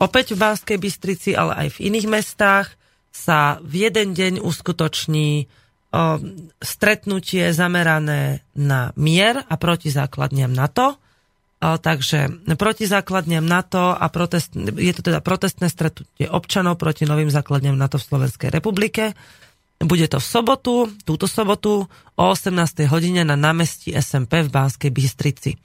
opäť 0.00 0.26
v 0.32 0.38
Banskej 0.40 0.80
Bystrici, 0.80 1.36
ale 1.36 1.68
aj 1.68 1.76
v 1.76 1.92
iných 1.92 2.08
mestách 2.08 2.72
sa 3.12 3.60
v 3.60 3.84
jeden 3.84 4.16
deň 4.16 4.40
uskutoční 4.40 5.44
stretnutie 6.58 7.52
zamerané 7.52 8.40
na 8.56 8.96
mier 8.96 9.44
a 9.44 9.54
proti 9.60 9.92
základniam 9.92 10.56
NATO. 10.56 10.96
Takže 11.60 12.48
proti 12.56 12.88
základniam 12.88 13.44
NATO 13.44 13.92
a 13.92 14.08
protest, 14.08 14.56
je 14.56 14.92
to 14.96 15.04
teda 15.04 15.20
protestné 15.20 15.68
stretnutie 15.68 16.26
občanov 16.26 16.80
proti 16.80 17.04
novým 17.04 17.28
základniam 17.28 17.76
NATO 17.76 18.00
v 18.00 18.08
Slovenskej 18.08 18.50
republike. 18.50 19.12
Bude 19.84 20.08
to 20.08 20.16
v 20.16 20.26
sobotu, 20.26 20.74
túto 21.04 21.28
sobotu 21.28 21.84
o 22.16 22.24
18. 22.24 22.88
hodine 22.88 23.20
na 23.20 23.36
námestí 23.36 23.92
SMP 23.92 24.40
v 24.44 24.48
Banskej 24.48 24.90
Bystrici. 24.90 25.60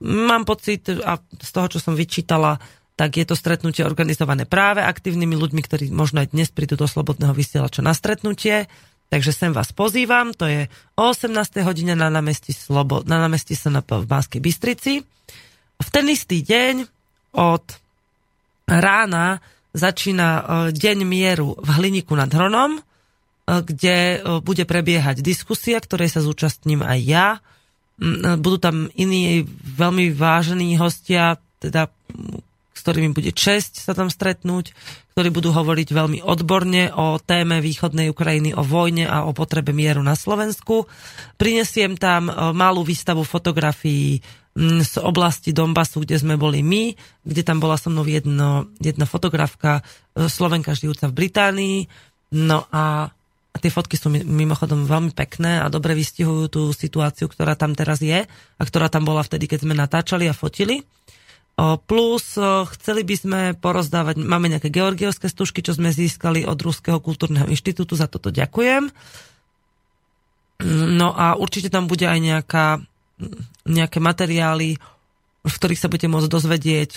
Mám 0.00 0.48
pocit, 0.48 0.88
a 0.88 1.20
z 1.20 1.50
toho, 1.52 1.66
čo 1.68 1.78
som 1.80 1.92
vyčítala, 1.92 2.56
tak 2.96 3.16
je 3.16 3.24
to 3.24 3.32
stretnutie 3.32 3.80
organizované 3.80 4.44
práve 4.44 4.84
aktívnymi 4.84 5.32
ľuďmi, 5.32 5.60
ktorí 5.64 5.88
možno 5.88 6.20
aj 6.20 6.36
dnes 6.36 6.52
prídu 6.52 6.76
do 6.76 6.84
Slobodného 6.84 7.32
vysielača 7.32 7.80
na 7.80 7.96
stretnutie. 7.96 8.68
Takže 9.10 9.32
sem 9.32 9.50
vás 9.50 9.74
pozývam, 9.74 10.30
to 10.36 10.46
je 10.46 10.70
o 10.94 11.10
18. 11.10 11.34
hodine 11.66 11.98
na 11.98 12.12
námestí, 12.12 12.54
Slobo, 12.54 13.02
na 13.02 13.18
námestí 13.18 13.58
SNP 13.58 14.04
v 14.04 14.06
Banskej 14.06 14.40
Bystrici. 14.44 14.92
V 15.80 15.88
ten 15.90 16.06
istý 16.12 16.44
deň 16.44 16.86
od 17.34 17.64
rána 18.68 19.42
začína 19.74 20.28
e, 20.28 20.42
Deň 20.74 20.98
mieru 21.02 21.58
v 21.58 21.68
Hliniku 21.74 22.14
nad 22.14 22.30
Hronom, 22.30 22.78
e, 22.78 22.80
kde 23.46 23.96
e, 23.96 24.18
bude 24.44 24.62
prebiehať 24.62 25.22
diskusia, 25.24 25.82
ktorej 25.82 26.14
sa 26.14 26.20
zúčastním 26.22 26.82
aj 26.82 26.98
ja. 27.02 27.26
Budú 28.40 28.56
tam 28.56 28.88
iní 28.96 29.44
veľmi 29.76 30.16
vážení 30.16 30.80
hostia, 30.80 31.36
teda 31.60 31.92
s 32.72 32.80
ktorými 32.80 33.12
bude 33.12 33.28
česť 33.36 33.84
sa 33.84 33.92
tam 33.92 34.08
stretnúť, 34.08 34.72
ktorí 35.12 35.28
budú 35.28 35.52
hovoriť 35.52 35.88
veľmi 35.92 36.18
odborne 36.24 36.88
o 36.96 37.20
téme 37.20 37.60
východnej 37.60 38.08
Ukrajiny, 38.08 38.56
o 38.56 38.64
vojne 38.64 39.04
a 39.04 39.28
o 39.28 39.36
potrebe 39.36 39.76
mieru 39.76 40.00
na 40.00 40.16
Slovensku. 40.16 40.88
Prinesiem 41.36 42.00
tam 42.00 42.32
malú 42.56 42.80
výstavu 42.80 43.20
fotografií 43.20 44.24
z 44.60 44.94
oblasti 44.98 45.54
Donbasu, 45.54 46.02
kde 46.02 46.18
sme 46.18 46.34
boli 46.34 46.60
my, 46.60 46.90
kde 47.22 47.42
tam 47.46 47.62
bola 47.62 47.78
so 47.78 47.86
mnou 47.86 48.02
jedno, 48.02 48.66
jedna 48.82 49.06
fotografka, 49.06 49.80
e, 50.12 50.26
Slovenka 50.26 50.74
žijúca 50.74 51.06
v 51.06 51.16
Británii. 51.22 51.78
No 52.34 52.66
a, 52.74 53.14
a 53.50 53.56
tie 53.58 53.70
fotky 53.70 53.98
sú 53.98 54.14
mimochodom 54.14 54.86
veľmi 54.86 55.10
pekné 55.10 55.58
a 55.58 55.66
dobre 55.66 55.98
vystihujú 55.98 56.46
tú 56.46 56.62
situáciu, 56.70 57.26
ktorá 57.26 57.58
tam 57.58 57.74
teraz 57.74 57.98
je 57.98 58.22
a 58.30 58.62
ktorá 58.62 58.86
tam 58.86 59.02
bola 59.02 59.26
vtedy, 59.26 59.50
keď 59.50 59.66
sme 59.66 59.74
natáčali 59.74 60.30
a 60.30 60.34
fotili. 60.34 60.86
Plus 61.60 62.24
chceli 62.78 63.02
by 63.04 63.16
sme 63.18 63.40
porozdávať, 63.58 64.22
máme 64.22 64.48
nejaké 64.48 64.70
georgiovské 64.70 65.28
stužky, 65.28 65.60
čo 65.60 65.74
sme 65.74 65.90
získali 65.90 66.46
od 66.46 66.56
Ruského 66.56 67.02
kultúrneho 67.02 67.50
inštitútu, 67.50 67.98
za 67.98 68.06
toto 68.08 68.30
ďakujem. 68.32 68.88
No 70.64 71.12
a 71.12 71.34
určite 71.36 71.68
tam 71.68 71.90
bude 71.90 72.06
aj 72.06 72.20
nejaká 72.22 72.66
nejaké 73.68 74.00
materiály, 74.00 74.80
v 75.44 75.52
ktorých 75.52 75.80
sa 75.80 75.92
budete 75.92 76.08
môcť 76.08 76.28
dozvedieť, 76.32 76.90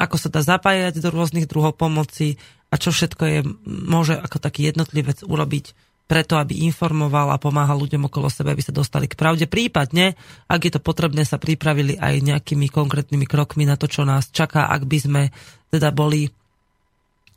ako 0.00 0.16
sa 0.16 0.32
dá 0.32 0.40
zapájať 0.40 1.04
do 1.04 1.12
rôznych 1.12 1.44
druhov 1.44 1.76
pomoci 1.76 2.40
a 2.74 2.80
čo 2.80 2.90
všetko 2.90 3.22
je, 3.22 3.38
môže 3.70 4.18
ako 4.18 4.42
taký 4.42 4.66
jednotlivec 4.66 5.22
urobiť 5.22 5.78
preto, 6.04 6.34
aby 6.36 6.66
informoval 6.66 7.30
a 7.30 7.38
pomáhal 7.38 7.78
ľuďom 7.78 8.10
okolo 8.10 8.26
sebe, 8.26 8.50
aby 8.50 8.60
sa 8.60 8.74
dostali 8.74 9.06
k 9.06 9.14
pravde. 9.14 9.46
Prípadne, 9.46 10.18
ak 10.50 10.60
je 10.66 10.72
to 10.74 10.80
potrebné, 10.82 11.22
sa 11.22 11.38
pripravili 11.38 11.94
aj 11.96 12.20
nejakými 12.20 12.66
konkrétnymi 12.68 13.24
krokmi 13.30 13.62
na 13.62 13.78
to, 13.78 13.86
čo 13.86 14.02
nás 14.02 14.28
čaká, 14.34 14.68
ak 14.74 14.84
by 14.84 14.98
sme 14.98 15.22
teda 15.70 15.94
boli 15.94 16.28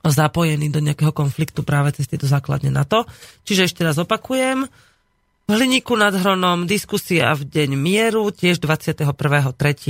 zapojení 0.02 0.74
do 0.74 0.82
nejakého 0.82 1.14
konfliktu 1.14 1.62
práve 1.62 1.94
cez 1.94 2.10
tieto 2.10 2.26
základne 2.26 2.74
na 2.74 2.84
to. 2.84 3.06
Čiže 3.46 3.72
ešte 3.72 3.86
raz 3.86 3.96
opakujem, 4.02 4.68
v 5.48 5.56
Hliníku 5.56 5.96
nad 5.96 6.12
Hronom 6.12 6.68
diskusia 6.68 7.32
v 7.32 7.48
deň 7.48 7.80
mieru, 7.80 8.28
tiež 8.36 8.60
21.3. 8.60 9.08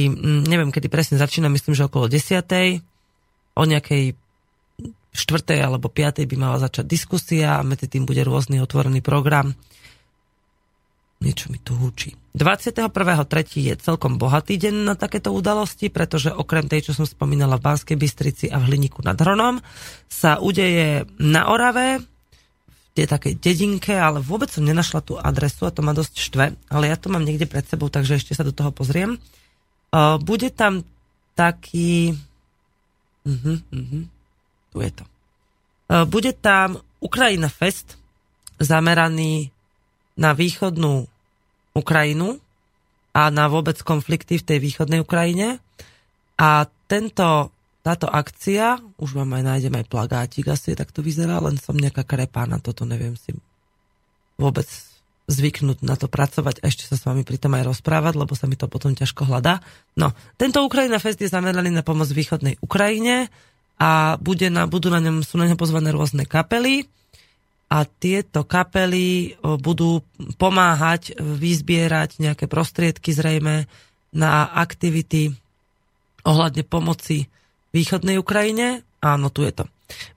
Mm, 0.05 0.45
neviem, 0.45 0.69
kedy 0.69 0.85
presne 0.85 1.17
začína, 1.17 1.49
myslím, 1.49 1.73
že 1.73 1.89
okolo 1.89 2.05
10. 2.05 2.45
O 3.57 3.65
nejakej 3.65 4.13
4. 5.17 5.57
alebo 5.57 5.89
5. 5.89 6.29
by 6.29 6.35
mala 6.37 6.61
začať 6.61 6.85
diskusia 6.85 7.57
a 7.57 7.65
medzi 7.65 7.89
tým 7.89 8.05
bude 8.05 8.21
rôzny 8.21 8.61
otvorený 8.61 9.01
program. 9.01 9.57
Niečo 11.17 11.49
mi 11.49 11.57
tu 11.57 11.73
húči. 11.73 12.13
21.3. 12.37 12.93
je 13.57 13.73
celkom 13.81 14.21
bohatý 14.21 14.61
deň 14.61 14.85
na 14.85 14.93
takéto 14.93 15.33
udalosti, 15.33 15.89
pretože 15.89 16.29
okrem 16.29 16.69
tej, 16.69 16.89
čo 16.89 17.01
som 17.01 17.09
spomínala 17.09 17.57
v 17.57 17.65
Banskej 17.65 17.97
Bystrici 17.97 18.45
a 18.53 18.61
v 18.61 18.69
Hliníku 18.69 19.01
nad 19.01 19.17
Hronom, 19.17 19.57
sa 20.05 20.37
udeje 20.37 21.09
na 21.17 21.49
Orave, 21.49 22.05
je 22.93 23.05
takej 23.05 23.37
dedinke, 23.37 23.93
ale 23.93 24.21
vôbec 24.21 24.49
som 24.49 24.65
nenašla 24.65 25.01
tú 25.05 25.17
adresu 25.17 25.69
a 25.69 25.73
to 25.73 25.85
ma 25.85 25.93
dosť 25.93 26.13
štve, 26.17 26.45
ale 26.69 26.85
ja 26.89 26.97
to 26.97 27.13
mám 27.13 27.25
niekde 27.25 27.45
pred 27.45 27.65
sebou, 27.65 27.89
takže 27.89 28.17
ešte 28.17 28.33
sa 28.33 28.45
do 28.45 28.53
toho 28.53 28.73
pozriem. 28.73 29.17
Uh, 29.93 30.17
bude 30.21 30.49
tam 30.53 30.85
taký... 31.37 32.17
Uh-huh, 33.25 33.57
uh-huh. 33.73 34.03
Je 34.81 34.91
to. 34.93 35.03
Uh, 35.87 36.03
bude 36.03 36.35
tam 36.37 36.81
Ukrajina 36.99 37.47
Fest 37.47 37.95
zameraný 38.57 39.53
na 40.17 40.33
východnú 40.33 41.05
Ukrajinu 41.77 42.41
a 43.13 43.29
na 43.29 43.45
vôbec 43.45 43.77
konflikty 43.85 44.41
v 44.41 44.47
tej 44.47 44.59
východnej 44.61 45.01
Ukrajine. 45.05 45.61
A 46.37 46.65
tento 46.89 47.53
táto 47.87 48.11
akcia, 48.11 48.83
už 48.99 49.15
vám 49.15 49.39
aj 49.39 49.43
nájdem 49.47 49.73
aj 49.79 49.85
plagátik, 49.87 50.51
asi 50.51 50.75
tak 50.75 50.91
to 50.91 50.99
vyzerá, 50.99 51.39
len 51.39 51.55
som 51.55 51.71
nejaká 51.71 52.03
krepá 52.03 52.43
na 52.43 52.59
toto, 52.59 52.83
neviem 52.83 53.15
si 53.15 53.31
vôbec 54.35 54.67
zvyknúť 55.27 55.87
na 55.87 55.95
to 55.95 56.11
pracovať 56.11 56.59
a 56.59 56.67
ešte 56.67 56.83
sa 56.83 56.99
s 56.99 57.07
vami 57.07 57.23
pri 57.23 57.39
aj 57.39 57.63
rozprávať, 57.63 58.19
lebo 58.19 58.35
sa 58.35 58.47
mi 58.47 58.59
to 58.59 58.67
potom 58.67 58.91
ťažko 58.91 59.27
hľadá. 59.27 59.63
No, 59.95 60.11
tento 60.35 60.63
Ukrajina 60.67 60.99
Fest 60.99 61.23
je 61.23 61.31
zameraný 61.31 61.71
na 61.71 61.83
pomoc 61.83 62.11
východnej 62.11 62.59
Ukrajine 62.59 63.31
a 63.77 64.17
bude 64.17 64.49
na, 64.49 64.65
budú 64.65 64.89
na 64.89 64.97
ňom, 64.97 65.21
sú 65.21 65.37
na 65.37 65.45
ňom 65.45 65.57
pozvané 65.57 65.93
rôzne 65.93 66.25
kapely 66.25 66.89
a 67.67 67.83
tieto 67.85 68.47
kapely 68.47 69.37
budú 69.61 70.01
pomáhať 70.39 71.19
vyzbierať 71.19 72.17
nejaké 72.23 72.49
prostriedky 72.49 73.11
zrejme 73.13 73.69
na 74.15 74.49
aktivity 74.49 75.35
ohľadne 76.23 76.63
pomoci 76.63 77.27
východnej 77.75 78.17
Ukrajine. 78.17 78.87
Áno, 79.03 79.29
tu 79.29 79.43
je 79.43 79.53
to. 79.53 79.63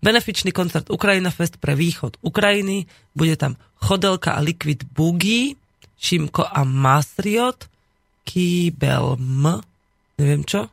Benefičný 0.03 0.51
koncert 0.51 0.91
Ukrajina 0.91 1.31
Fest 1.31 1.59
pre 1.61 1.77
východ 1.77 2.19
Ukrajiny. 2.23 2.87
Bude 3.15 3.35
tam 3.39 3.59
Chodelka 3.83 4.35
a 4.35 4.41
Liquid 4.43 4.87
Boogie, 4.87 5.55
Šimko 6.01 6.47
a 6.47 6.65
Masriot, 6.65 7.69
Kýbel 8.25 9.19
M, 9.19 9.61
neviem 10.17 10.43
čo, 10.47 10.71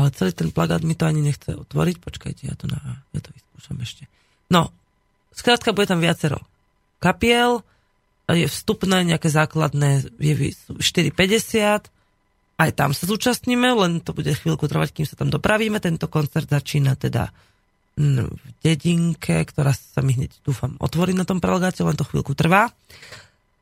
ale 0.00 0.08
celý 0.16 0.32
ten 0.32 0.48
plagát 0.48 0.80
mi 0.80 0.96
to 0.96 1.04
ani 1.04 1.20
nechce 1.20 1.52
otvoriť. 1.52 1.96
Počkajte, 2.00 2.42
ja 2.48 2.56
to, 2.56 2.64
na, 2.72 3.04
ja 3.12 3.20
to 3.20 3.28
vyskúšam 3.36 3.76
ešte. 3.84 4.08
No, 4.48 4.72
skrátka 5.36 5.76
bude 5.76 5.84
tam 5.84 6.00
viacero 6.00 6.40
kapiel, 7.00 7.60
je 8.30 8.46
vstupné 8.46 9.02
nejaké 9.04 9.26
základné, 9.26 10.06
je 10.22 10.54
4,50, 10.78 11.90
aj 12.60 12.70
tam 12.76 12.92
sa 12.92 13.04
zúčastníme, 13.08 13.72
len 13.72 14.04
to 14.04 14.12
bude 14.12 14.28
chvíľku 14.30 14.68
trvať, 14.68 14.92
kým 14.92 15.06
sa 15.08 15.16
tam 15.16 15.32
dopravíme. 15.32 15.80
Tento 15.80 16.06
koncert 16.12 16.46
začína 16.46 16.94
teda 16.94 17.32
mm, 17.96 18.28
v 18.28 18.46
dedinke, 18.60 19.40
ktorá 19.48 19.72
sa 19.72 20.04
mi 20.04 20.14
hneď, 20.14 20.44
dúfam, 20.44 20.76
otvorí 20.76 21.16
na 21.16 21.24
tom 21.24 21.40
prelegáte, 21.40 21.80
len 21.80 21.96
to 21.96 22.04
chvíľku 22.04 22.36
trvá. 22.36 22.68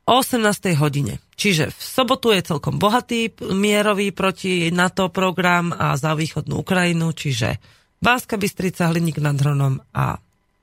O 0.09 0.25
18. 0.25 0.73
hodine. 0.81 1.21
Čiže 1.37 1.69
v 1.69 1.81
sobotu 1.85 2.33
je 2.33 2.41
celkom 2.41 2.81
bohatý 2.81 3.29
mierový 3.53 4.09
proti 4.17 4.73
NATO 4.73 5.13
program 5.13 5.69
a 5.77 6.01
za 6.01 6.17
východnú 6.17 6.65
Ukrajinu, 6.65 7.13
čiže 7.13 7.61
Bánska 8.01 8.41
Bystrica, 8.41 8.89
Hliník 8.89 9.21
nad 9.21 9.37
Hronom 9.37 9.77
a 9.93 10.17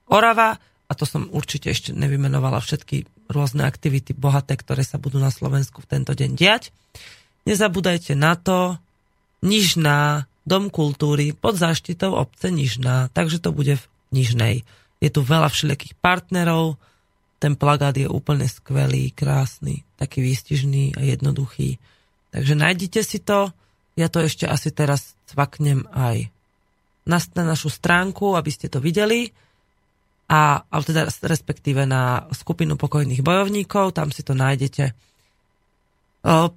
Orava. 0.10 0.58
A 0.90 0.92
to 0.98 1.06
som 1.06 1.30
určite 1.30 1.70
ešte 1.70 1.94
nevymenovala 1.94 2.58
všetky 2.58 3.06
rôzne 3.30 3.70
aktivity 3.70 4.18
bohaté, 4.18 4.58
ktoré 4.58 4.82
sa 4.82 4.98
budú 4.98 5.22
na 5.22 5.30
Slovensku 5.30 5.86
v 5.86 5.90
tento 5.94 6.18
deň 6.18 6.30
diať. 6.34 6.74
Nezabúdajte 7.46 8.18
na 8.18 8.34
to, 8.34 8.82
Nižná, 9.46 10.26
Dom 10.42 10.74
kultúry 10.74 11.38
pod 11.38 11.62
záštitou 11.62 12.18
obce 12.18 12.50
Nižná, 12.50 13.14
takže 13.14 13.38
to 13.38 13.54
bude 13.54 13.78
v 13.78 13.86
Nižnej. 14.10 14.66
Je 15.02 15.10
tu 15.14 15.22
veľa 15.22 15.54
všelijakých 15.54 15.94
partnerov, 16.02 16.82
ten 17.42 17.54
plagát 17.60 17.96
je 17.96 18.08
úplne 18.08 18.48
skvelý, 18.48 19.12
krásny, 19.12 19.84
taký 20.00 20.24
výstižný 20.24 20.96
a 20.96 21.02
jednoduchý. 21.04 21.78
Takže 22.32 22.54
nájdite 22.56 23.02
si 23.04 23.20
to, 23.22 23.52
ja 23.96 24.08
to 24.12 24.24
ešte 24.24 24.48
asi 24.48 24.72
teraz 24.72 25.16
cvaknem 25.28 25.88
aj 25.92 26.32
na, 27.06 27.20
na 27.38 27.44
našu 27.44 27.70
stránku, 27.70 28.34
aby 28.34 28.52
ste 28.52 28.68
to 28.68 28.82
videli, 28.82 29.30
a, 30.26 30.66
ale 30.66 30.84
teda 30.84 31.06
respektíve 31.22 31.86
na 31.86 32.26
skupinu 32.34 32.82
pokojných 32.82 33.22
bojovníkov, 33.22 33.94
tam 33.94 34.10
si 34.10 34.26
to 34.26 34.34
nájdete 34.34 34.98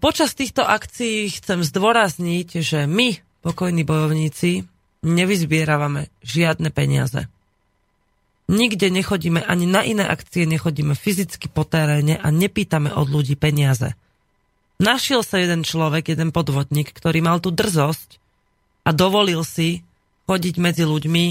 Počas 0.01 0.33
týchto 0.33 0.65
akcií 0.65 1.29
chcem 1.29 1.61
zdôrazniť, 1.61 2.65
že 2.65 2.89
my, 2.89 3.21
pokojní 3.45 3.85
bojovníci, 3.85 4.65
nevyzbieravame 5.05 6.09
žiadne 6.25 6.73
peniaze. 6.73 7.29
Nikde 8.49 8.89
nechodíme, 8.89 9.45
ani 9.45 9.69
na 9.69 9.85
iné 9.85 10.09
akcie 10.09 10.49
nechodíme 10.49 10.97
fyzicky 10.97 11.53
po 11.53 11.69
teréne 11.69 12.17
a 12.17 12.33
nepýtame 12.33 12.89
od 12.89 13.13
ľudí 13.13 13.37
peniaze. 13.37 13.93
Našiel 14.81 15.21
sa 15.21 15.37
jeden 15.37 15.69
človek, 15.69 16.17
jeden 16.17 16.33
podvodník, 16.33 16.97
ktorý 16.97 17.21
mal 17.21 17.45
tú 17.45 17.53
drzosť 17.53 18.17
a 18.89 18.97
dovolil 18.97 19.45
si 19.45 19.85
chodiť 20.25 20.55
medzi 20.65 20.89
ľuďmi 20.89 21.27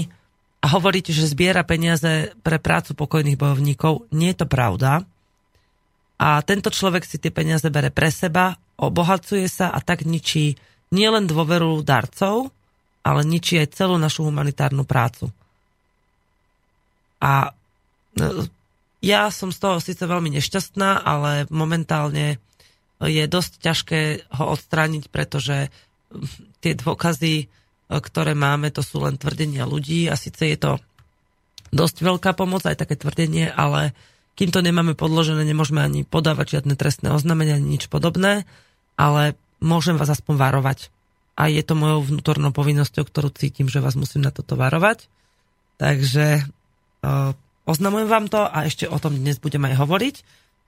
a 0.62 0.66
hovoriť, 0.68 1.04
že 1.10 1.30
zbiera 1.30 1.66
peniaze 1.66 2.30
pre 2.46 2.62
prácu 2.62 2.94
pokojných 2.94 3.40
bojovníkov. 3.40 4.06
Nie 4.14 4.30
je 4.36 4.44
to 4.44 4.46
pravda 4.46 5.02
a 6.18 6.42
tento 6.42 6.74
človek 6.74 7.06
si 7.06 7.22
tie 7.22 7.30
peniaze 7.30 7.70
bere 7.70 7.94
pre 7.94 8.10
seba, 8.10 8.58
obohacuje 8.74 9.46
sa 9.46 9.70
a 9.70 9.78
tak 9.78 10.02
ničí 10.02 10.58
nielen 10.90 11.30
dôveru 11.30 11.86
darcov, 11.86 12.50
ale 13.06 13.22
ničí 13.22 13.54
aj 13.62 13.78
celú 13.78 13.94
našu 13.96 14.26
humanitárnu 14.26 14.82
prácu. 14.82 15.30
A 17.18 17.54
no, 18.18 18.46
ja 19.02 19.30
som 19.30 19.54
z 19.54 19.58
toho 19.58 19.78
síce 19.78 20.02
veľmi 20.02 20.34
nešťastná, 20.38 21.02
ale 21.02 21.46
momentálne 21.50 22.38
je 22.98 23.24
dosť 23.30 23.52
ťažké 23.62 24.00
ho 24.38 24.44
odstrániť, 24.54 25.06
pretože 25.10 25.70
tie 26.58 26.72
dôkazy 26.74 27.46
ktoré 27.88 28.36
máme, 28.36 28.68
to 28.68 28.84
sú 28.84 29.00
len 29.00 29.16
tvrdenia 29.16 29.64
ľudí 29.64 30.12
a 30.12 30.14
síce 30.14 30.44
je 30.44 30.58
to 30.60 30.72
dosť 31.72 32.04
veľká 32.04 32.36
pomoc, 32.36 32.64
aj 32.68 32.84
také 32.84 33.00
tvrdenie, 33.00 33.48
ale 33.48 33.96
kým 34.36 34.52
to 34.52 34.60
nemáme 34.60 34.92
podložené, 34.92 35.42
nemôžeme 35.42 35.80
ani 35.80 36.04
podávať 36.04 36.60
žiadne 36.60 36.76
trestné 36.76 37.08
oznámenia, 37.10 37.56
ani 37.56 37.80
nič 37.80 37.88
podobné, 37.88 38.44
ale 39.00 39.34
môžem 39.64 39.96
vás 39.96 40.12
aspoň 40.12 40.36
varovať. 40.36 40.92
A 41.38 41.48
je 41.48 41.64
to 41.64 41.74
mojou 41.78 42.04
vnútornou 42.04 42.52
povinnosťou, 42.52 43.08
ktorú 43.08 43.32
cítim, 43.32 43.72
že 43.72 43.82
vás 43.82 43.96
musím 43.96 44.26
na 44.26 44.34
toto 44.34 44.54
varovať. 44.58 45.08
Takže 45.78 46.44
oznamujem 47.68 48.08
vám 48.08 48.26
to 48.26 48.42
a 48.42 48.64
ešte 48.66 48.88
o 48.88 48.98
tom 48.98 49.18
dnes 49.18 49.38
budem 49.38 49.64
aj 49.68 49.78
hovoriť. 49.78 50.16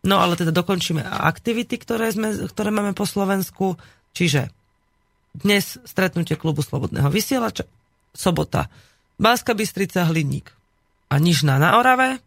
No 0.01 0.17
ale 0.17 0.37
teda 0.37 0.53
dokončíme 0.53 1.05
aktivity, 1.05 1.77
ktoré, 1.77 2.09
sme, 2.09 2.33
ktoré 2.49 2.73
máme 2.73 2.97
po 2.97 3.05
Slovensku. 3.05 3.77
Čiže 4.17 4.49
dnes 5.37 5.77
stretnutie 5.85 6.35
klubu 6.35 6.65
Slobodného 6.65 7.13
vysielača, 7.13 7.69
sobota 8.11 8.73
Báska 9.21 9.53
Bystrica 9.53 10.09
Hliník 10.09 10.51
a 11.13 11.21
Nižná 11.21 11.61
na 11.61 11.77
Orave 11.77 12.19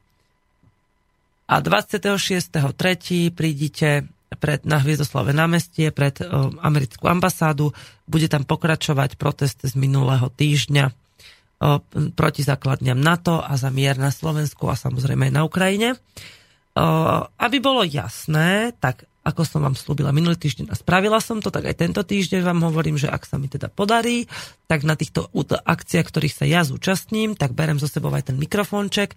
a 1.49 1.55
26.3. 1.59 3.33
prídite 3.33 4.07
pred, 4.37 4.63
na 4.63 4.79
Hviezdoslave 4.79 5.35
námestie 5.35 5.91
pred 5.91 6.21
o, 6.21 6.53
americkú 6.61 7.09
ambasádu. 7.09 7.75
Bude 8.07 8.29
tam 8.31 8.47
pokračovať 8.47 9.17
protest 9.19 9.61
z 9.61 9.73
minulého 9.75 10.29
týždňa 10.31 11.02
proti 12.17 12.41
základňam 12.43 12.99
NATO 12.99 13.39
a 13.39 13.55
za 13.55 13.71
mier 13.71 13.95
na 13.95 14.11
Slovensku 14.11 14.67
a 14.67 14.75
samozrejme 14.75 15.31
aj 15.31 15.33
na 15.33 15.47
Ukrajine. 15.47 15.95
Aby 17.39 17.57
bolo 17.63 17.85
jasné, 17.87 18.75
tak 18.81 19.07
ako 19.23 19.47
som 19.47 19.63
vám 19.63 19.71
slúbila 19.71 20.11
minulý 20.11 20.35
týždeň 20.35 20.67
a 20.67 20.75
spravila 20.75 21.23
som 21.23 21.39
to, 21.39 21.47
tak 21.47 21.63
aj 21.63 21.79
tento 21.79 22.03
týždeň 22.03 22.43
vám 22.43 22.59
hovorím, 22.67 22.99
že 22.99 23.07
ak 23.07 23.23
sa 23.23 23.39
mi 23.39 23.47
teda 23.47 23.71
podarí, 23.71 24.27
tak 24.67 24.83
na 24.83 24.99
týchto 24.99 25.31
akciách, 25.63 26.07
ktorých 26.11 26.35
sa 26.35 26.43
ja 26.43 26.67
zúčastním, 26.67 27.39
tak 27.39 27.55
berem 27.55 27.79
zo 27.79 27.87
sebou 27.87 28.11
aj 28.11 28.27
ten 28.27 28.35
mikrofónček 28.35 29.15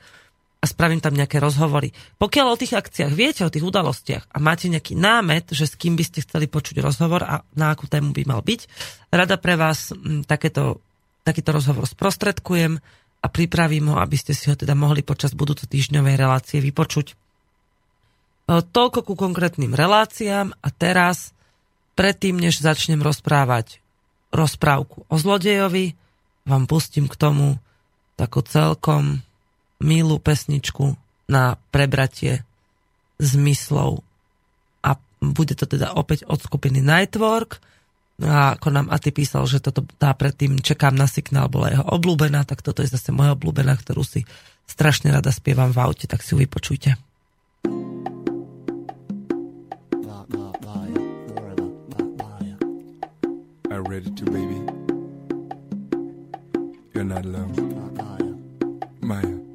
a 0.63 0.65
spravím 0.71 1.03
tam 1.03 1.11
nejaké 1.11 1.43
rozhovory. 1.43 1.91
Pokiaľ 2.23 2.47
o 2.55 2.61
tých 2.61 2.79
akciách 2.79 3.13
viete, 3.19 3.43
o 3.43 3.51
tých 3.51 3.67
udalostiach 3.67 4.31
a 4.31 4.39
máte 4.39 4.71
nejaký 4.71 4.95
námet, 4.95 5.51
že 5.51 5.67
s 5.67 5.75
kým 5.75 5.99
by 5.99 6.05
ste 6.07 6.23
chceli 6.23 6.47
počuť 6.47 6.79
rozhovor 6.79 7.27
a 7.27 7.43
na 7.59 7.75
akú 7.75 7.91
tému 7.91 8.15
by 8.15 8.31
mal 8.31 8.47
byť, 8.47 8.61
rada 9.11 9.35
pre 9.43 9.59
vás 9.59 9.91
takéto, 10.31 10.87
takýto 11.27 11.51
rozhovor 11.51 11.91
sprostredkujem 11.91 12.79
a 13.19 13.27
pripravím 13.27 13.91
ho, 13.91 13.97
aby 13.99 14.15
ste 14.15 14.31
si 14.31 14.47
ho 14.47 14.55
teda 14.55 14.79
mohli 14.79 15.03
počas 15.03 15.35
budúco 15.35 15.67
týždňovej 15.67 16.15
relácie 16.15 16.63
vypočuť. 16.63 17.07
E, 17.11 17.15
toľko 18.63 19.03
ku 19.03 19.15
konkrétnym 19.19 19.75
reláciám 19.75 20.55
a 20.63 20.69
teraz, 20.71 21.35
predtým, 21.99 22.39
než 22.39 22.63
začnem 22.63 23.03
rozprávať 23.03 23.83
rozprávku 24.31 25.03
o 25.11 25.17
zlodejovi, 25.19 25.99
vám 26.47 26.71
pustím 26.71 27.11
k 27.11 27.19
tomu 27.19 27.59
takú 28.15 28.41
celkom 28.47 29.27
milú 29.83 30.23
pesničku 30.23 30.95
na 31.27 31.59
prebratie 31.75 32.47
zmyslov. 33.19 34.07
A 34.87 34.95
bude 35.19 35.59
to 35.59 35.67
teda 35.67 35.93
opäť 35.99 36.23
od 36.31 36.39
skupiny 36.39 36.79
Nightwork. 36.81 37.59
A 38.25 38.57
ako 38.57 38.73
nám 38.73 38.89
Aty 38.89 39.13
písal, 39.13 39.45
že 39.45 39.61
toto 39.61 39.85
tá 40.01 40.17
predtým 40.17 40.57
Čekám 40.65 40.97
na 40.97 41.05
signál 41.05 41.53
bola 41.53 41.69
jeho 41.69 41.85
obľúbená, 41.85 42.49
tak 42.49 42.65
toto 42.65 42.81
je 42.81 42.89
zase 42.89 43.13
moja 43.13 43.37
obľúbená, 43.37 43.77
ktorú 43.77 44.01
si 44.01 44.25
strašne 44.65 45.13
rada 45.13 45.29
spievam 45.29 45.69
v 45.69 45.81
aute, 45.85 46.09
tak 46.09 46.25
si 46.25 46.33
ju 46.33 46.41
vypočujte. 46.41 46.97
ready 53.87 54.11
to, 54.11 54.25
baby. 54.25 54.61
You're 56.93 57.05
not 57.05 57.25
alone. 57.25 57.55
Maya. 59.01 59.47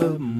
páni 0.00 0.39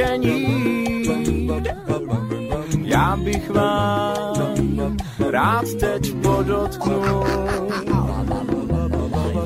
zkušení. 0.00 1.04
Já 2.82 3.16
bych 3.16 3.50
vám 3.50 4.96
rád 5.30 5.64
teď 5.80 6.14
podotknul. 6.22 7.24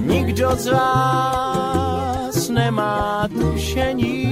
Nikdo 0.00 0.50
z 0.57 0.66
vás 0.66 2.48
nemá 2.48 3.28
tušení, 3.40 4.24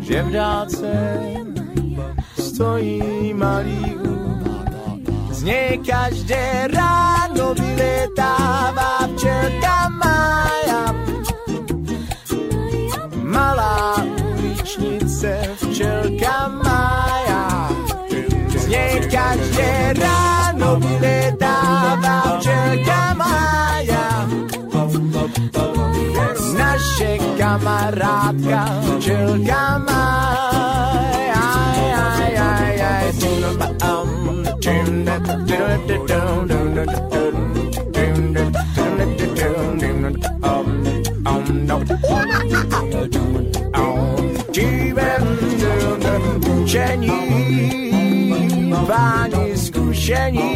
že 0.00 0.22
v 0.22 0.30
dálce 0.32 1.20
stojí 2.38 3.34
malý 3.34 3.96
z 5.30 5.42
něj 5.42 5.80
každé 5.86 6.68
ráno 6.72 7.54
vyletává 7.54 8.98
včelka 9.16 9.88
Maja 9.88 10.13
uličnice, 15.24 15.56
včelka 15.56 16.48
Maja. 16.48 17.68
Z 18.48 18.68
nej 18.68 19.00
každé 19.08 19.94
ráno 20.00 20.76
vyletává 20.76 22.38
včelka 22.38 23.14
Maja. 23.16 24.28
Naše 26.54 27.18
kamarádka, 27.38 28.62
včelka 28.96 29.64
Maja. 29.80 31.44
Aj, 31.44 31.84
aj, 31.92 32.32
aj, 32.36 32.76
aj, 32.80 33.04
Učení, 47.04 48.74
páni 48.86 49.56
zkušení, 49.56 50.50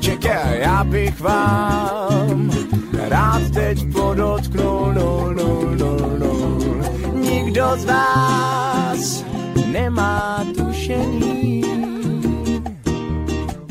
čekaj, 0.00 0.60
já 0.60 0.84
bych 0.84 1.20
vám 1.20 2.50
rád 3.08 3.42
teď 3.54 3.92
podotknul, 3.92 4.92
no, 4.94 5.32
no, 5.32 5.62
no, 5.78 5.96
no. 6.18 6.58
Nikdo 7.20 7.66
z 7.76 7.84
vás 7.84 9.24
nemá 9.72 10.44
tušení, 10.56 11.62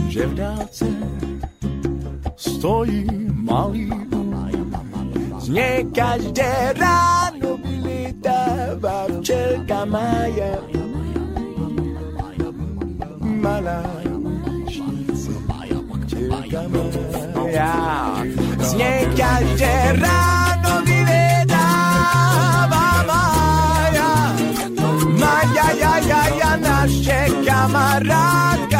že 0.07 0.27
v 0.27 0.33
dálce 0.33 0.85
stojí 2.35 3.05
malý 3.33 4.10
z 5.51 5.53
nej 5.53 5.83
každé 5.91 6.79
ráno 6.79 7.59
vylítává 7.59 9.11
včelka 9.19 9.83
Maja. 9.83 10.63
Malá 13.19 13.83
včelka 16.07 16.61
Maja. 16.71 18.23
Z 18.63 18.73
nej 18.79 19.03
každé 19.11 19.99
ráno 19.99 20.87
vylítává 20.87 22.23
Maja. 23.11 24.11
Maja, 25.19 25.67
ja, 25.75 25.93
ja, 25.99 26.21
ja, 26.39 26.51
naše 26.55 27.27
kamarádka 27.43 28.70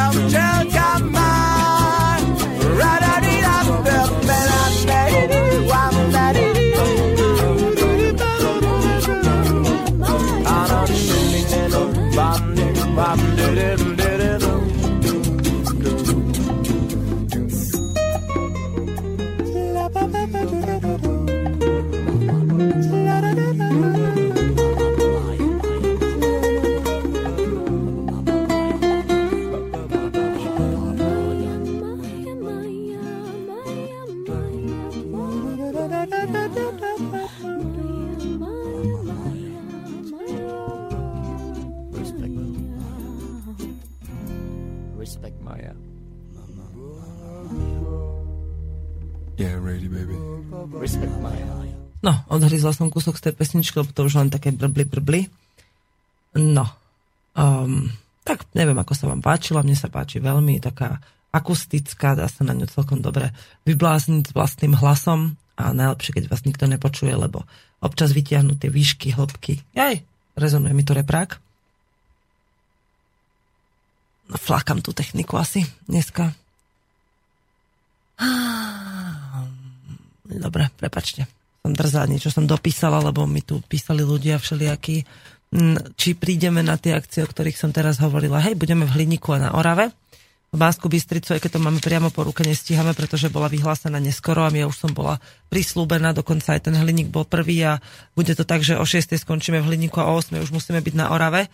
No, 52.02 52.18
odhryzla 52.34 52.74
som 52.74 52.90
kúsok 52.90 53.18
z 53.18 53.30
tej 53.30 53.34
pesničky, 53.38 53.78
lebo 53.78 53.94
to 53.94 54.10
už 54.10 54.18
len 54.18 54.34
také 54.34 54.50
brbli, 54.50 54.90
brbli. 54.90 55.22
No, 56.34 56.66
um, 57.38 57.94
tak 58.26 58.50
neviem, 58.58 58.78
ako 58.78 58.94
sa 58.98 59.06
vám 59.06 59.22
páčila, 59.22 59.62
mne 59.62 59.78
sa 59.78 59.90
páči 59.90 60.18
veľmi, 60.18 60.58
taká 60.58 60.98
akustická, 61.32 62.18
dá 62.18 62.26
sa 62.28 62.42
na 62.44 62.58
ňu 62.58 62.68
celkom 62.68 63.00
dobre 63.00 63.32
vyblázniť 63.70 64.34
s 64.34 64.36
vlastným 64.36 64.76
hlasom 64.76 65.38
a 65.56 65.72
najlepšie, 65.72 66.18
keď 66.18 66.26
vás 66.28 66.44
nikto 66.44 66.66
nepočuje, 66.66 67.14
lebo 67.14 67.46
občas 67.80 68.12
vytiahnu 68.12 68.58
tie 68.58 68.74
výšky, 68.74 69.14
hĺbky. 69.14 69.62
Aj, 69.78 69.96
rezonuje 70.36 70.74
mi 70.74 70.84
to 70.84 70.98
reprák. 70.98 71.38
No, 74.32 74.36
flákam 74.42 74.82
tú 74.82 74.96
techniku 74.96 75.38
asi 75.38 75.64
dneska. 75.86 76.34
Dobre, 80.32 80.72
prepačte. 80.80 81.41
Som 81.62 81.78
drzá, 81.78 82.10
niečo 82.10 82.34
som 82.34 82.50
dopísala, 82.50 82.98
lebo 83.06 83.30
mi 83.30 83.46
tu 83.46 83.62
písali 83.70 84.02
ľudia 84.02 84.42
všelijakí, 84.42 85.06
mm, 85.54 85.94
či 85.94 86.18
prídeme 86.18 86.66
na 86.66 86.82
tie 86.82 86.98
akcie, 86.98 87.22
o 87.22 87.30
ktorých 87.30 87.54
som 87.54 87.70
teraz 87.70 88.02
hovorila. 88.02 88.42
Hej, 88.42 88.58
budeme 88.58 88.90
v 88.90 88.98
Hliníku 88.98 89.30
a 89.38 89.46
na 89.46 89.50
Orave. 89.54 89.94
V 90.52 90.60
Básku 90.60 90.84
Bystricu, 90.92 91.32
aj 91.32 91.40
keď 91.40 91.52
to 91.56 91.64
máme 91.64 91.80
priamo 91.80 92.12
po 92.12 92.28
ruke, 92.28 92.44
nestíhame, 92.44 92.92
pretože 92.92 93.32
bola 93.32 93.48
vyhlásená 93.48 94.04
neskoro 94.04 94.44
a 94.44 94.52
ja 94.52 94.68
už 94.68 94.76
som 94.84 94.92
bola 94.92 95.16
prislúbená, 95.48 96.12
dokonca 96.12 96.60
aj 96.60 96.68
ten 96.68 96.76
Hliník 96.76 97.08
bol 97.08 97.24
prvý 97.24 97.64
a 97.64 97.80
bude 98.20 98.36
to 98.36 98.44
tak, 98.44 98.60
že 98.60 98.76
o 98.76 98.84
6. 98.84 99.16
skončíme 99.16 99.64
v 99.64 99.72
Hliníku 99.72 100.04
a 100.04 100.12
o 100.12 100.20
8. 100.20 100.44
už 100.44 100.52
musíme 100.52 100.84
byť 100.84 100.94
na 100.98 101.16
Orave 101.16 101.48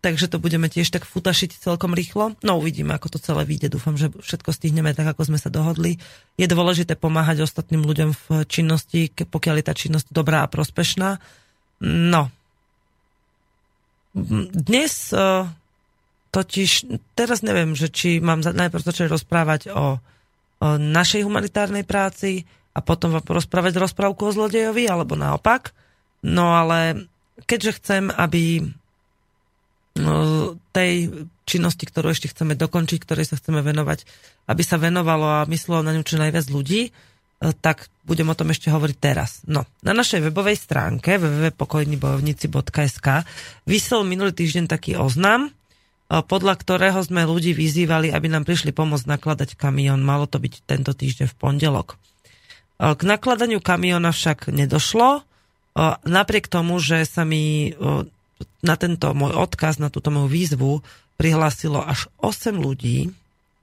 takže 0.00 0.32
to 0.32 0.40
budeme 0.40 0.66
tiež 0.66 0.88
tak 0.88 1.04
futašiť 1.04 1.60
celkom 1.60 1.92
rýchlo. 1.92 2.32
No 2.40 2.56
uvidíme, 2.56 2.96
ako 2.96 3.16
to 3.16 3.18
celé 3.20 3.44
vyjde. 3.44 3.76
Dúfam, 3.76 4.00
že 4.00 4.08
všetko 4.08 4.50
stihneme 4.56 4.96
tak, 4.96 5.12
ako 5.12 5.28
sme 5.28 5.38
sa 5.38 5.52
dohodli. 5.52 6.00
Je 6.40 6.48
dôležité 6.48 6.96
pomáhať 6.96 7.44
ostatným 7.44 7.84
ľuďom 7.84 8.10
v 8.16 8.26
činnosti, 8.48 9.12
pokiaľ 9.12 9.54
je 9.60 9.64
tá 9.68 9.74
činnosť 9.76 10.08
dobrá 10.08 10.42
a 10.44 10.50
prospešná. 10.50 11.20
No. 11.84 12.32
Dnes 14.56 15.12
e, 15.12 15.46
totiž, 16.32 16.70
teraz 17.14 17.44
neviem, 17.44 17.76
že 17.76 17.92
či 17.92 18.18
mám 18.24 18.40
najprv 18.40 18.82
začať 18.82 19.06
rozprávať 19.12 19.60
o, 19.70 20.00
o 20.64 20.68
našej 20.80 21.28
humanitárnej 21.28 21.84
práci 21.84 22.48
a 22.72 22.80
potom 22.80 23.12
vám 23.12 23.22
rozprávať 23.22 23.76
rozprávku 23.76 24.32
o 24.32 24.34
zlodejovi, 24.34 24.88
alebo 24.88 25.12
naopak. 25.14 25.76
No 26.24 26.56
ale 26.56 27.06
keďže 27.44 27.76
chcem, 27.80 28.04
aby 28.08 28.64
tej 30.70 31.10
činnosti, 31.50 31.82
ktorú 31.82 32.14
ešte 32.14 32.30
chceme 32.30 32.54
dokončiť, 32.54 33.02
ktorej 33.02 33.26
sa 33.26 33.34
chceme 33.36 33.58
venovať, 33.58 34.06
aby 34.46 34.62
sa 34.62 34.78
venovalo 34.78 35.42
a 35.42 35.48
myslelo 35.50 35.82
na 35.82 35.90
ňu 35.94 36.02
čo 36.06 36.22
najviac 36.22 36.46
ľudí, 36.46 36.88
e, 36.88 36.90
tak 37.58 37.90
budem 38.06 38.30
o 38.30 38.38
tom 38.38 38.54
ešte 38.54 38.70
hovoriť 38.70 38.96
teraz. 39.02 39.42
No, 39.50 39.66
na 39.82 39.90
našej 39.90 40.30
webovej 40.30 40.54
stránke 40.54 41.18
www.pokojnibojovníci.sk 41.18 43.26
vysel 43.66 44.06
minulý 44.06 44.30
týždeň 44.30 44.70
taký 44.70 44.94
oznam, 44.94 45.50
e, 45.50 45.52
podľa 46.22 46.54
ktorého 46.62 47.02
sme 47.02 47.26
ľudí 47.26 47.50
vyzývali, 47.50 48.14
aby 48.14 48.30
nám 48.30 48.46
prišli 48.46 48.70
pomôcť 48.70 49.10
nakladať 49.10 49.58
kamión. 49.58 50.06
Malo 50.06 50.30
to 50.30 50.38
byť 50.38 50.70
tento 50.70 50.94
týždeň 50.94 51.26
v 51.26 51.34
pondelok. 51.34 51.98
E, 52.78 52.94
k 52.94 53.02
nakladaniu 53.02 53.58
kamiona 53.58 54.14
však 54.14 54.54
nedošlo, 54.54 55.26
napriek 56.02 56.50
tomu, 56.50 56.82
že 56.82 57.06
sa 57.06 57.22
mi 57.22 57.70
na 58.60 58.74
tento 58.76 59.12
môj 59.16 59.36
odkaz, 59.36 59.80
na 59.80 59.88
túto 59.92 60.12
moju 60.12 60.28
výzvu 60.28 60.72
prihlásilo 61.20 61.84
až 61.84 62.08
8 62.20 62.56
ľudí, 62.56 63.12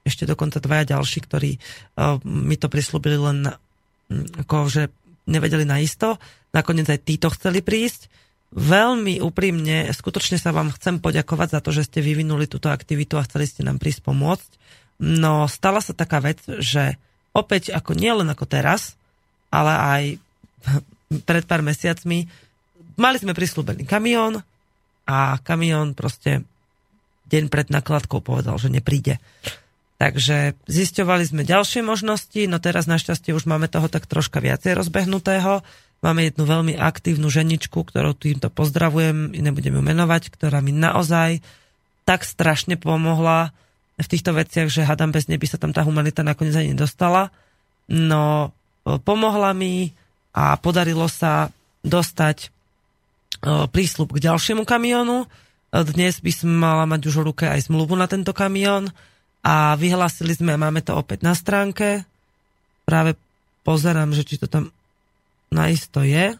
ešte 0.06 0.24
dokonca 0.24 0.62
dvaja 0.62 0.96
ďalší, 0.96 1.18
ktorí 1.26 1.50
uh, 1.58 2.16
mi 2.24 2.56
to 2.56 2.72
prislúbili 2.72 3.20
len 3.20 3.44
na, 3.44 3.52
ako, 4.40 4.70
že 4.72 4.82
nevedeli 5.28 5.68
naisto. 5.68 6.16
Nakoniec 6.56 6.88
aj 6.88 7.04
títo 7.04 7.28
chceli 7.36 7.60
prísť. 7.60 8.08
Veľmi 8.48 9.20
úprimne, 9.20 9.92
skutočne 9.92 10.40
sa 10.40 10.56
vám 10.56 10.72
chcem 10.72 11.04
poďakovať 11.04 11.48
za 11.52 11.60
to, 11.60 11.70
že 11.76 11.84
ste 11.84 12.00
vyvinuli 12.00 12.48
túto 12.48 12.72
aktivitu 12.72 13.20
a 13.20 13.26
chceli 13.28 13.44
ste 13.44 13.60
nám 13.60 13.76
prísť 13.76 14.08
pomôcť. 14.08 14.50
No 15.04 15.44
stala 15.44 15.84
sa 15.84 15.92
taká 15.92 16.24
vec, 16.24 16.40
že 16.48 16.96
opäť 17.36 17.76
ako 17.76 17.92
nie 17.92 18.08
len 18.08 18.26
ako 18.32 18.48
teraz, 18.48 18.96
ale 19.52 19.72
aj 19.76 20.02
pred 21.28 21.44
pár 21.44 21.60
mesiacmi 21.60 22.24
mali 22.96 23.16
sme 23.20 23.36
prislúbený 23.36 23.84
kamión, 23.84 24.40
a 25.08 25.40
kamión 25.40 25.96
proste 25.96 26.44
deň 27.32 27.48
pred 27.48 27.72
nakladkou 27.72 28.20
povedal, 28.20 28.60
že 28.60 28.68
nepríde. 28.68 29.16
Takže 29.98 30.54
zisťovali 30.68 31.24
sme 31.26 31.42
ďalšie 31.42 31.82
možnosti, 31.82 32.38
no 32.46 32.62
teraz 32.62 32.86
našťastie 32.86 33.34
už 33.34 33.50
máme 33.50 33.66
toho 33.66 33.90
tak 33.90 34.06
troška 34.06 34.38
viacej 34.38 34.78
rozbehnutého. 34.78 35.64
Máme 35.98 36.30
jednu 36.30 36.46
veľmi 36.46 36.78
aktívnu 36.78 37.26
ženičku, 37.26 37.82
ktorou 37.82 38.14
týmto 38.14 38.46
pozdravujem, 38.52 39.34
nebudem 39.34 39.74
ju 39.74 39.82
menovať, 39.82 40.30
ktorá 40.30 40.62
mi 40.62 40.70
naozaj 40.70 41.42
tak 42.06 42.22
strašne 42.22 42.78
pomohla 42.78 43.50
v 43.98 44.06
týchto 44.06 44.30
veciach, 44.30 44.70
že 44.70 44.86
hadam 44.86 45.10
bez 45.10 45.26
neby 45.26 45.50
sa 45.50 45.58
tam 45.58 45.74
tá 45.74 45.82
humanita 45.82 46.22
nakoniec 46.22 46.54
ani 46.54 46.78
nedostala. 46.78 47.34
No, 47.90 48.54
pomohla 48.86 49.50
mi 49.58 49.90
a 50.30 50.54
podarilo 50.54 51.10
sa 51.10 51.50
dostať 51.82 52.54
prísľub 53.44 54.14
k 54.16 54.22
ďalšiemu 54.28 54.66
kamionu. 54.66 55.28
Dnes 55.68 56.18
by 56.24 56.32
sme 56.32 56.54
mala 56.56 56.88
mať 56.88 57.12
už 57.12 57.14
v 57.20 57.26
ruke 57.28 57.44
aj 57.44 57.68
zmluvu 57.68 57.92
na 57.94 58.08
tento 58.08 58.32
kamión 58.32 58.88
a 59.44 59.76
vyhlásili 59.76 60.32
sme, 60.32 60.56
máme 60.56 60.80
to 60.80 60.96
opäť 60.96 61.22
na 61.22 61.36
stránke. 61.36 62.08
Práve 62.88 63.14
pozerám, 63.62 64.16
že 64.16 64.24
či 64.24 64.40
to 64.40 64.48
tam 64.48 64.72
naisto 65.52 66.00
je. 66.00 66.34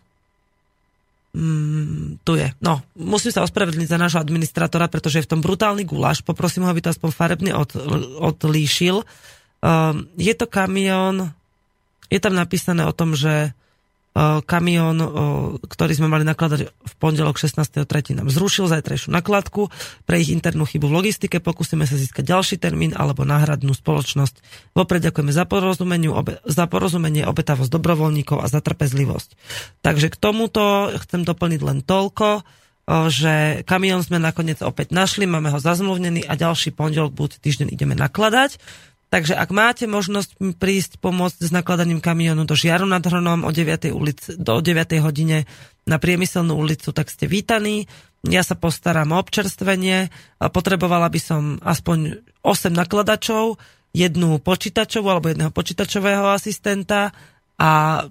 Mm, 1.36 2.24
tu 2.24 2.40
je. 2.40 2.48
No, 2.64 2.80
musím 2.96 3.30
sa 3.30 3.44
ospravedlniť 3.44 3.88
za 3.88 4.00
nášho 4.00 4.18
administratora, 4.18 4.88
pretože 4.88 5.20
je 5.20 5.26
v 5.28 5.32
tom 5.36 5.44
brutálny 5.44 5.84
guláš. 5.84 6.24
Poprosím 6.24 6.64
ho, 6.64 6.72
aby 6.72 6.80
to 6.80 6.90
aspoň 6.90 7.10
farebne 7.12 7.52
od, 7.52 7.76
odlíšil. 8.18 9.04
Um, 9.60 10.08
je 10.16 10.32
to 10.32 10.48
kamión, 10.48 11.36
je 12.08 12.18
tam 12.18 12.32
napísané 12.32 12.88
o 12.88 12.96
tom, 12.96 13.12
že 13.12 13.52
kamión, 14.44 14.98
ktorý 15.62 15.92
sme 15.94 16.10
mali 16.10 16.26
nakladať 16.26 16.60
v 16.66 16.94
pondelok 16.98 17.38
16.3. 17.38 18.18
nám 18.18 18.28
zrušil 18.32 18.66
zajtrajšiu 18.66 19.14
nakladku. 19.14 19.70
Pre 20.08 20.16
ich 20.18 20.34
internú 20.34 20.66
chybu 20.66 20.90
v 20.90 20.96
logistike 20.98 21.38
pokúsime 21.38 21.86
sa 21.86 21.94
získať 21.94 22.26
ďalší 22.26 22.56
termín 22.58 22.96
alebo 22.98 23.22
náhradnú 23.22 23.70
spoločnosť. 23.76 24.42
Vopred 24.74 25.06
ďakujeme 25.06 25.30
za, 25.30 25.46
obe, 25.46 26.42
za 26.42 26.64
porozumenie, 26.66 27.22
obetavosť 27.30 27.70
dobrovoľníkov 27.70 28.42
a 28.42 28.50
za 28.50 28.58
trpezlivosť. 28.58 29.38
Takže 29.86 30.10
k 30.10 30.16
tomuto 30.18 30.90
chcem 30.98 31.22
doplniť 31.22 31.60
len 31.62 31.78
toľko, 31.86 32.42
že 32.88 33.68
kamión 33.68 34.00
sme 34.00 34.16
nakoniec 34.16 34.64
opäť 34.64 34.96
našli, 34.96 35.28
máme 35.28 35.52
ho 35.52 35.60
zazmluvnený 35.60 36.24
a 36.24 36.40
ďalší 36.40 36.72
pondelok 36.72 37.12
budúci 37.12 37.36
týždeň 37.44 37.68
ideme 37.68 37.92
nakladať. 37.92 38.56
Takže 39.08 39.32
ak 39.40 39.48
máte 39.56 39.88
možnosť 39.88 40.36
prísť 40.60 41.00
pomôcť 41.00 41.40
s 41.40 41.50
nakladaním 41.52 42.04
kamionu 42.04 42.44
do 42.44 42.52
Žiaru 42.52 42.84
nad 42.84 43.00
Hronom 43.00 43.48
o 43.48 43.50
9. 43.50 43.88
Ulic, 43.96 44.36
do 44.36 44.60
9. 44.60 45.00
hodine 45.00 45.48
na 45.88 45.96
priemyselnú 45.96 46.52
ulicu, 46.52 46.92
tak 46.92 47.08
ste 47.08 47.24
vítaní. 47.24 47.88
Ja 48.28 48.44
sa 48.44 48.52
postaram 48.52 49.16
o 49.16 49.20
občerstvenie. 49.22 50.12
Potrebovala 50.52 51.08
by 51.08 51.20
som 51.24 51.56
aspoň 51.64 52.20
8 52.44 52.68
nakladačov, 52.68 53.56
jednu 53.96 54.36
počítačovú 54.44 55.08
alebo 55.08 55.32
jedného 55.32 55.48
počítačového 55.56 56.28
asistenta 56.28 57.16
a 57.56 58.04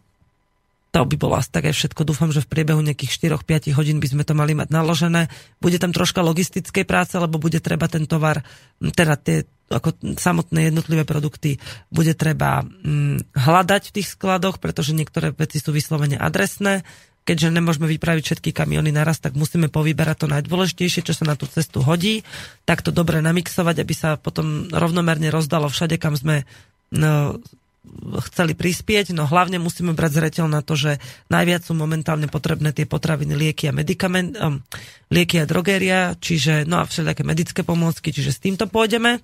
to 0.97 1.05
by 1.05 1.15
bolo 1.21 1.37
asi 1.37 1.53
také 1.53 1.69
všetko. 1.69 2.01
Dúfam, 2.09 2.33
že 2.33 2.41
v 2.41 2.49
priebehu 2.49 2.81
nejakých 2.81 3.37
4-5 3.37 3.77
hodín 3.77 4.01
by 4.01 4.09
sme 4.09 4.23
to 4.25 4.33
mali 4.33 4.57
mať 4.57 4.73
naložené. 4.73 5.29
Bude 5.61 5.77
tam 5.77 5.93
troška 5.93 6.25
logistickej 6.25 6.89
práce, 6.89 7.13
lebo 7.21 7.37
bude 7.37 7.61
treba 7.61 7.85
ten 7.85 8.09
tovar, 8.09 8.41
teda 8.81 9.13
tie 9.21 9.45
ako 9.69 9.99
samotné 10.17 10.71
jednotlivé 10.71 11.03
produkty 11.03 11.59
bude 11.91 12.15
treba 12.17 12.63
hm, 12.65 13.35
hľadať 13.35 13.91
v 13.91 13.95
tých 13.99 14.07
skladoch, 14.17 14.57
pretože 14.57 14.97
niektoré 14.97 15.35
veci 15.35 15.61
sú 15.61 15.69
vyslovene 15.69 16.17
adresné. 16.17 16.81
Keďže 17.27 17.51
nemôžeme 17.51 17.91
vypraviť 17.91 18.23
všetky 18.23 18.49
kamiony 18.55 18.95
naraz, 18.95 19.19
tak 19.19 19.35
musíme 19.35 19.67
povyberať 19.67 20.23
to 20.23 20.27
najdôležitejšie, 20.31 21.03
čo 21.03 21.11
sa 21.11 21.27
na 21.27 21.35
tú 21.35 21.43
cestu 21.43 21.83
hodí, 21.83 22.23
tak 22.63 22.79
to 22.79 22.95
dobre 22.95 23.19
namixovať, 23.19 23.83
aby 23.83 23.91
sa 23.93 24.15
potom 24.15 24.71
rovnomerne 24.71 25.27
rozdalo 25.27 25.67
všade, 25.67 25.99
kam 25.99 26.15
sme 26.15 26.47
no, 26.95 27.43
chceli 28.29 28.55
prispieť, 28.55 29.11
no 29.11 29.27
hlavne 29.27 29.59
musíme 29.59 29.91
brať 29.91 30.11
zreteľ 30.23 30.45
na 30.47 30.61
to, 30.63 30.79
že 30.79 31.01
najviac 31.27 31.65
sú 31.67 31.73
momentálne 31.75 32.31
potrebné 32.31 32.71
tie 32.71 32.87
potraviny, 32.87 33.35
lieky 33.35 33.67
a 33.67 33.75
medikament, 33.75 34.35
um, 34.39 34.63
lieky 35.11 35.43
a 35.43 35.49
drogéria, 35.49 36.15
čiže 36.17 36.63
no 36.63 36.81
a 36.81 36.87
všelijaké 36.87 37.23
medické 37.27 37.61
pomôcky, 37.63 38.15
čiže 38.15 38.31
s 38.35 38.43
týmto 38.43 38.65
pôjdeme. 38.69 39.19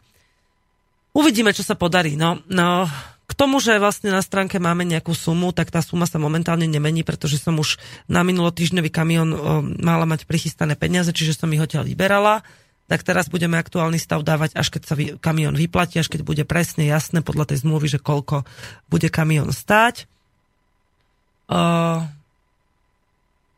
Uvidíme, 1.13 1.53
čo 1.53 1.61
sa 1.61 1.77
podarí. 1.77 2.17
No, 2.17 2.41
no, 2.49 2.89
k 3.23 3.33
tomu, 3.37 3.63
že 3.63 3.79
vlastne 3.79 4.11
na 4.11 4.21
stránke 4.21 4.59
máme 4.59 4.83
nejakú 4.83 5.15
sumu, 5.15 5.55
tak 5.55 5.71
tá 5.71 5.79
suma 5.79 6.03
sa 6.05 6.19
momentálne 6.19 6.67
nemení, 6.67 7.07
pretože 7.07 7.39
som 7.39 7.55
už 7.55 7.79
na 8.05 8.21
minulotýždňový 8.21 8.89
kamión 8.91 9.29
um, 9.31 9.39
mala 9.79 10.03
mať 10.03 10.27
prichystané 10.27 10.75
peniaze, 10.75 11.09
čiže 11.15 11.39
som 11.39 11.49
ich 11.49 11.61
odtiaľ 11.63 11.87
vyberala. 11.87 12.43
Tak 12.91 13.01
teraz 13.07 13.31
budeme 13.31 13.55
aktuálny 13.55 13.95
stav 13.95 14.21
dávať, 14.27 14.59
až 14.59 14.67
keď 14.67 14.81
sa 14.83 14.93
vy, 14.93 15.15
kamión 15.17 15.55
vyplatí, 15.55 15.97
až 15.97 16.11
keď 16.11 16.21
bude 16.27 16.43
presne 16.43 16.83
jasné 16.83 17.23
podľa 17.23 17.53
tej 17.53 17.63
zmluvy, 17.63 17.87
že 17.87 18.03
koľko 18.03 18.43
bude 18.91 19.07
kamión 19.07 19.55
stáť. 19.55 20.05
Uh, 21.47 22.03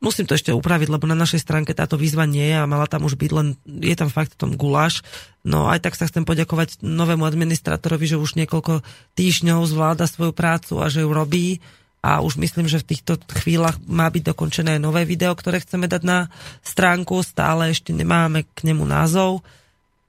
musím 0.05 0.29
to 0.29 0.37
ešte 0.37 0.53
upraviť, 0.53 0.93
lebo 0.93 1.09
na 1.09 1.17
našej 1.17 1.41
stránke 1.41 1.73
táto 1.73 1.97
výzva 1.97 2.29
nie 2.29 2.45
je 2.45 2.57
a 2.57 2.69
mala 2.69 2.85
tam 2.85 3.09
už 3.09 3.17
byť, 3.17 3.31
len 3.33 3.57
je 3.65 3.95
tam 3.97 4.13
fakt 4.13 4.37
tom 4.37 4.53
guláš. 4.53 5.01
No 5.41 5.65
aj 5.65 5.81
tak 5.81 5.97
sa 5.97 6.05
chcem 6.05 6.21
poďakovať 6.21 6.85
novému 6.85 7.25
administrátorovi, 7.25 8.05
že 8.05 8.21
už 8.21 8.37
niekoľko 8.37 8.85
týždňov 9.17 9.65
zvláda 9.65 10.05
svoju 10.05 10.37
prácu 10.37 10.77
a 10.81 10.89
že 10.93 11.01
ju 11.01 11.09
robí 11.09 11.65
a 12.05 12.21
už 12.21 12.37
myslím, 12.37 12.69
že 12.69 12.77
v 12.77 12.93
týchto 12.93 13.17
chvíľach 13.33 13.81
má 13.89 14.05
byť 14.13 14.29
dokončené 14.29 14.77
nové 14.77 15.09
video, 15.09 15.33
ktoré 15.33 15.57
chceme 15.57 15.89
dať 15.89 16.05
na 16.05 16.29
stránku. 16.61 17.25
Stále 17.25 17.73
ešte 17.73 17.97
nemáme 17.97 18.45
k 18.53 18.69
nemu 18.69 18.85
názov, 18.85 19.41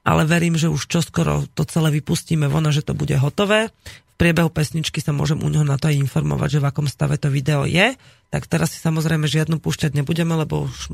ale 0.05 0.29
verím, 0.29 0.61
že 0.61 0.69
už 0.69 0.93
čoskoro 0.93 1.49
to 1.57 1.65
celé 1.65 1.89
vypustíme 1.97 2.53
von 2.53 2.69
že 2.69 2.85
to 2.85 2.93
bude 2.93 3.17
hotové. 3.17 3.73
V 4.13 4.15
priebehu 4.21 4.53
pesničky 4.53 5.01
sa 5.01 5.17
môžem 5.17 5.41
u 5.41 5.49
neho 5.49 5.65
na 5.65 5.81
to 5.81 5.89
aj 5.89 5.97
informovať, 5.97 6.61
že 6.61 6.61
v 6.61 6.69
akom 6.69 6.85
stave 6.85 7.17
to 7.17 7.33
video 7.33 7.65
je. 7.65 7.97
Tak 8.29 8.45
teraz 8.45 8.77
si 8.77 8.79
samozrejme 8.85 9.25
žiadnu 9.25 9.57
púšťať 9.57 9.97
nebudeme, 9.97 10.37
lebo 10.37 10.69
už 10.69 10.93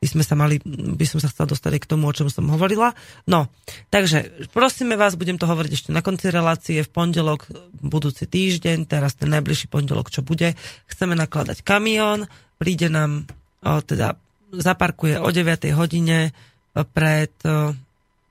by 0.00 0.08
sme 0.08 0.24
sa 0.24 0.32
mali, 0.32 0.56
by 0.64 1.04
som 1.04 1.20
sa 1.20 1.28
chcel 1.28 1.44
dostať 1.44 1.76
k 1.76 1.90
tomu, 1.92 2.08
o 2.08 2.16
čom 2.16 2.32
som 2.32 2.48
hovorila. 2.48 2.96
No, 3.28 3.52
takže 3.92 4.48
prosíme 4.48 4.96
vás, 4.96 5.12
budem 5.12 5.36
to 5.36 5.44
hovoriť 5.44 5.72
ešte 5.76 5.90
na 5.92 6.00
konci 6.00 6.32
relácie, 6.32 6.80
v 6.80 6.88
pondelok, 6.88 7.52
budúci 7.84 8.24
týždeň, 8.24 8.88
teraz 8.88 9.12
ten 9.12 9.28
najbližší 9.28 9.68
pondelok, 9.68 10.08
čo 10.08 10.24
bude, 10.24 10.56
chceme 10.88 11.12
nakladať 11.12 11.60
kamión, 11.60 12.24
príde 12.56 12.88
nám, 12.88 13.28
o, 13.60 13.84
teda 13.84 14.16
zaparkuje 14.56 15.20
o 15.20 15.28
9. 15.28 15.68
hodine 15.76 16.32
pred, 16.96 17.36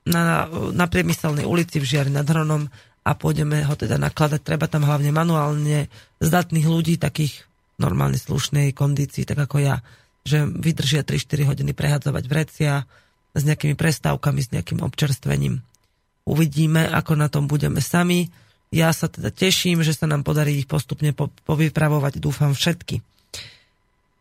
na, 0.10 0.50
na 0.74 0.86
priemyselnej 0.90 1.46
ulici 1.46 1.78
v 1.78 1.86
Žiari 1.86 2.10
nad 2.10 2.26
Hronom 2.26 2.66
a 3.06 3.12
pôjdeme 3.14 3.62
ho 3.62 3.78
teda 3.78 4.02
nakladať. 4.02 4.42
Treba 4.42 4.66
tam 4.66 4.90
hlavne 4.90 5.14
manuálne 5.14 5.86
zdatných 6.18 6.66
ľudí, 6.66 6.98
takých 6.98 7.46
normálne 7.78 8.18
slušnej 8.18 8.74
kondícii, 8.74 9.24
tak 9.24 9.38
ako 9.46 9.62
ja 9.62 9.76
že 10.24 10.46
vydržia 10.46 11.04
3-4 11.04 11.50
hodiny 11.50 11.72
prehadzovať 11.74 12.24
vrecia 12.28 12.86
s 13.34 13.42
nejakými 13.46 13.78
prestávkami, 13.78 14.40
s 14.42 14.50
nejakým 14.54 14.82
občerstvením. 14.82 15.62
Uvidíme, 16.26 16.86
ako 16.90 17.18
na 17.18 17.28
tom 17.32 17.50
budeme 17.50 17.82
sami. 17.82 18.30
Ja 18.70 18.94
sa 18.94 19.10
teda 19.10 19.34
teším, 19.34 19.82
že 19.82 19.98
sa 19.98 20.06
nám 20.06 20.22
podarí 20.22 20.62
ich 20.62 20.70
postupne 20.70 21.10
po, 21.14 21.34
povypravovať, 21.46 22.22
dúfam 22.22 22.54
všetky. 22.54 23.02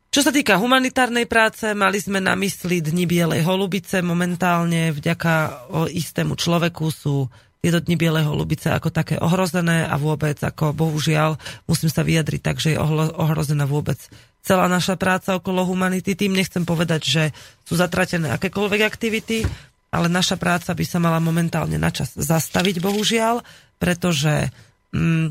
Čo 0.09 0.25
sa 0.25 0.33
týka 0.33 0.57
humanitárnej 0.57 1.29
práce, 1.29 1.69
mali 1.77 2.01
sme 2.01 2.17
na 2.17 2.33
mysli 2.33 2.81
Dni 2.81 3.05
Bielej 3.05 3.45
holubice. 3.45 4.01
Momentálne 4.01 4.89
vďaka 4.97 5.69
istému 5.93 6.33
človeku 6.33 6.89
sú 6.89 7.29
tieto 7.61 7.85
Dni 7.85 8.01
Bielej 8.01 8.25
holubice 8.25 8.73
ako 8.73 8.89
také 8.89 9.21
ohrozené 9.21 9.85
a 9.85 10.01
vôbec 10.01 10.41
ako 10.41 10.73
bohužiaľ 10.73 11.37
musím 11.69 11.93
sa 11.93 12.07
vyjadriť 12.09 12.41
tak, 12.41 12.57
že 12.57 12.73
je 12.73 12.81
ohrozená 13.21 13.69
vôbec 13.69 14.01
celá 14.49 14.65
naša 14.65 14.97
práca 14.97 15.37
okolo 15.37 15.69
humanity. 15.69 16.17
Tým 16.17 16.33
nechcem 16.33 16.65
povedať, 16.65 17.03
že 17.05 17.23
sú 17.69 17.77
zatratené 17.77 18.33
akékoľvek 18.33 18.81
aktivity, 18.81 19.45
ale 19.93 20.09
naša 20.09 20.41
práca 20.41 20.73
by 20.73 20.85
sa 20.89 20.97
mala 20.97 21.21
momentálne 21.21 21.77
načas 21.77 22.17
zastaviť, 22.17 22.81
bohužiaľ, 22.81 23.45
pretože 23.77 24.49
mm, 24.97 25.29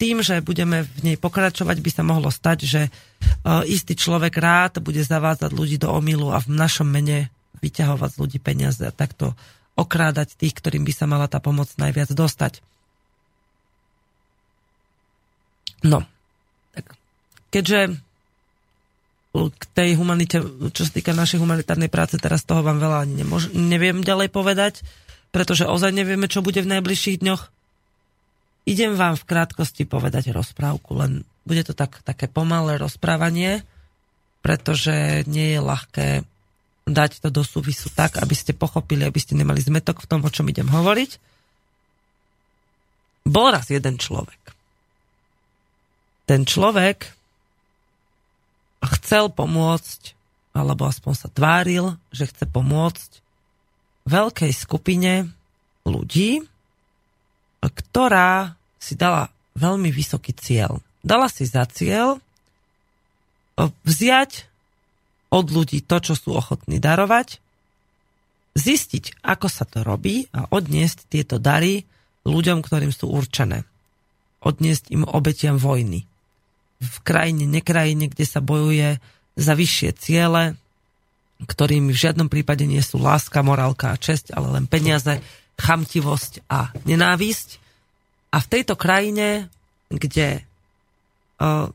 tým, 0.00 0.16
že 0.24 0.40
budeme 0.40 0.88
v 0.88 1.12
nej 1.12 1.16
pokračovať, 1.20 1.76
by 1.84 1.90
sa 1.92 2.02
mohlo 2.06 2.32
stať, 2.32 2.58
že 2.64 2.82
e, 2.86 2.90
istý 3.68 3.92
človek 3.92 4.32
rád 4.40 4.80
bude 4.80 5.04
zavádzať 5.04 5.50
ľudí 5.52 5.76
do 5.76 5.92
omilu 5.92 6.32
a 6.32 6.40
v 6.40 6.56
našom 6.56 6.88
mene 6.88 7.28
vyťahovať 7.60 8.10
z 8.16 8.20
ľudí 8.20 8.38
peniaze 8.40 8.80
a 8.80 8.94
takto 8.94 9.36
okrádať 9.76 10.36
tých, 10.40 10.56
ktorým 10.56 10.86
by 10.86 10.92
sa 10.94 11.04
mala 11.04 11.28
tá 11.28 11.42
pomoc 11.42 11.68
najviac 11.76 12.12
dostať. 12.12 12.64
No, 15.80 16.04
keďže 17.50 17.98
k 19.30 19.62
tej 19.78 19.94
humanite, 19.94 20.42
čo 20.74 20.82
sa 20.82 20.90
týka 20.90 21.14
našej 21.14 21.38
humanitárnej 21.38 21.86
práce, 21.86 22.18
teraz 22.18 22.42
toho 22.42 22.66
vám 22.66 22.82
veľa 22.82 23.06
nemôž, 23.06 23.54
neviem 23.54 24.02
ďalej 24.02 24.26
povedať, 24.34 24.82
pretože 25.30 25.70
ozaj 25.70 25.94
nevieme, 25.94 26.26
čo 26.26 26.42
bude 26.42 26.58
v 26.58 26.70
najbližších 26.78 27.22
dňoch. 27.22 27.42
Idem 28.66 28.98
vám 28.98 29.14
v 29.14 29.26
krátkosti 29.30 29.86
povedať 29.86 30.34
rozprávku, 30.34 30.98
len 30.98 31.22
bude 31.46 31.62
to 31.62 31.78
tak, 31.78 32.02
také 32.02 32.26
pomalé 32.26 32.74
rozprávanie, 32.74 33.62
pretože 34.42 35.22
nie 35.30 35.54
je 35.54 35.60
ľahké 35.62 36.08
dať 36.90 37.22
to 37.22 37.28
do 37.30 37.46
súvisu 37.46 37.86
tak, 37.94 38.18
aby 38.18 38.34
ste 38.34 38.50
pochopili, 38.50 39.06
aby 39.06 39.20
ste 39.22 39.38
nemali 39.38 39.62
zmetok 39.62 40.02
v 40.02 40.08
tom, 40.10 40.26
o 40.26 40.30
čom 40.32 40.50
idem 40.50 40.66
hovoriť. 40.66 41.10
Bol 43.30 43.54
raz 43.54 43.70
jeden 43.70 43.94
človek. 43.94 44.42
Ten 46.26 46.42
človek 46.42 47.19
chcel 48.80 49.28
pomôcť, 49.28 50.16
alebo 50.56 50.88
aspoň 50.88 51.14
sa 51.14 51.28
tváril, 51.30 52.00
že 52.10 52.26
chce 52.26 52.48
pomôcť 52.48 53.10
veľkej 54.08 54.52
skupine 54.56 55.30
ľudí, 55.84 56.42
ktorá 57.60 58.56
si 58.80 58.96
dala 58.96 59.28
veľmi 59.54 59.92
vysoký 59.92 60.32
cieľ. 60.32 60.80
Dala 61.04 61.28
si 61.28 61.44
za 61.44 61.64
cieľ 61.68 62.20
vziať 63.60 64.48
od 65.30 65.46
ľudí 65.52 65.84
to, 65.84 66.00
čo 66.00 66.14
sú 66.16 66.32
ochotní 66.34 66.80
darovať, 66.80 67.38
zistiť, 68.56 69.22
ako 69.22 69.46
sa 69.46 69.68
to 69.68 69.86
robí 69.86 70.26
a 70.34 70.48
odniesť 70.50 71.06
tieto 71.06 71.36
dary 71.38 71.86
ľuďom, 72.26 72.64
ktorým 72.64 72.90
sú 72.90 73.12
určené. 73.12 73.62
Odniesť 74.42 74.90
im 74.90 75.06
obetiam 75.06 75.60
vojny 75.60 76.09
v 76.80 76.96
krajine, 77.04 77.44
nekrajine, 77.44 78.08
kde 78.08 78.24
sa 78.24 78.40
bojuje 78.40 78.96
za 79.36 79.52
vyššie 79.52 79.90
ciele, 80.00 80.56
ktorými 81.40 81.92
v 81.92 82.02
žiadnom 82.08 82.28
prípade 82.28 82.64
nie 82.68 82.80
sú 82.80 83.00
láska, 83.00 83.44
morálka 83.44 83.92
a 83.92 84.00
česť, 84.00 84.32
ale 84.36 84.60
len 84.60 84.64
peniaze, 84.68 85.20
chamtivosť 85.60 86.48
a 86.48 86.72
nenávisť. 86.88 87.48
A 88.32 88.40
v 88.40 88.46
tejto 88.48 88.74
krajine, 88.76 89.48
kde 89.92 90.44
uh, 91.40 91.68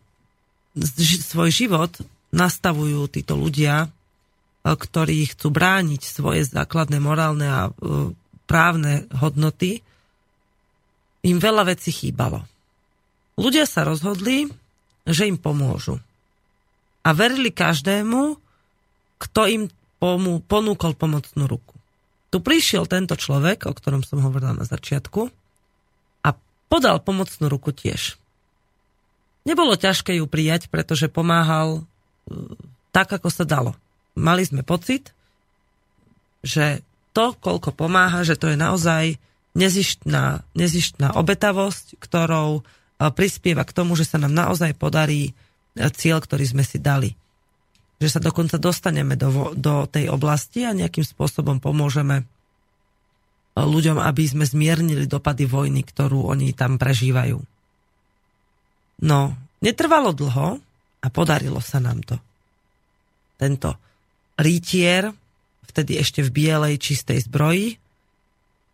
svoj 1.21 1.49
život 1.53 1.93
nastavujú 2.33 3.09
títo 3.09 3.37
ľudia, 3.37 3.85
uh, 3.85 4.73
ktorí 4.73 5.33
chcú 5.33 5.53
brániť 5.53 6.01
svoje 6.01 6.45
základné 6.49 6.97
morálne 6.97 7.47
a 7.49 7.61
uh, 7.69 8.13
právne 8.45 9.09
hodnoty, 9.17 9.81
im 11.25 11.37
veľa 11.41 11.73
vecí 11.73 11.89
chýbalo. 11.89 12.45
Ľudia 13.35 13.65
sa 13.65 13.81
rozhodli, 13.81 14.45
že 15.05 15.29
im 15.29 15.37
pomôžu. 15.37 16.01
A 17.05 17.13
verili 17.13 17.53
každému, 17.53 18.41
kto 19.21 19.41
im 19.45 19.63
pomú, 20.01 20.41
ponúkol 20.41 20.97
pomocnú 20.97 21.45
ruku. 21.45 21.77
Tu 22.33 22.41
prišiel 22.41 22.89
tento 22.89 23.15
človek, 23.15 23.69
o 23.69 23.73
ktorom 23.73 24.01
som 24.01 24.19
hovorila 24.19 24.57
na 24.57 24.65
začiatku, 24.65 25.29
a 26.25 26.29
podal 26.67 26.99
pomocnú 26.99 27.47
ruku 27.47 27.71
tiež. 27.71 28.17
Nebolo 29.45 29.77
ťažké 29.77 30.17
ju 30.17 30.25
prijať, 30.25 30.67
pretože 30.73 31.05
pomáhal 31.05 31.79
e, 31.79 31.81
tak, 32.89 33.13
ako 33.13 33.29
sa 33.29 33.45
dalo. 33.45 33.77
Mali 34.17 34.41
sme 34.41 34.65
pocit, 34.65 35.13
že 36.41 36.81
to, 37.13 37.37
koľko 37.37 37.71
pomáha, 37.71 38.25
že 38.25 38.35
to 38.35 38.49
je 38.49 38.57
naozaj 38.57 39.21
nezištná, 39.55 40.43
nezištná 40.57 41.15
obetavosť, 41.15 41.95
ktorou 42.01 42.67
prispieva 42.99 43.67
k 43.67 43.75
tomu, 43.75 43.99
že 43.99 44.07
sa 44.07 44.15
nám 44.15 44.31
naozaj 44.31 44.75
podarí 44.79 45.31
e, 45.31 45.31
cieľ, 45.91 46.23
ktorý 46.23 46.45
sme 46.47 46.63
si 46.63 46.79
dali. 46.79 47.11
Že 47.99 48.07
sa 48.07 48.19
dokonca 48.23 48.55
dostaneme 48.55 49.19
do, 49.19 49.51
do 49.55 49.87
tej 49.87 50.11
oblasti 50.11 50.63
a 50.63 50.75
nejakým 50.75 51.03
spôsobom 51.03 51.59
pomôžeme 51.59 52.23
e, 52.23 52.25
ľuďom, 53.59 53.99
aby 53.99 54.23
sme 54.23 54.47
zmiernili 54.47 55.11
dopady 55.11 55.43
vojny, 55.43 55.83
ktorú 55.83 56.31
oni 56.31 56.55
tam 56.55 56.79
prežívajú. 56.79 57.39
No, 59.03 59.19
netrvalo 59.59 60.15
dlho 60.15 60.63
a 61.03 61.07
podarilo 61.11 61.59
sa 61.59 61.83
nám 61.83 61.99
to. 62.07 62.15
Tento 63.35 63.75
rytier, 64.39 65.11
vtedy 65.67 65.99
ešte 65.99 66.23
v 66.23 66.31
bielej 66.31 66.79
čistej 66.79 67.27
zbroji, 67.27 67.75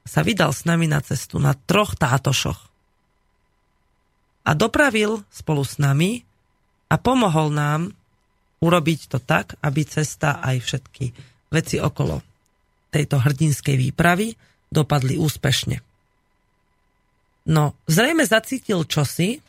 sa 0.05 0.21
vydal 0.21 0.53
s 0.53 0.65
nami 0.65 0.85
na 0.85 1.01
cestu 1.01 1.41
na 1.41 1.53
troch 1.53 1.97
tátošoch 1.97 2.70
a 4.41 4.51
dopravil 4.57 5.21
spolu 5.29 5.61
s 5.61 5.77
nami 5.77 6.25
a 6.89 6.95
pomohol 6.97 7.53
nám 7.53 7.93
urobiť 8.61 8.99
to 9.09 9.17
tak, 9.21 9.57
aby 9.61 9.81
cesta 9.85 10.41
aj 10.41 10.57
všetky 10.61 11.05
veci 11.49 11.77
okolo 11.81 12.21
tejto 12.91 13.17
hrdinskej 13.21 13.75
výpravy 13.79 14.35
dopadli 14.69 15.17
úspešne. 15.17 15.77
No, 17.49 17.73
zrejme 17.89 18.21
zacítil 18.27 18.85
čosi, 18.85 19.41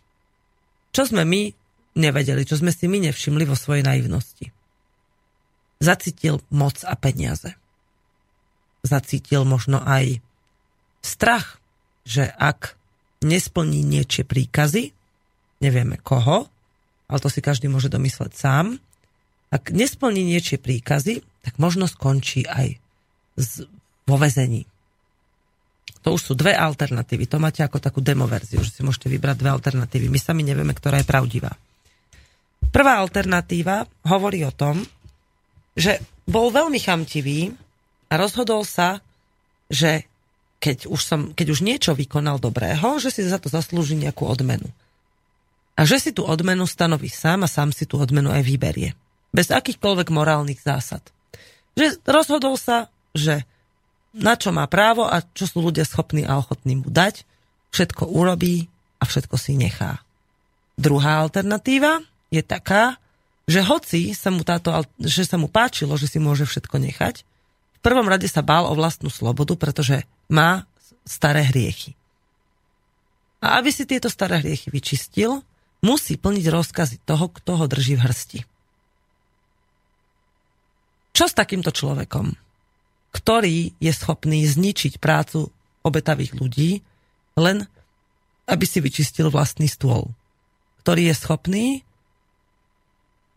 čo 0.92 1.02
sme 1.04 1.28
my 1.28 1.52
nevedeli, 2.00 2.48
čo 2.48 2.56
sme 2.56 2.72
si 2.72 2.88
my 2.88 3.04
nevšimli 3.04 3.44
vo 3.44 3.52
svojej 3.52 3.84
naivnosti. 3.84 4.48
Zacítil 5.82 6.40
moc 6.48 6.80
a 6.88 6.94
peniaze. 6.96 7.52
zacítil 8.82 9.46
možno 9.46 9.78
aj 9.78 10.18
strach, 11.06 11.62
že 12.02 12.26
ak 12.26 12.74
nesplní 13.22 13.82
niečie 13.82 14.22
príkazy, 14.26 14.90
nevieme 15.62 15.98
koho, 16.02 16.50
ale 17.06 17.18
to 17.22 17.28
si 17.28 17.44
každý 17.44 17.70
môže 17.70 17.92
domysleť 17.92 18.32
sám, 18.34 18.78
ak 19.52 19.68
nesplní 19.68 20.24
niečie 20.24 20.56
príkazy, 20.56 21.20
tak 21.44 21.60
možno 21.60 21.84
skončí 21.84 22.48
aj 22.48 22.80
z, 23.36 23.68
vo 24.08 24.16
vezení. 24.16 24.64
To 26.02 26.16
už 26.16 26.22
sú 26.24 26.32
dve 26.34 26.56
alternatívy. 26.56 27.30
To 27.30 27.38
máte 27.38 27.62
ako 27.62 27.78
takú 27.78 28.00
demoverziu, 28.02 28.58
že 28.64 28.74
si 28.74 28.82
môžete 28.82 29.12
vybrať 29.12 29.36
dve 29.38 29.50
alternatívy. 29.52 30.10
My 30.10 30.18
sami 30.18 30.42
nevieme, 30.42 30.74
ktorá 30.74 30.98
je 30.98 31.06
pravdivá. 31.06 31.52
Prvá 32.72 32.98
alternatíva 32.98 33.84
hovorí 34.08 34.42
o 34.42 34.50
tom, 34.50 34.80
že 35.76 36.00
bol 36.24 36.48
veľmi 36.48 36.80
chamtivý 36.80 37.52
a 38.08 38.14
rozhodol 38.16 38.64
sa, 38.64 39.04
že 39.68 40.08
keď 40.62 40.86
už, 40.86 41.00
som, 41.02 41.20
keď 41.34 41.46
už 41.58 41.66
niečo 41.66 41.90
vykonal 41.90 42.38
dobrého, 42.38 43.02
že 43.02 43.10
si 43.10 43.26
za 43.26 43.42
to 43.42 43.50
zaslúži 43.50 43.98
nejakú 43.98 44.22
odmenu. 44.30 44.70
A 45.74 45.82
že 45.82 45.98
si 45.98 46.10
tú 46.14 46.22
odmenu 46.22 46.62
stanoví 46.70 47.10
sám 47.10 47.42
a 47.42 47.50
sám 47.50 47.74
si 47.74 47.82
tú 47.82 47.98
odmenu 47.98 48.30
aj 48.30 48.46
vyberie. 48.46 48.94
Bez 49.34 49.50
akýchkoľvek 49.50 50.14
morálnych 50.14 50.62
zásad. 50.62 51.02
Že 51.74 51.98
rozhodol 52.06 52.54
sa, 52.54 52.86
že 53.10 53.42
na 54.14 54.38
čo 54.38 54.54
má 54.54 54.70
právo 54.70 55.02
a 55.02 55.26
čo 55.34 55.50
sú 55.50 55.66
ľudia 55.66 55.82
schopní 55.82 56.22
a 56.22 56.38
ochotní 56.38 56.78
mu 56.78 56.86
dať, 56.86 57.26
všetko 57.74 58.06
urobí 58.06 58.70
a 59.02 59.08
všetko 59.08 59.34
si 59.34 59.58
nechá. 59.58 59.98
Druhá 60.78 61.26
alternatíva 61.26 62.06
je 62.30 62.44
taká, 62.44 63.02
že 63.50 63.64
hoci 63.66 64.14
sa 64.14 64.30
mu, 64.30 64.46
táto, 64.46 64.70
že 65.02 65.26
sa 65.26 65.40
mu 65.40 65.50
páčilo, 65.50 65.98
že 65.98 66.06
si 66.06 66.22
môže 66.22 66.46
všetko 66.46 66.78
nechať, 66.78 67.26
v 67.82 67.90
prvom 67.90 68.06
rade 68.06 68.30
sa 68.30 68.46
bál 68.46 68.70
o 68.70 68.78
vlastnú 68.78 69.10
slobodu, 69.10 69.58
pretože 69.58 70.06
má 70.32 70.64
staré 71.04 71.44
hriechy. 71.44 71.92
A 73.44 73.60
aby 73.60 73.68
si 73.68 73.84
tieto 73.84 74.08
staré 74.08 74.40
hriechy 74.40 74.72
vyčistil, 74.72 75.44
musí 75.84 76.16
plniť 76.16 76.46
rozkazy 76.48 76.96
toho, 77.04 77.28
kto 77.28 77.60
ho 77.60 77.66
drží 77.68 78.00
v 78.00 78.04
hrsti. 78.08 78.40
Čo 81.12 81.24
s 81.28 81.34
takýmto 81.36 81.68
človekom? 81.74 82.32
ktorý 83.12 83.76
je 83.76 83.92
schopný 83.92 84.48
zničiť 84.48 84.96
prácu 84.96 85.52
obetavých 85.84 86.32
ľudí, 86.32 86.80
len 87.36 87.68
aby 88.48 88.64
si 88.64 88.80
vyčistil 88.80 89.28
vlastný 89.28 89.68
stôl. 89.68 90.10
Ktorý 90.82 91.12
je 91.12 91.14
schopný 91.14 91.66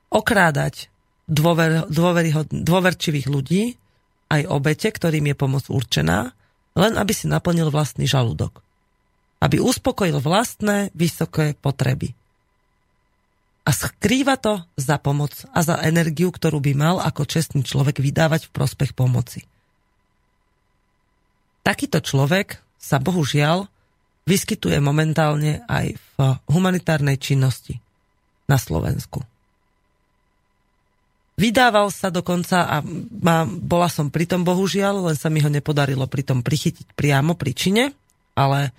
okrádať 0.09 0.87
dôver, 1.27 1.85
dôverčivých 2.49 3.27
ľudí, 3.27 3.75
aj 4.31 4.41
obete, 4.49 4.89
ktorým 4.89 5.29
je 5.29 5.35
pomoc 5.37 5.63
určená, 5.69 6.33
len 6.75 6.93
aby 6.99 7.11
si 7.15 7.25
naplnil 7.25 7.71
vlastný 7.71 8.05
žalúdok. 8.05 8.59
Aby 9.39 9.63
uspokojil 9.63 10.19
vlastné 10.19 10.91
vysoké 10.95 11.55
potreby. 11.57 12.11
A 13.65 13.73
skrýva 13.73 14.37
to 14.37 14.61
za 14.77 15.01
pomoc 15.01 15.33
a 15.49 15.59
za 15.65 15.81
energiu, 15.81 16.29
ktorú 16.29 16.61
by 16.61 16.73
mal 16.77 16.95
ako 17.01 17.25
čestný 17.25 17.65
človek 17.65 17.97
vydávať 17.97 18.47
v 18.47 18.53
prospech 18.53 18.93
pomoci 18.93 19.47
takýto 21.65 21.97
človek 21.97 22.61
sa 22.77 23.01
bohužiaľ 23.01 23.65
vyskytuje 24.29 24.77
momentálne 24.77 25.65
aj 25.65 25.97
v 25.97 26.17
humanitárnej 26.45 27.17
činnosti 27.17 27.81
na 28.45 28.61
Slovensku. 28.61 29.25
Vydával 31.35 31.91
sa 31.91 32.07
dokonca 32.07 32.63
a 32.63 32.79
má, 33.19 33.43
bola 33.43 33.91
som 33.91 34.07
pri 34.07 34.23
tom 34.23 34.47
bohužiaľ, 34.47 35.11
len 35.11 35.17
sa 35.19 35.27
mi 35.27 35.43
ho 35.43 35.51
nepodarilo 35.51 36.07
pri 36.07 36.23
tom 36.23 36.39
prichytiť 36.39 36.95
priamo 36.95 37.35
pri 37.35 37.51
čine, 37.51 37.83
ale 38.39 38.71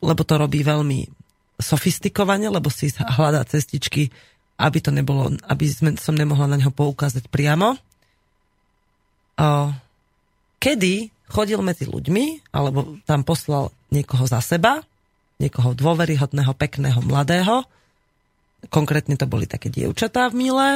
lebo 0.00 0.22
to 0.24 0.34
robí 0.40 0.64
veľmi 0.64 1.06
sofistikovane, 1.60 2.48
lebo 2.48 2.72
si 2.72 2.88
hľadá 2.96 3.44
cestičky, 3.44 4.08
aby 4.56 4.78
to 4.80 4.88
nebolo, 4.88 5.36
aby 5.44 5.64
sme, 5.68 5.94
som 6.00 6.16
nemohla 6.16 6.48
na 6.48 6.56
neho 6.56 6.72
poukázať 6.72 7.28
priamo. 7.28 7.76
Kedy 10.60 10.94
chodil 11.28 11.60
medzi 11.60 11.84
ľuďmi, 11.84 12.52
alebo 12.56 12.98
tam 13.04 13.20
poslal 13.22 13.68
niekoho 13.92 14.24
za 14.24 14.40
seba, 14.40 14.80
niekoho 15.36 15.76
dôveryhodného, 15.76 16.52
pekného, 16.56 17.00
mladého. 17.04 17.64
Konkrétne 18.72 19.16
to 19.16 19.28
boli 19.28 19.44
také 19.44 19.72
dievčatá 19.72 20.28
v 20.32 20.48
Mile, 20.48 20.68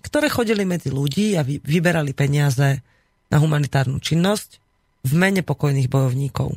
ktoré 0.00 0.32
chodili 0.32 0.64
medzi 0.64 0.88
ľudí 0.88 1.34
a 1.38 1.42
vyberali 1.44 2.14
peniaze 2.16 2.80
na 3.28 3.36
humanitárnu 3.36 4.00
činnosť 4.00 4.58
v 5.04 5.12
mene 5.14 5.42
pokojných 5.44 5.90
bojovníkov. 5.90 6.56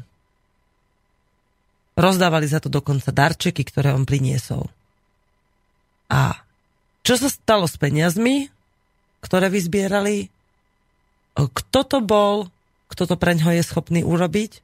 Rozdávali 2.00 2.48
za 2.48 2.64
to 2.64 2.72
dokonca 2.72 3.12
darčeky, 3.12 3.62
ktoré 3.68 3.92
on 3.92 4.08
priniesol. 4.08 4.72
A 6.08 6.40
čo 7.04 7.20
sa 7.20 7.28
stalo 7.28 7.68
s 7.68 7.76
peniazmi, 7.76 8.48
ktoré 9.20 9.52
vyzbierali? 9.52 10.32
Kto 11.36 11.80
to 11.84 12.00
bol? 12.00 12.48
kto 12.92 13.08
to 13.08 13.16
pre 13.16 13.32
ňoho 13.40 13.56
je 13.56 13.64
schopný 13.64 14.04
urobiť 14.04 14.60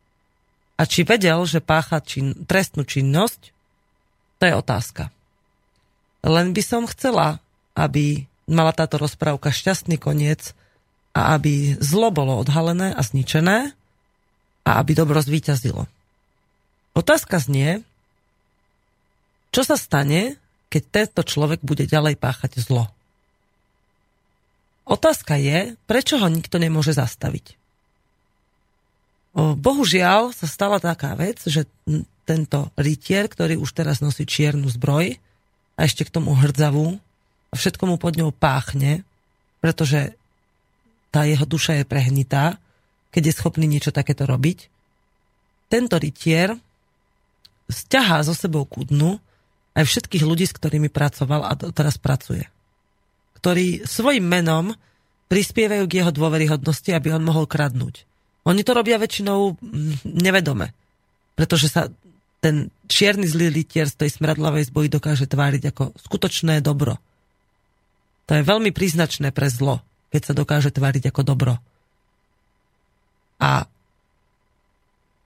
a 0.75 0.83
či 0.83 1.07
vedel, 1.07 1.47
že 1.47 1.63
pácha 1.63 2.03
čin, 2.03 2.35
trestnú 2.43 2.83
činnosť, 2.83 3.55
to 4.37 4.43
je 4.43 4.53
otázka. 4.53 5.09
Len 6.27 6.51
by 6.51 6.61
som 6.61 6.83
chcela, 6.91 7.39
aby 7.71 8.27
mala 8.47 8.71
táto 8.71 8.95
rozprávka 8.95 9.51
šťastný 9.51 9.99
koniec 9.99 10.55
a 11.11 11.35
aby 11.35 11.75
zlo 11.83 12.09
bolo 12.09 12.39
odhalené 12.39 12.95
a 12.95 13.01
zničené 13.03 13.75
a 14.63 14.69
aby 14.79 14.91
dobro 14.95 15.19
zvíťazilo. 15.19 15.85
Otázka 16.95 17.37
znie, 17.43 17.83
čo 19.51 19.61
sa 19.67 19.75
stane, 19.77 20.39
keď 20.67 20.83
tento 20.91 21.21
človek 21.23 21.63
bude 21.63 21.87
ďalej 21.87 22.19
páchať 22.19 22.59
zlo. 22.59 22.91
Otázka 24.87 25.35
je, 25.35 25.75
prečo 25.87 26.15
ho 26.15 26.27
nikto 26.31 26.59
nemôže 26.59 26.95
zastaviť. 26.95 27.59
Bohužiaľ 29.37 30.33
sa 30.33 30.47
stala 30.49 30.81
taká 30.81 31.13
vec, 31.13 31.43
že 31.45 31.67
tento 32.25 32.71
rytier, 32.73 33.29
ktorý 33.29 33.59
už 33.61 33.69
teraz 33.71 34.01
nosí 34.01 34.25
čiernu 34.25 34.67
zbroj 34.71 35.15
a 35.77 35.79
ešte 35.85 36.07
k 36.07 36.13
tomu 36.17 36.33
hrdzavú 36.33 36.97
všetko 37.53 37.83
mu 37.87 37.95
pod 37.95 38.17
ňou 38.19 38.33
páchne, 38.33 39.05
pretože 39.63 40.15
tá 41.13 41.23
jeho 41.23 41.47
duša 41.47 41.81
je 41.81 41.85
prehnitá, 41.87 42.59
keď 43.13 43.31
je 43.31 43.37
schopný 43.37 43.65
niečo 43.65 43.95
takéto 43.95 44.27
robiť. 44.27 44.67
Tento 45.71 45.95
rytier 45.99 46.55
stiahá 47.67 48.23
zo 48.23 48.35
sebou 48.35 48.63
ku 48.67 48.83
dnu 48.83 49.19
aj 49.75 49.83
všetkých 49.83 50.23
ľudí, 50.23 50.47
s 50.47 50.55
ktorými 50.55 50.89
pracoval 50.91 51.41
a 51.47 51.53
teraz 51.71 51.99
pracuje. 51.99 52.47
Ktorí 53.37 53.85
svojim 53.85 54.25
menom 54.25 54.73
prispievajú 55.27 55.85
k 55.85 56.01
jeho 56.01 56.11
dôveryhodnosti, 56.11 56.89
aby 56.95 57.13
on 57.13 57.23
mohol 57.23 57.45
kradnúť. 57.45 58.07
Oni 58.47 58.63
to 58.63 58.71
robia 58.71 58.95
väčšinou 58.95 59.59
nevedome, 60.07 60.71
pretože 61.35 61.67
sa 61.67 61.91
ten 62.39 62.71
čierny 62.87 63.27
zlý 63.27 63.51
litier 63.51 63.91
z 63.91 64.07
tej 64.07 64.09
smradlavej 64.15 64.71
zboji 64.71 64.87
dokáže 64.87 65.27
tváriť 65.27 65.75
ako 65.75 65.83
skutočné 65.99 66.63
dobro. 66.63 66.95
To 68.27 68.31
je 68.35 68.43
veľmi 68.43 68.75
príznačné 68.75 69.31
pre 69.31 69.47
zlo, 69.47 69.79
keď 70.11 70.21
sa 70.21 70.33
dokáže 70.35 70.71
tváriť 70.75 71.09
ako 71.09 71.21
dobro. 71.23 71.53
A 73.39 73.63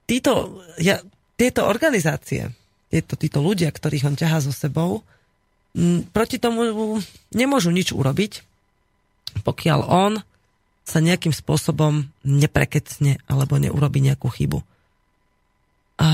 títo, 0.06 0.62
ja, 0.78 1.02
tieto 1.40 1.66
organizácie, 1.66 2.54
tieto, 2.94 3.18
títo 3.18 3.40
ľudia, 3.42 3.74
ktorých 3.74 4.14
on 4.14 4.16
ťahá 4.20 4.44
so 4.44 4.54
sebou, 4.54 5.02
m, 5.74 6.06
proti 6.14 6.38
tomu 6.38 7.00
nemôžu 7.34 7.74
nič 7.74 7.90
urobiť, 7.96 8.46
pokiaľ 9.42 9.80
on 9.88 10.14
sa 10.86 11.00
nejakým 11.00 11.32
spôsobom 11.32 12.12
neprekecne 12.28 13.24
alebo 13.26 13.56
neurobi 13.56 14.04
nejakú 14.04 14.28
chybu. 14.28 14.60
A 16.02 16.10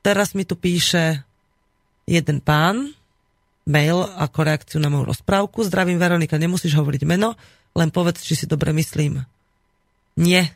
teraz 0.00 0.32
mi 0.32 0.48
tu 0.48 0.56
píše 0.56 1.26
jeden 2.08 2.40
pán, 2.40 2.96
mail 3.70 4.02
ako 4.02 4.38
reakciu 4.42 4.82
na 4.82 4.90
moju 4.90 5.14
rozprávku. 5.14 5.62
Zdravím 5.62 6.02
Veronika, 6.02 6.34
nemusíš 6.34 6.74
hovoriť 6.74 7.02
meno, 7.06 7.38
len 7.78 7.94
povedz, 7.94 8.26
či 8.26 8.34
si 8.34 8.50
dobre 8.50 8.74
myslím. 8.74 9.22
Nie. 10.18 10.50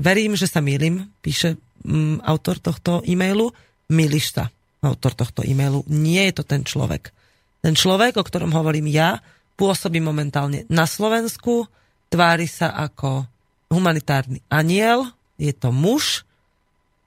Verím, 0.00 0.32
že 0.32 0.48
sa 0.48 0.64
milím, 0.64 1.12
píše 1.20 1.60
mm, 1.84 2.24
autor 2.24 2.56
tohto 2.56 3.04
e-mailu. 3.04 3.52
Miliš 3.92 4.32
sa, 4.32 4.48
autor 4.80 5.12
tohto 5.12 5.44
e-mailu. 5.44 5.84
Nie 5.86 6.32
je 6.32 6.40
to 6.40 6.44
ten 6.48 6.64
človek. 6.64 7.12
Ten 7.60 7.76
človek, 7.76 8.16
o 8.16 8.24
ktorom 8.24 8.56
hovorím 8.56 8.88
ja, 8.88 9.20
pôsobí 9.60 10.00
momentálne 10.00 10.64
na 10.72 10.88
Slovensku, 10.88 11.68
tvári 12.08 12.48
sa 12.48 12.72
ako 12.72 13.28
humanitárny 13.72 14.40
aniel, 14.52 15.10
je 15.36 15.52
to 15.52 15.72
muž, 15.72 16.24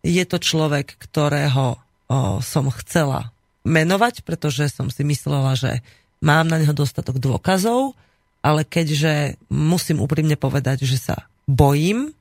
je 0.06 0.24
to 0.26 0.38
človek, 0.40 0.98
ktorého 1.00 1.76
o, 1.76 2.40
som 2.42 2.68
chcela 2.84 3.32
menovať, 3.70 4.26
pretože 4.26 4.74
som 4.74 4.90
si 4.90 5.06
myslela, 5.06 5.54
že 5.54 5.86
mám 6.26 6.50
na 6.50 6.58
neho 6.58 6.74
dostatok 6.74 7.22
dôkazov 7.22 7.94
ale 8.40 8.64
keďže 8.64 9.36
musím 9.52 10.00
úprimne 10.00 10.40
povedať, 10.40 10.88
že 10.88 10.98
sa 11.00 11.28
bojím, 11.44 12.16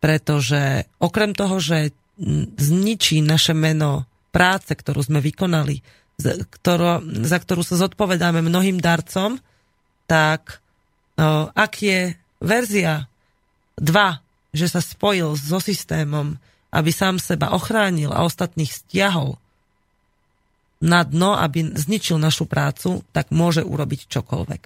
pretože 0.00 0.84
okrem 1.00 1.32
toho, 1.32 1.60
že 1.60 1.96
zničí 2.60 3.24
naše 3.24 3.56
meno 3.56 4.04
práce, 4.32 4.72
ktorú 4.76 5.00
sme 5.00 5.24
vykonali, 5.24 5.80
ktorú, 6.20 7.00
za 7.24 7.38
ktorú 7.40 7.62
sa 7.64 7.80
zodpovedáme 7.80 8.44
mnohým 8.44 8.76
darcom, 8.76 9.40
tak 10.04 10.60
ak 11.56 11.72
je 11.80 12.12
verzia 12.40 13.08
2, 13.80 14.52
že 14.52 14.66
sa 14.68 14.84
spojil 14.84 15.36
so 15.40 15.56
systémom, 15.56 16.36
aby 16.68 16.92
sám 16.92 17.16
seba 17.16 17.56
ochránil 17.56 18.12
a 18.12 18.24
ostatných 18.24 18.68
stiahol 18.68 19.40
na 20.80 21.04
dno, 21.04 21.36
aby 21.36 21.76
zničil 21.76 22.16
našu 22.16 22.48
prácu, 22.48 23.04
tak 23.12 23.28
môže 23.28 23.60
urobiť 23.60 24.08
čokoľvek. 24.08 24.62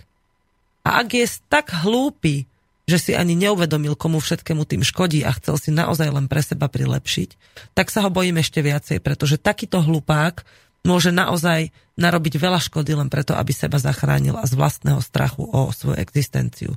A 0.87 1.03
ak 1.03 1.09
je 1.11 1.27
tak 1.51 1.75
hlúpy, 1.75 2.47
že 2.85 3.01
si 3.01 3.13
ani 3.17 3.33
neuvedomil, 3.35 3.97
komu 3.97 4.21
všetkému 4.21 4.69
tým 4.69 4.85
škodí 4.85 5.25
a 5.25 5.33
chcel 5.35 5.57
si 5.57 5.71
naozaj 5.73 6.09
len 6.13 6.29
pre 6.29 6.45
seba 6.45 6.69
prilepšiť, 6.69 7.31
tak 7.73 7.89
sa 7.89 8.05
ho 8.05 8.11
bojím 8.13 8.39
ešte 8.39 8.61
viacej, 8.61 9.01
pretože 9.01 9.41
takýto 9.41 9.81
hlupák 9.81 10.45
môže 10.85 11.09
naozaj 11.09 11.73
narobiť 11.97 12.35
veľa 12.37 12.61
škody 12.61 12.93
len 12.93 13.09
preto, 13.09 13.33
aby 13.33 13.57
seba 13.57 13.81
zachránil 13.81 14.37
a 14.37 14.45
z 14.45 14.55
vlastného 14.55 15.01
strachu 15.01 15.49
o 15.49 15.73
svoju 15.73 15.97
existenciu. 15.97 16.77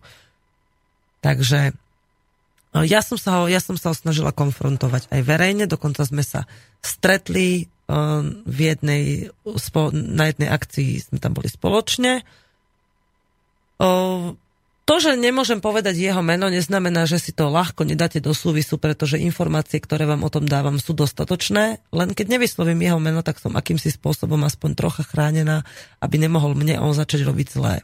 Takže 1.20 1.76
no, 2.72 2.88
ja 2.88 3.04
som 3.04 3.20
sa 3.20 3.44
ho, 3.44 3.52
ja 3.52 3.60
som 3.60 3.76
sa 3.76 3.92
ho 3.92 3.96
snažila 3.98 4.32
konfrontovať 4.32 5.12
aj 5.12 5.22
verejne, 5.28 5.68
dokonca 5.68 6.08
sme 6.08 6.24
sa 6.24 6.48
stretli 6.80 7.68
v 7.88 8.60
jednej, 8.60 9.32
na 9.96 10.24
jednej 10.28 10.50
akcii 10.52 11.08
sme 11.08 11.24
tam 11.24 11.32
boli 11.32 11.48
spoločne 11.48 12.28
to, 14.88 14.96
že 15.04 15.20
nemôžem 15.20 15.60
povedať 15.60 16.00
jeho 16.00 16.24
meno, 16.24 16.48
neznamená, 16.48 17.04
že 17.04 17.20
si 17.20 17.36
to 17.36 17.52
ľahko 17.52 17.84
nedáte 17.84 18.24
do 18.24 18.32
súvisu, 18.32 18.80
pretože 18.80 19.20
informácie, 19.20 19.84
ktoré 19.84 20.08
vám 20.08 20.24
o 20.24 20.32
tom 20.32 20.48
dávam, 20.48 20.80
sú 20.80 20.96
dostatočné. 20.96 21.84
Len 21.92 22.10
keď 22.16 22.40
nevyslovím 22.40 22.88
jeho 22.88 22.96
meno, 22.96 23.20
tak 23.20 23.36
som 23.44 23.60
akýmsi 23.60 23.92
spôsobom 23.92 24.40
aspoň 24.48 24.80
trocha 24.80 25.04
chránená, 25.04 25.68
aby 26.00 26.24
nemohol 26.24 26.56
mne 26.56 26.80
on 26.80 26.96
začať 26.96 27.28
robiť 27.28 27.48
zlé 27.52 27.84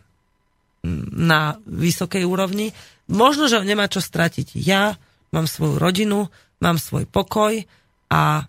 na 1.11 1.59
vysokej 1.67 2.23
úrovni. 2.23 2.71
Možno, 3.11 3.51
že 3.51 3.59
nemá 3.67 3.91
čo 3.91 3.99
stratiť. 3.99 4.55
Ja 4.55 4.95
mám 5.35 5.43
svoju 5.43 5.75
rodinu, 5.83 6.31
mám 6.63 6.79
svoj 6.79 7.03
pokoj 7.03 7.67
a 8.07 8.47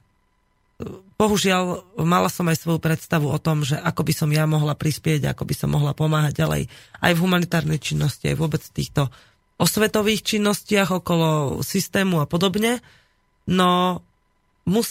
bohužiaľ 1.15 1.97
mala 2.03 2.27
som 2.27 2.47
aj 2.51 2.59
svoju 2.59 2.83
predstavu 2.83 3.31
o 3.31 3.39
tom, 3.39 3.63
že 3.63 3.79
ako 3.79 4.03
by 4.03 4.13
som 4.15 4.31
ja 4.35 4.45
mohla 4.51 4.75
prispieť, 4.75 5.31
ako 5.31 5.47
by 5.47 5.55
som 5.55 5.71
mohla 5.71 5.95
pomáhať 5.95 6.43
ďalej 6.43 6.63
aj 6.99 7.13
v 7.15 7.23
humanitárnej 7.23 7.79
činnosti, 7.79 8.27
aj 8.31 8.37
vôbec 8.39 8.63
v 8.63 8.75
týchto 8.75 9.09
osvetových 9.55 10.27
činnostiach 10.27 10.91
okolo 10.91 11.63
systému 11.63 12.19
a 12.19 12.27
podobne. 12.27 12.83
No, 13.47 14.03
mus, 14.67 14.91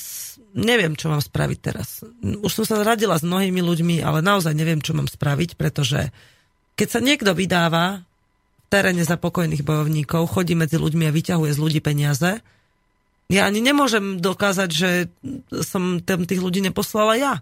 neviem, 0.55 0.95
čo 0.95 1.11
mám 1.11 1.19
spraviť 1.19 1.59
teraz. 1.59 2.05
Už 2.21 2.51
som 2.51 2.63
sa 2.63 2.79
zradila 2.79 3.19
s 3.19 3.27
mnohými 3.27 3.59
ľuďmi, 3.59 3.99
ale 3.99 4.23
naozaj 4.23 4.55
neviem, 4.55 4.79
čo 4.79 4.95
mám 4.95 5.11
spraviť, 5.11 5.59
pretože 5.59 6.13
keď 6.79 6.87
sa 6.87 6.99
niekto 7.03 7.35
vydáva 7.35 8.01
v 8.01 8.65
teréne 8.71 9.03
za 9.03 9.19
pokojných 9.19 9.61
bojovníkov, 9.61 10.31
chodí 10.31 10.55
medzi 10.55 10.79
ľuďmi 10.79 11.05
a 11.09 11.15
vyťahuje 11.15 11.51
z 11.53 11.59
ľudí 11.59 11.79
peniaze, 11.83 12.41
ja 13.33 13.49
ani 13.49 13.65
nemôžem 13.65 14.21
dokázať, 14.21 14.69
že 14.69 14.89
som 15.65 15.97
tých 16.05 16.37
ľudí 16.37 16.61
neposlala 16.61 17.17
ja. 17.17 17.33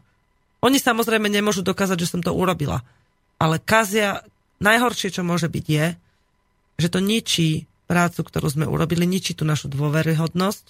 Oni 0.64 0.80
samozrejme 0.80 1.28
nemôžu 1.28 1.68
dokázať, 1.68 2.08
že 2.08 2.12
som 2.16 2.22
to 2.24 2.32
urobila. 2.32 2.80
Ale 3.36 3.60
kazia, 3.60 4.24
najhoršie, 4.64 5.12
čo 5.12 5.28
môže 5.28 5.52
byť, 5.52 5.66
je, 5.68 5.86
že 6.80 6.88
to 6.88 7.04
ničí 7.04 7.68
prácu, 7.92 8.24
ktorú 8.24 8.48
sme 8.48 8.66
urobili, 8.72 9.04
ničí 9.04 9.36
tú 9.36 9.44
našu 9.44 9.68
dôveryhodnosť 9.68 10.66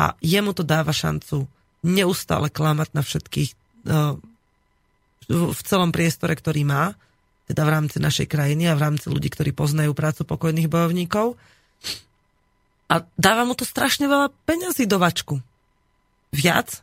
a 0.00 0.16
jemu 0.24 0.56
to 0.56 0.64
dáva 0.64 0.96
šancu 0.96 1.44
neustále 1.84 2.48
klamať 2.48 2.88
na 2.96 3.02
všetkých 3.04 3.50
uh, 3.52 4.16
v 5.28 5.60
celom 5.66 5.90
priestore, 5.92 6.32
ktorý 6.32 6.64
má, 6.64 6.94
teda 7.50 7.66
v 7.66 7.72
rámci 7.76 7.98
našej 7.98 8.26
krajiny 8.30 8.70
a 8.70 8.78
v 8.78 8.82
rámci 8.88 9.10
ľudí, 9.10 9.28
ktorí 9.28 9.52
poznajú 9.52 9.92
prácu 9.92 10.22
pokojných 10.24 10.70
bojovníkov 10.70 11.34
a 12.86 13.02
dáva 13.18 13.42
mu 13.42 13.58
to 13.58 13.66
strašne 13.66 14.06
veľa 14.06 14.30
peňazí 14.46 14.86
do 14.86 15.02
vačku. 15.02 15.42
Viac? 16.30 16.82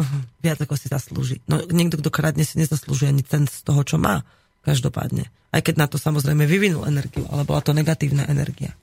Uh, 0.00 0.24
viac 0.40 0.60
ako 0.60 0.76
si 0.80 0.88
zaslúži. 0.88 1.36
No 1.44 1.60
niekto, 1.68 2.00
kto 2.00 2.08
kradne, 2.08 2.44
si 2.44 2.56
nezaslúži 2.56 3.08
ani 3.08 3.20
cent 3.20 3.52
z 3.52 3.60
toho, 3.64 3.84
čo 3.84 4.00
má. 4.00 4.24
Každopádne. 4.64 5.28
Aj 5.52 5.62
keď 5.62 5.74
na 5.78 5.86
to 5.86 6.00
samozrejme 6.00 6.42
vyvinul 6.48 6.88
energiu, 6.88 7.28
ale 7.30 7.46
bola 7.46 7.62
to 7.62 7.76
negatívna 7.76 8.26
energia. 8.26 8.74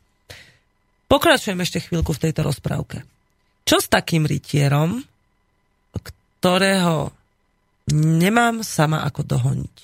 Pokračujem 1.12 1.60
ešte 1.60 1.84
chvíľku 1.84 2.16
v 2.16 2.24
tejto 2.30 2.42
rozprávke. 2.46 3.04
Čo 3.68 3.84
s 3.84 3.92
takým 3.92 4.24
rytierom, 4.24 5.04
ktorého 5.94 7.12
nemám 7.94 8.64
sama 8.64 9.04
ako 9.04 9.22
dohoniť? 9.28 9.76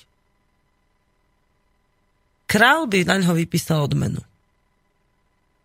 Král 2.50 2.90
by 2.90 3.06
na 3.06 3.22
ňo 3.22 3.38
vypísal 3.38 3.86
odmenu 3.86 4.18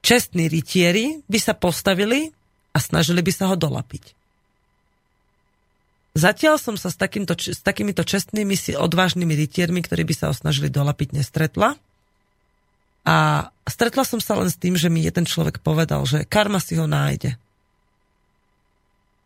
čestní 0.06 0.46
rytieri 0.46 1.26
by 1.26 1.40
sa 1.42 1.58
postavili 1.58 2.30
a 2.70 2.78
snažili 2.78 3.26
by 3.26 3.32
sa 3.34 3.50
ho 3.50 3.58
dolapiť. 3.58 4.14
Zatiaľ 6.16 6.62
som 6.62 6.80
sa 6.80 6.94
s, 6.94 6.96
takýmto, 6.96 7.36
s 7.36 7.60
takýmito 7.60 8.06
čestnými, 8.06 8.56
si 8.56 8.72
odvážnymi 8.72 9.36
rytiermi, 9.36 9.84
ktorí 9.84 10.08
by 10.08 10.16
sa 10.16 10.26
ho 10.32 10.34
snažili 10.38 10.72
dolapiť, 10.72 11.12
nestretla. 11.12 11.76
A 13.04 13.16
stretla 13.68 14.08
som 14.08 14.24
sa 14.24 14.40
len 14.40 14.48
s 14.48 14.56
tým, 14.56 14.80
že 14.80 14.88
mi 14.88 15.04
jeden 15.04 15.28
človek 15.28 15.60
povedal, 15.60 16.08
že 16.08 16.24
karma 16.24 16.64
si 16.64 16.80
ho 16.80 16.88
nájde. 16.88 17.36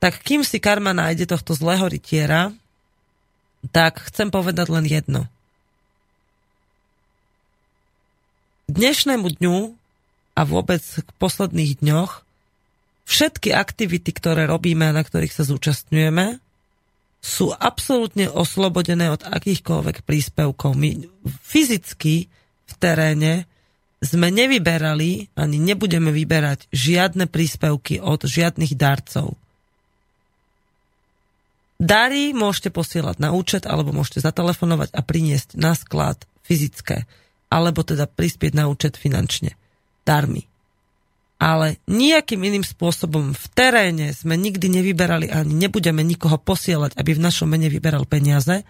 Tak 0.02 0.26
kým 0.26 0.42
si 0.42 0.58
karma 0.58 0.96
nájde 0.96 1.30
tohto 1.30 1.54
zlého 1.54 1.86
rytiera, 1.86 2.56
tak 3.70 4.02
chcem 4.10 4.34
povedať 4.34 4.72
len 4.72 4.88
jedno. 4.90 5.30
Dnešnému 8.66 9.28
dňu 9.38 9.79
a 10.40 10.48
vôbec 10.48 10.80
k 10.80 11.10
posledných 11.20 11.84
dňoch 11.84 12.24
všetky 13.04 13.52
aktivity, 13.52 14.16
ktoré 14.16 14.48
robíme 14.48 14.88
a 14.88 14.96
na 14.96 15.04
ktorých 15.04 15.36
sa 15.36 15.44
zúčastňujeme, 15.44 16.40
sú 17.20 17.52
absolútne 17.52 18.32
oslobodené 18.32 19.12
od 19.12 19.28
akýchkoľvek 19.28 20.08
príspevkov. 20.08 20.72
My 20.80 21.04
fyzicky 21.44 22.32
v 22.64 22.74
teréne 22.80 23.44
sme 24.00 24.32
nevyberali, 24.32 25.28
ani 25.36 25.60
nebudeme 25.60 26.16
vyberať 26.16 26.72
žiadne 26.72 27.28
príspevky 27.28 28.00
od 28.00 28.24
žiadnych 28.24 28.80
darcov. 28.80 29.36
Dary 31.76 32.32
môžete 32.32 32.72
posielať 32.72 33.20
na 33.20 33.36
účet, 33.36 33.68
alebo 33.68 33.92
môžete 33.92 34.24
zatelefonovať 34.24 34.96
a 34.96 35.04
priniesť 35.04 35.60
na 35.60 35.76
sklad 35.76 36.24
fyzické, 36.48 37.04
alebo 37.52 37.84
teda 37.84 38.08
prispieť 38.08 38.56
na 38.56 38.72
účet 38.72 38.96
finančne 38.96 39.59
darmi. 40.10 40.50
Ale 41.40 41.80
nejakým 41.88 42.42
iným 42.42 42.66
spôsobom 42.66 43.32
v 43.32 43.46
teréne 43.56 44.12
sme 44.12 44.36
nikdy 44.36 44.68
nevyberali 44.68 45.32
ani 45.32 45.56
nebudeme 45.56 46.04
nikoho 46.04 46.36
posielať, 46.36 46.98
aby 46.98 47.16
v 47.16 47.24
našom 47.24 47.48
mene 47.48 47.70
vyberal 47.72 48.04
peniaze. 48.04 48.66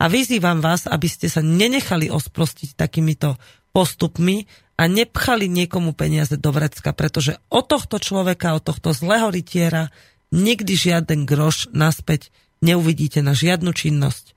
A 0.00 0.04
vyzývam 0.08 0.64
vás, 0.64 0.88
aby 0.88 1.04
ste 1.10 1.28
sa 1.28 1.44
nenechali 1.44 2.08
osprostiť 2.08 2.78
takýmito 2.78 3.36
postupmi 3.76 4.48
a 4.80 4.88
nepchali 4.88 5.46
niekomu 5.46 5.92
peniaze 5.92 6.34
do 6.40 6.50
vrecka, 6.50 6.96
pretože 6.96 7.38
od 7.52 7.68
tohto 7.68 8.00
človeka, 8.00 8.56
od 8.56 8.64
tohto 8.64 8.96
zlého 8.96 9.28
rytiera 9.28 9.92
nikdy 10.34 10.74
žiaden 10.74 11.28
groš 11.28 11.70
naspäť 11.70 12.32
neuvidíte 12.64 13.20
na 13.20 13.36
žiadnu 13.36 13.70
činnosť. 13.70 14.34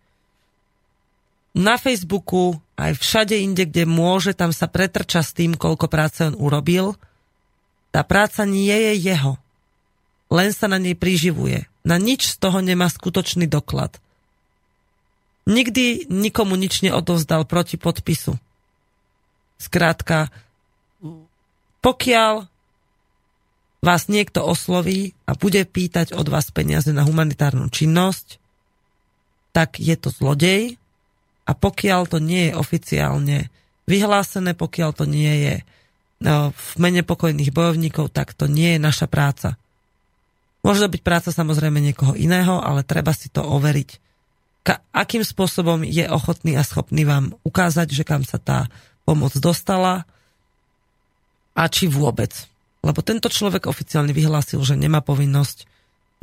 Na 1.57 1.79
Facebooku 1.81 2.61
aj 2.77 2.93
všade 2.93 3.33
inde, 3.33 3.65
kde 3.65 3.89
môže, 3.89 4.37
tam 4.37 4.53
sa 4.53 4.69
pretrča 4.69 5.25
s 5.25 5.33
tým, 5.33 5.57
koľko 5.57 5.89
práce 5.89 6.21
on 6.21 6.37
urobil. 6.37 6.93
Tá 7.89 8.05
práca 8.05 8.45
nie 8.45 8.71
je 8.71 8.93
jeho. 9.01 9.41
Len 10.29 10.53
sa 10.53 10.69
na 10.69 10.77
nej 10.77 10.93
priživuje. 10.93 11.65
Na 11.81 11.97
nič 11.97 12.29
z 12.29 12.35
toho 12.37 12.61
nemá 12.61 12.85
skutočný 12.85 13.49
doklad. 13.49 13.97
Nikdy 15.49 16.11
nikomu 16.11 16.53
nič 16.59 16.85
neodovzdal 16.85 17.49
proti 17.49 17.81
podpisu. 17.81 18.37
Skrátka, 19.57 20.29
pokiaľ 21.81 22.45
vás 23.81 24.11
niekto 24.11 24.43
osloví 24.43 25.17
a 25.23 25.33
bude 25.33 25.63
pýtať 25.65 26.13
od 26.13 26.27
vás 26.29 26.51
peniaze 26.51 26.91
na 26.91 27.07
humanitárnu 27.07 27.71
činnosť, 27.71 28.37
tak 29.55 29.81
je 29.81 29.95
to 29.97 30.13
zlodej, 30.13 30.77
a 31.47 31.51
pokiaľ 31.55 32.11
to 32.11 32.19
nie 32.19 32.51
je 32.51 32.59
oficiálne 32.59 33.37
vyhlásené, 33.87 34.51
pokiaľ 34.51 34.91
to 34.91 35.07
nie 35.07 35.33
je 35.47 35.55
no, 36.19 36.51
v 36.51 36.71
mene 36.75 37.07
pokojných 37.07 37.55
bojovníkov, 37.55 38.11
tak 38.11 38.35
to 38.35 38.51
nie 38.51 38.75
je 38.75 38.79
naša 38.83 39.07
práca. 39.07 39.55
Môže 40.59 40.83
to 40.83 40.91
byť 40.91 41.01
práca 41.07 41.31
samozrejme 41.31 41.79
niekoho 41.79 42.11
iného, 42.19 42.59
ale 42.59 42.83
treba 42.83 43.15
si 43.15 43.31
to 43.31 43.39
overiť. 43.39 44.03
ka- 44.67 44.83
akým 44.91 45.23
spôsobom 45.23 45.87
je 45.87 46.03
ochotný 46.11 46.59
a 46.59 46.67
schopný 46.67 47.07
vám 47.07 47.31
ukázať, 47.47 47.87
že 47.95 48.03
kam 48.03 48.27
sa 48.27 48.35
tá 48.35 48.67
pomoc 49.07 49.31
dostala 49.39 50.03
a 51.55 51.63
či 51.71 51.87
vôbec. 51.87 52.35
Lebo 52.83 52.99
tento 52.99 53.31
človek 53.31 53.71
oficiálne 53.71 54.11
vyhlásil, 54.11 54.59
že 54.67 54.75
nemá 54.75 54.99
povinnosť 54.99 55.63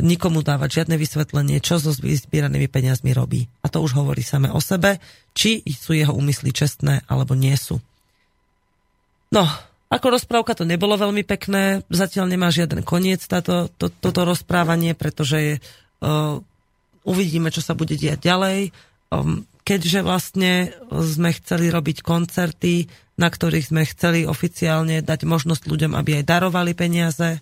nikomu 0.03 0.42
dávať 0.42 0.82
žiadne 0.82 0.99
vysvetlenie, 0.99 1.62
čo 1.62 1.78
so 1.78 1.95
zbieranými 1.95 2.66
peniazmi 2.66 3.14
robí. 3.14 3.47
A 3.62 3.70
to 3.70 3.78
už 3.78 3.95
hovorí 3.95 4.26
same 4.26 4.51
o 4.51 4.59
sebe, 4.59 4.99
či 5.36 5.62
sú 5.70 5.95
jeho 5.95 6.11
úmysly 6.11 6.51
čestné, 6.51 7.07
alebo 7.07 7.38
nie 7.38 7.55
sú. 7.55 7.78
No, 9.30 9.47
ako 9.95 10.18
rozprávka 10.18 10.59
to 10.59 10.66
nebolo 10.66 10.99
veľmi 10.99 11.22
pekné, 11.22 11.86
zatiaľ 11.86 12.26
nemá 12.26 12.51
žiaden 12.51 12.82
koniec 12.82 13.22
táto, 13.22 13.70
to, 13.78 13.90
toto 13.90 14.26
rozprávanie, 14.26 14.99
pretože 14.99 15.62
uh, 16.03 16.42
uvidíme, 17.07 17.55
čo 17.55 17.62
sa 17.62 17.78
bude 17.78 17.95
diať 17.95 18.18
ďalej. 18.18 18.59
Um, 19.14 19.47
keďže 19.62 20.03
vlastne 20.03 20.74
sme 20.90 21.30
chceli 21.38 21.70
robiť 21.70 22.03
koncerty, 22.03 22.90
na 23.14 23.30
ktorých 23.30 23.70
sme 23.70 23.86
chceli 23.86 24.26
oficiálne 24.26 24.99
dať 24.99 25.22
možnosť 25.22 25.62
ľuďom, 25.70 25.92
aby 25.95 26.20
aj 26.20 26.24
darovali 26.26 26.74
peniaze, 26.74 27.38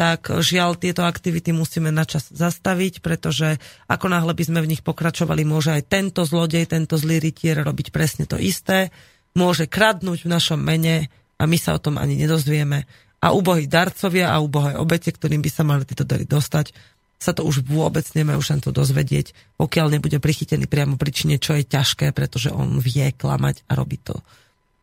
tak 0.00 0.32
žiaľ 0.32 0.80
tieto 0.80 1.04
aktivity 1.04 1.52
musíme 1.52 1.92
načas 1.92 2.32
zastaviť, 2.32 3.04
pretože 3.04 3.60
ako 3.84 4.08
náhle 4.08 4.32
by 4.32 4.44
sme 4.48 4.64
v 4.64 4.72
nich 4.72 4.80
pokračovali, 4.80 5.44
môže 5.44 5.76
aj 5.76 5.92
tento 5.92 6.24
zlodej, 6.24 6.64
tento 6.64 6.96
zlý 6.96 7.20
rytier 7.20 7.60
robiť 7.60 7.92
presne 7.92 8.24
to 8.24 8.40
isté, 8.40 8.88
môže 9.36 9.68
kradnúť 9.68 10.24
v 10.24 10.32
našom 10.32 10.56
mene 10.56 11.12
a 11.36 11.44
my 11.44 11.60
sa 11.60 11.76
o 11.76 11.82
tom 11.84 12.00
ani 12.00 12.16
nedozvieme. 12.16 12.88
A 13.20 13.36
ubohí 13.36 13.68
darcovia 13.68 14.32
a 14.32 14.40
ubohé 14.40 14.80
obete, 14.80 15.12
ktorým 15.12 15.44
by 15.44 15.50
sa 15.52 15.68
mali 15.68 15.84
tieto 15.84 16.08
dary 16.08 16.24
dostať, 16.24 16.72
sa 17.20 17.36
to 17.36 17.44
už 17.44 17.68
vôbec 17.68 18.08
nemajú 18.16 18.40
šancu 18.40 18.72
dozvedieť, 18.72 19.60
pokiaľ 19.60 20.00
nebude 20.00 20.16
prichytený 20.16 20.64
priamo 20.64 20.96
príčine, 20.96 21.36
čo 21.36 21.52
je 21.52 21.68
ťažké, 21.68 22.16
pretože 22.16 22.48
on 22.48 22.80
vie 22.80 23.12
klamať 23.12 23.68
a 23.68 23.76
robí 23.76 24.00
to 24.00 24.16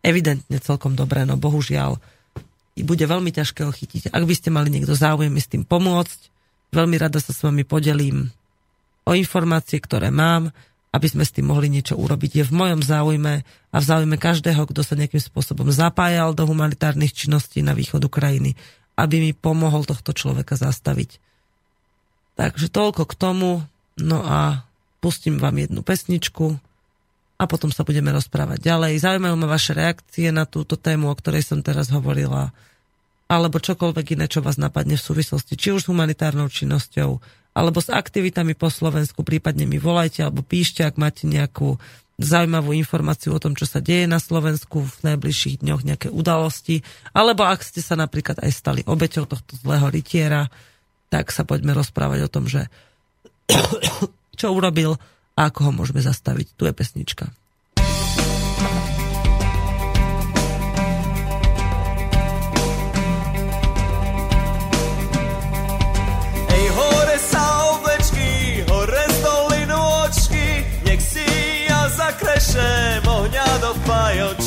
evidentne 0.06 0.62
celkom 0.62 0.94
dobre, 0.94 1.26
no 1.26 1.42
bohužiaľ 1.42 1.98
bude 2.84 3.06
veľmi 3.06 3.32
ťažké 3.34 3.66
ho 3.66 3.72
chytiť. 3.74 4.14
Ak 4.14 4.24
by 4.26 4.34
ste 4.36 4.50
mali 4.54 4.70
niekto 4.70 4.94
záujem 4.94 5.34
s 5.38 5.50
tým 5.50 5.64
pomôcť, 5.64 6.20
veľmi 6.74 6.96
rada 7.00 7.18
sa 7.18 7.32
s 7.32 7.42
vami 7.42 7.64
podelím 7.64 8.30
o 9.08 9.16
informácie, 9.16 9.80
ktoré 9.80 10.12
mám, 10.12 10.52
aby 10.92 11.08
sme 11.08 11.24
s 11.24 11.32
tým 11.32 11.48
mohli 11.48 11.72
niečo 11.72 11.96
urobiť. 11.96 12.42
Je 12.42 12.44
v 12.48 12.54
mojom 12.54 12.82
záujme 12.84 13.46
a 13.46 13.78
v 13.78 13.86
záujme 13.86 14.18
každého, 14.20 14.66
kto 14.68 14.82
sa 14.84 14.98
nejakým 15.00 15.22
spôsobom 15.22 15.70
zapájal 15.72 16.34
do 16.34 16.44
humanitárnych 16.50 17.14
činností 17.14 17.64
na 17.64 17.78
východ 17.78 18.04
Ukrajiny, 18.04 18.58
aby 18.98 19.22
mi 19.22 19.32
pomohol 19.32 19.86
tohto 19.86 20.12
človeka 20.12 20.58
zastaviť. 20.58 21.22
Takže 22.38 22.68
toľko 22.70 23.04
k 23.10 23.14
tomu. 23.18 23.52
No 23.98 24.22
a 24.22 24.62
pustím 25.02 25.42
vám 25.42 25.58
jednu 25.58 25.82
pesničku 25.82 26.62
a 27.38 27.44
potom 27.46 27.70
sa 27.70 27.86
budeme 27.86 28.10
rozprávať 28.10 28.60
ďalej. 28.66 29.02
Zaujímajú 29.06 29.36
ma 29.38 29.48
vaše 29.48 29.78
reakcie 29.78 30.34
na 30.34 30.50
túto 30.50 30.74
tému, 30.74 31.14
o 31.14 31.16
ktorej 31.16 31.46
som 31.46 31.62
teraz 31.62 31.94
hovorila 31.94 32.50
alebo 33.28 33.60
čokoľvek 33.60 34.16
iné, 34.16 34.26
čo 34.32 34.40
vás 34.40 34.56
napadne 34.56 34.96
v 34.96 35.04
súvislosti 35.04 35.60
či 35.60 35.76
už 35.76 35.84
s 35.84 35.90
humanitárnou 35.92 36.48
činnosťou, 36.48 37.20
alebo 37.58 37.80
s 37.84 37.92
aktivitami 37.92 38.56
po 38.56 38.72
Slovensku, 38.72 39.28
prípadne 39.28 39.68
mi 39.68 39.76
volajte 39.82 40.24
alebo 40.24 40.48
píšte, 40.48 40.88
ak 40.88 40.96
máte 40.96 41.28
nejakú 41.28 41.76
zaujímavú 42.18 42.74
informáciu 42.74 43.36
o 43.36 43.42
tom, 43.42 43.54
čo 43.54 43.70
sa 43.70 43.84
deje 43.84 44.10
na 44.10 44.18
Slovensku 44.18 44.82
v 44.82 44.96
najbližších 45.14 45.62
dňoch, 45.62 45.82
nejaké 45.86 46.08
udalosti, 46.10 46.82
alebo 47.14 47.46
ak 47.46 47.62
ste 47.62 47.84
sa 47.84 47.94
napríklad 47.94 48.42
aj 48.42 48.52
stali 48.54 48.82
obeťou 48.88 49.30
tohto 49.30 49.54
zlého 49.60 49.86
rytiera, 49.92 50.50
tak 51.14 51.30
sa 51.30 51.46
poďme 51.46 51.78
rozprávať 51.78 52.20
o 52.26 52.32
tom, 52.32 52.50
že 52.50 52.72
čo 54.40 54.48
urobil 54.56 54.98
a 55.38 55.54
ako 55.54 55.70
ho 55.70 55.72
môžeme 55.72 56.02
zastaviť. 56.02 56.58
Tu 56.58 56.66
je 56.66 56.74
pesnička. 56.74 57.26
krešem 72.18 73.04
ohňa 73.08 73.48
do 73.62 73.72
fajočky. 73.86 74.47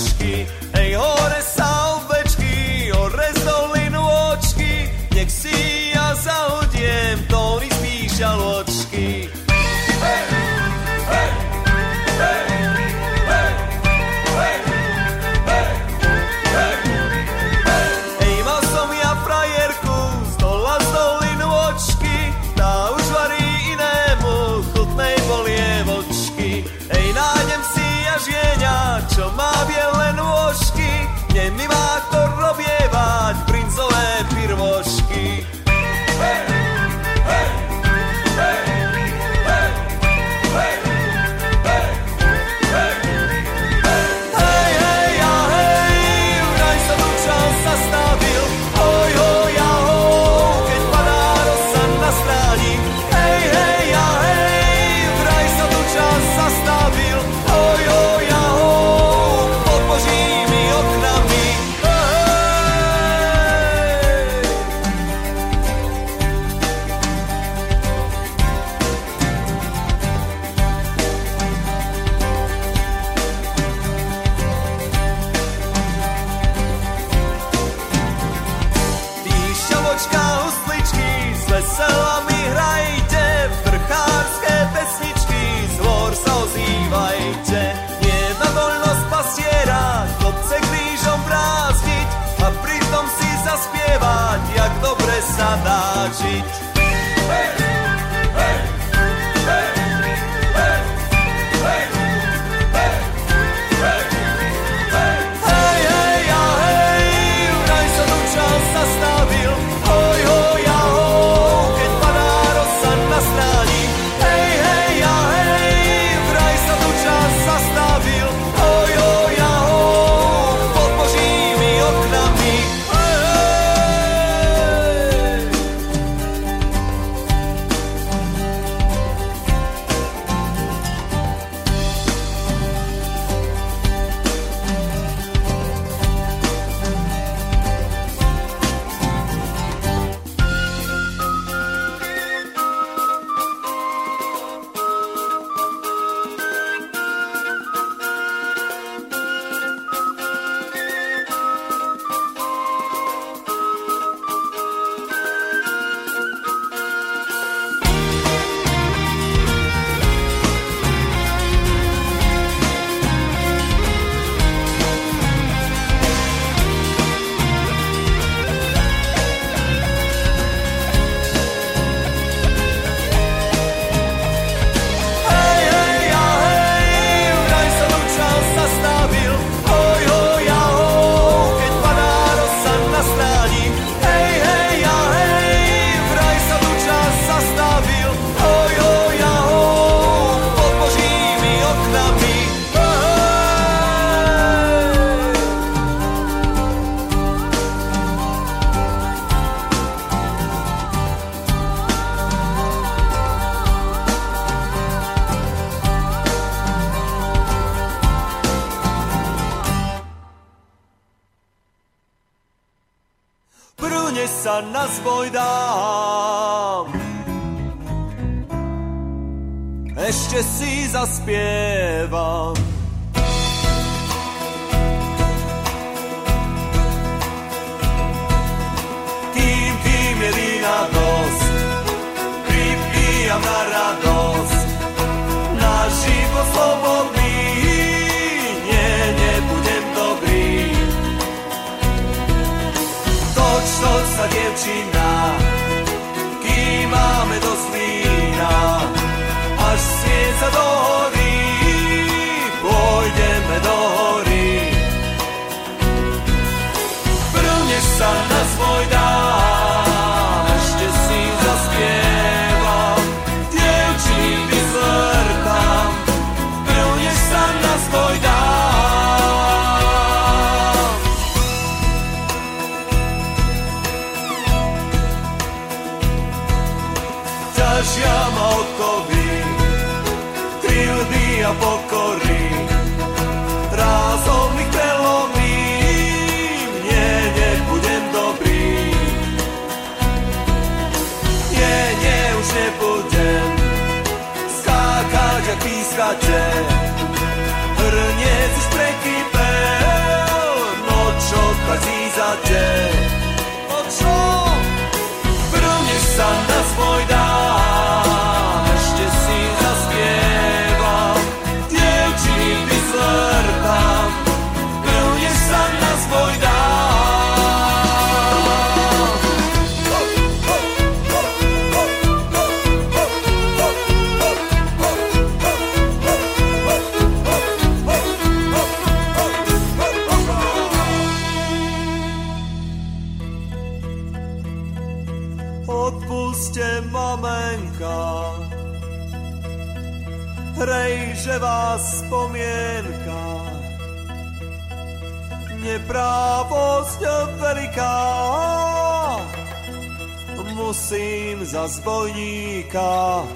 Za 351.51 351.67
zbojníka. 351.67 353.27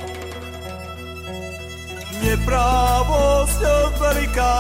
Neprávosť 2.23 3.61
veľká, 3.99 4.59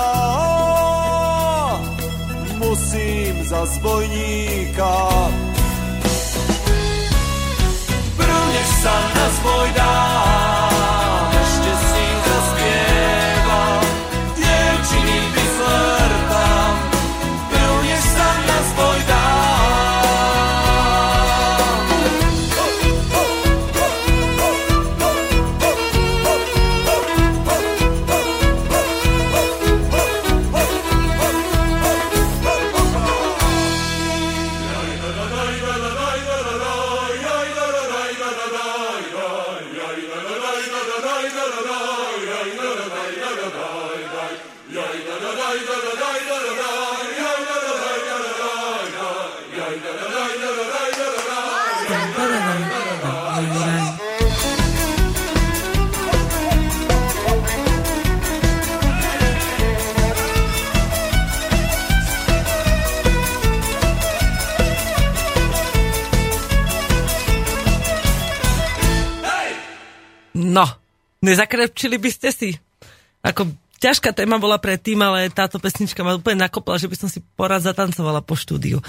musím 2.59 3.35
za 3.47 3.63
zbojníka. 3.79 4.95
Prvneš 8.19 8.69
sa 8.83 8.97
na 9.15 9.27
dám, 9.71 10.34
nezakrepčili 71.25 71.97
by 71.97 72.11
ste 72.13 72.29
si. 72.31 72.51
Ako 73.25 73.49
ťažká 73.81 74.13
téma 74.13 74.37
bola 74.37 74.61
predtým, 74.61 75.01
ale 75.01 75.33
táto 75.33 75.57
pesnička 75.57 76.05
ma 76.05 76.17
úplne 76.17 76.45
nakopla, 76.45 76.77
že 76.77 76.89
by 76.89 76.97
som 77.01 77.09
si 77.09 77.25
porad 77.35 77.65
zatancovala 77.65 78.21
po 78.21 78.37
štúdiu. 78.37 78.85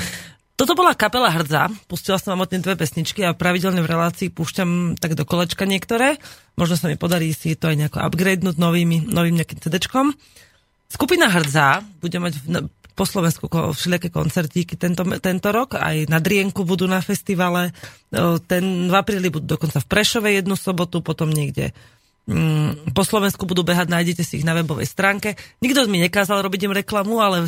Toto 0.56 0.72
bola 0.72 0.96
kapela 0.96 1.28
Hrdza, 1.28 1.68
pustila 1.92 2.16
som 2.16 2.32
vám 2.32 2.48
od 2.48 2.52
dve 2.56 2.80
pesničky 2.80 3.28
a 3.28 3.36
pravidelne 3.36 3.84
v 3.84 3.92
relácii 3.92 4.32
púšťam 4.32 4.96
tak 4.96 5.20
do 5.20 5.28
kolečka 5.28 5.68
niektoré. 5.68 6.16
Možno 6.56 6.80
sa 6.80 6.88
mi 6.88 6.96
podarí 6.96 7.36
si 7.36 7.60
to 7.60 7.68
aj 7.68 7.76
nejako 7.76 8.00
upgradenúť 8.00 8.56
novými, 8.56 9.04
novým 9.12 9.36
nejakým 9.36 9.60
CD-čkom. 9.60 10.16
Skupina 10.88 11.28
Hrdza 11.28 11.84
bude 12.00 12.24
mať 12.24 12.40
po 12.96 13.04
Slovensku 13.04 13.52
všelijaké 13.52 14.08
koncertíky 14.08 14.80
tento, 14.80 15.04
tento 15.20 15.52
rok, 15.52 15.76
aj 15.76 16.08
na 16.08 16.24
Drienku 16.24 16.64
budú 16.64 16.88
na 16.88 17.04
festivale, 17.04 17.76
O, 18.16 18.40
ten 18.40 18.88
v 18.88 18.96
apríli 18.96 19.28
budú 19.28 19.60
dokonca 19.60 19.84
v 19.84 19.90
Prešove 19.92 20.32
jednu 20.32 20.56
sobotu, 20.56 21.04
potom 21.04 21.28
niekde 21.28 21.76
po 22.92 23.04
Slovensku 23.06 23.46
budú 23.46 23.62
behať, 23.62 23.94
nájdete 23.94 24.26
si 24.26 24.42
ich 24.42 24.48
na 24.48 24.58
webovej 24.58 24.90
stránke. 24.90 25.38
Nikto 25.62 25.86
mi 25.86 26.02
nekázal 26.02 26.42
robiť 26.42 26.66
im 26.66 26.74
reklamu, 26.74 27.22
ale 27.22 27.46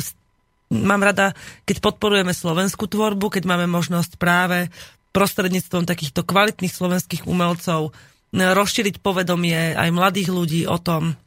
mám 0.70 1.02
rada, 1.02 1.34
keď 1.66 1.82
podporujeme 1.82 2.30
slovenskú 2.30 2.86
tvorbu, 2.86 3.26
keď 3.34 3.42
máme 3.50 3.66
možnosť 3.66 4.14
práve 4.14 4.70
prostredníctvom 5.10 5.82
takýchto 5.82 6.22
kvalitných 6.22 6.70
slovenských 6.70 7.26
umelcov 7.26 7.90
n- 8.30 8.54
rozšíriť 8.54 9.02
povedomie 9.02 9.74
aj 9.74 9.88
mladých 9.90 10.30
ľudí 10.30 10.62
o 10.70 10.78
tom, 10.78 11.18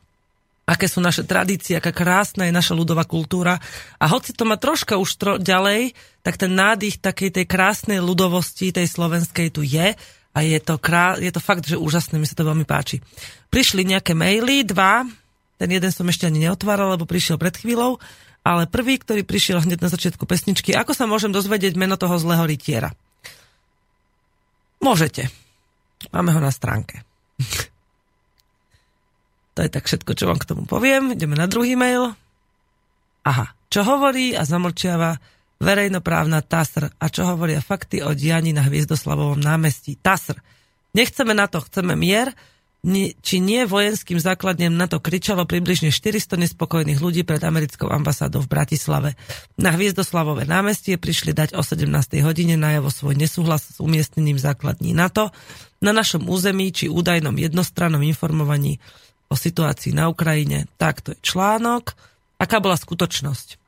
aké 0.64 0.88
sú 0.88 1.04
naše 1.04 1.28
tradície, 1.28 1.76
aká 1.76 1.92
krásna 1.92 2.48
je 2.48 2.56
naša 2.56 2.72
ľudová 2.72 3.04
kultúra. 3.04 3.60
A 4.00 4.06
hoci 4.08 4.32
to 4.32 4.48
má 4.48 4.56
troška 4.56 4.96
už 4.96 5.10
tro- 5.20 5.42
ďalej, 5.42 5.92
tak 6.24 6.40
ten 6.40 6.56
nádych 6.56 7.04
takej 7.04 7.36
tej 7.36 7.46
krásnej 7.50 8.00
ľudovosti, 8.00 8.72
tej 8.72 8.88
slovenskej 8.88 9.52
tu 9.52 9.66
je 9.66 9.92
a 10.32 10.40
je 10.42 10.60
to, 10.64 10.80
krá- 10.80 11.20
je 11.20 11.32
to 11.32 11.44
fakt, 11.44 11.68
že 11.68 11.76
úžasné, 11.76 12.16
mi 12.16 12.28
sa 12.28 12.40
to 12.40 12.48
veľmi 12.48 12.64
páči. 12.64 13.04
Prišli 13.52 13.84
nejaké 13.84 14.16
maily, 14.16 14.64
dva, 14.64 15.04
ten 15.60 15.70
jeden 15.70 15.92
som 15.92 16.08
ešte 16.08 16.26
ani 16.26 16.48
neotváral, 16.48 16.96
lebo 16.96 17.04
prišiel 17.04 17.36
pred 17.36 17.54
chvíľou, 17.54 18.00
ale 18.42 18.66
prvý, 18.66 18.98
ktorý 18.98 19.22
prišiel 19.22 19.62
hneď 19.62 19.86
na 19.86 19.90
začiatku 19.92 20.26
pesničky, 20.26 20.74
ako 20.74 20.98
sa 20.98 21.06
môžem 21.06 21.30
dozvedieť 21.30 21.78
meno 21.78 22.00
toho 22.00 22.18
zlého 22.18 22.48
rytiera? 22.48 22.96
Môžete. 24.82 25.30
Máme 26.10 26.34
ho 26.34 26.42
na 26.42 26.50
stránke. 26.50 27.06
To 29.52 29.68
je 29.68 29.68
tak 29.68 29.84
všetko, 29.84 30.16
čo 30.16 30.32
vám 30.32 30.40
k 30.40 30.48
tomu 30.48 30.64
poviem. 30.64 31.12
Ideme 31.12 31.36
na 31.36 31.44
druhý 31.44 31.76
mail. 31.76 32.16
Aha, 33.28 33.52
čo 33.68 33.84
hovorí 33.84 34.32
a 34.32 34.48
zamlčiava 34.48 35.20
verejnoprávna 35.62 36.42
TASR. 36.42 36.90
A 36.98 37.06
čo 37.08 37.30
hovoria 37.30 37.62
fakty 37.62 38.02
o 38.02 38.18
dianí 38.18 38.52
na 38.52 38.66
Hviezdoslavovom 38.66 39.38
námestí? 39.38 39.96
TASR. 40.02 40.42
Nechceme 40.98 41.38
na 41.38 41.46
to, 41.46 41.62
chceme 41.62 41.94
mier, 41.94 42.34
či 43.22 43.38
nie 43.38 43.62
vojenským 43.70 44.18
základnem 44.18 44.74
na 44.74 44.90
to 44.90 44.98
kričalo 44.98 45.46
približne 45.46 45.94
400 45.94 46.34
nespokojných 46.50 46.98
ľudí 46.98 47.22
pred 47.22 47.38
americkou 47.46 47.94
ambasádou 47.94 48.42
v 48.42 48.50
Bratislave. 48.50 49.14
Na 49.54 49.70
Hviezdoslavové 49.70 50.50
námestie 50.50 50.98
prišli 50.98 51.38
dať 51.38 51.54
o 51.54 51.62
17. 51.62 51.86
hodine 52.26 52.58
najavo 52.58 52.90
svoj 52.90 53.14
nesúhlas 53.14 53.70
s 53.70 53.78
umiestnením 53.78 54.42
základní 54.42 54.98
NATO 54.98 55.30
na 55.78 55.94
našom 55.94 56.26
území 56.26 56.74
či 56.74 56.90
údajnom 56.90 57.38
jednostrannom 57.38 58.02
informovaní 58.02 58.82
o 59.30 59.38
situácii 59.38 59.94
na 59.94 60.10
Ukrajine. 60.10 60.66
Tak 60.82 61.06
to 61.06 61.14
je 61.14 61.22
článok. 61.22 61.94
Aká 62.42 62.58
bola 62.58 62.74
skutočnosť? 62.82 63.61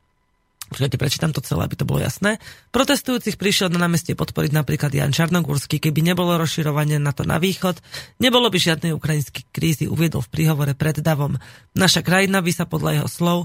Počkajte, 0.64 0.96
prečítam 0.96 1.30
to 1.30 1.44
celé, 1.44 1.68
aby 1.68 1.76
to 1.76 1.84
bolo 1.84 2.00
jasné. 2.00 2.40
Protestujúcich 2.72 3.36
prišiel 3.36 3.68
na 3.68 3.84
námestie 3.84 4.16
podporiť 4.16 4.50
napríklad 4.56 4.90
Jan 4.90 5.12
Čarnogórsky, 5.12 5.76
keby 5.76 6.00
nebolo 6.00 6.40
rozširovanie 6.40 6.96
na 6.96 7.12
to 7.12 7.28
na 7.28 7.36
východ, 7.36 7.78
nebolo 8.16 8.48
by 8.48 8.56
žiadnej 8.56 8.96
ukrajinskej 8.96 9.44
krízy, 9.52 9.84
uviedol 9.86 10.24
v 10.24 10.32
príhovore 10.32 10.72
pred 10.72 10.98
davom. 11.04 11.36
Naša 11.76 12.00
krajina 12.00 12.40
by 12.40 12.52
sa 12.52 12.64
podľa 12.64 13.02
jeho 13.02 13.08
slov 13.12 13.38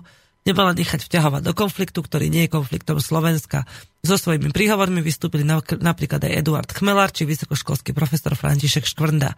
nebala 0.47 0.71
nechať 0.73 1.03
vťahovať 1.05 1.41
do 1.43 1.53
konfliktu, 1.53 1.99
ktorý 1.99 2.31
nie 2.31 2.47
je 2.47 2.55
konfliktom 2.55 2.97
Slovenska. 3.03 3.67
So 4.01 4.15
svojimi 4.15 4.55
príhovormi 4.55 5.03
vystúpili 5.03 5.43
napríklad 5.43 6.23
aj 6.23 6.33
Eduard 6.39 6.69
Chmelár 6.71 7.11
či 7.11 7.27
vysokoškolský 7.27 7.91
profesor 7.91 8.33
František 8.33 8.87
Škvrnda. 8.87 9.35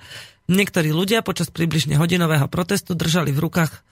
Niektorí 0.47 0.93
ľudia 0.93 1.25
počas 1.25 1.49
približne 1.49 1.97
hodinového 1.97 2.45
protestu 2.45 2.93
držali 2.93 3.33
v 3.33 3.41
rukách 3.43 3.90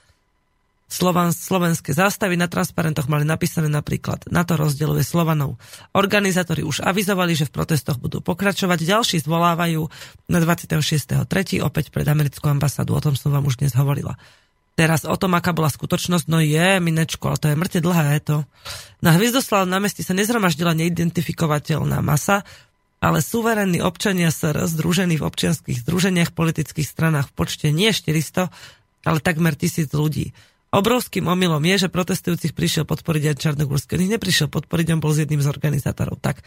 Slovan, 0.90 1.30
slovenské 1.30 1.94
zástavy 1.94 2.34
na 2.34 2.50
transparentoch 2.50 3.06
mali 3.06 3.22
napísané 3.22 3.70
napríklad 3.70 4.26
na 4.26 4.42
to 4.42 4.58
rozdieluje 4.58 5.06
Slovanov. 5.06 5.54
Organizátori 5.94 6.66
už 6.66 6.82
avizovali, 6.82 7.38
že 7.38 7.46
v 7.46 7.54
protestoch 7.54 8.02
budú 8.02 8.18
pokračovať. 8.18 8.82
Ďalší 8.82 9.22
zvolávajú 9.22 9.86
na 10.26 10.38
26.3. 10.42 11.62
opäť 11.62 11.94
pred 11.94 12.10
americkú 12.10 12.50
ambasádu. 12.50 12.98
O 12.98 13.00
tom 13.00 13.14
som 13.14 13.30
vám 13.30 13.46
už 13.46 13.62
dnes 13.62 13.70
hovorila. 13.78 14.18
Teraz 14.74 15.06
o 15.06 15.14
tom, 15.14 15.38
aká 15.38 15.54
bola 15.54 15.70
skutočnosť, 15.70 16.26
no 16.26 16.42
je, 16.42 16.82
minečko, 16.82 17.30
ale 17.30 17.38
to 17.38 17.46
je 17.52 17.56
mŕte 17.58 17.78
dlhé, 17.78 18.04
je 18.18 18.22
to. 18.26 18.36
Na 18.98 19.14
Hviezdoslav 19.14 19.70
námestí 19.70 20.02
sa 20.02 20.16
nezhromaždila 20.18 20.74
neidentifikovateľná 20.74 22.02
masa, 22.02 22.42
ale 22.98 23.22
suverénni 23.22 23.78
občania 23.78 24.34
SR 24.34 24.66
združení 24.66 25.22
v 25.22 25.26
občianských 25.28 25.86
združeniach, 25.86 26.34
politických 26.34 26.88
stranách 26.88 27.30
v 27.30 27.36
počte 27.38 27.68
nie 27.70 27.94
400, 27.94 28.50
ale 29.04 29.18
takmer 29.20 29.54
tisíc 29.56 29.88
ľudí. 29.92 30.36
Obrovským 30.70 31.26
omylom 31.26 31.58
je, 31.66 31.86
že 31.86 31.88
protestujúcich 31.90 32.54
prišiel 32.54 32.86
podporiť 32.86 33.34
aj 33.34 33.40
Čarnogórske. 33.42 33.98
On 33.98 34.06
ich 34.06 34.14
neprišiel 34.14 34.46
podporiť, 34.46 34.94
on 34.94 35.02
bol 35.02 35.10
z 35.10 35.26
jedným 35.26 35.42
z 35.42 35.50
organizátorov. 35.50 36.22
Tak 36.22 36.38
e, 36.38 36.44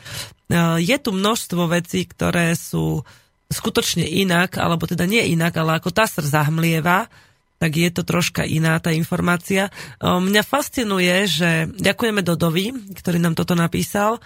je 0.80 0.96
tu 0.96 1.12
množstvo 1.12 1.68
vecí, 1.68 2.08
ktoré 2.08 2.56
sú 2.56 3.04
skutočne 3.52 4.08
inak, 4.08 4.56
alebo 4.56 4.88
teda 4.88 5.04
nie 5.04 5.36
inak, 5.36 5.60
ale 5.60 5.76
ako 5.76 5.92
TASR 5.92 6.24
zahmlieva, 6.24 7.12
tak 7.60 7.76
je 7.76 7.92
to 7.92 8.08
troška 8.08 8.48
iná 8.48 8.80
tá 8.80 8.96
informácia. 8.96 9.68
E, 9.68 9.72
mňa 10.08 10.48
fascinuje, 10.48 11.28
že 11.28 11.68
ďakujeme 11.76 12.24
Dodovi, 12.24 12.96
ktorý 12.96 13.20
nám 13.20 13.36
toto 13.36 13.60
napísal. 13.60 14.24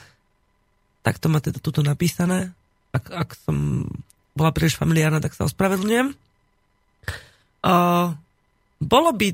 Tak 1.01 1.17
to 1.17 1.25
má 1.25 1.41
teda 1.41 1.57
tuto 1.57 1.81
napísané. 1.81 2.53
Ak, 2.93 3.09
ak 3.09 3.29
som 3.33 3.89
bola 4.37 4.53
príliš 4.53 4.77
familiárna, 4.77 5.17
tak 5.25 5.33
sa 5.33 5.49
ospravedlňujem. 5.49 6.13
Uh, 7.65 8.13
bolo 8.77 9.09
by, 9.09 9.33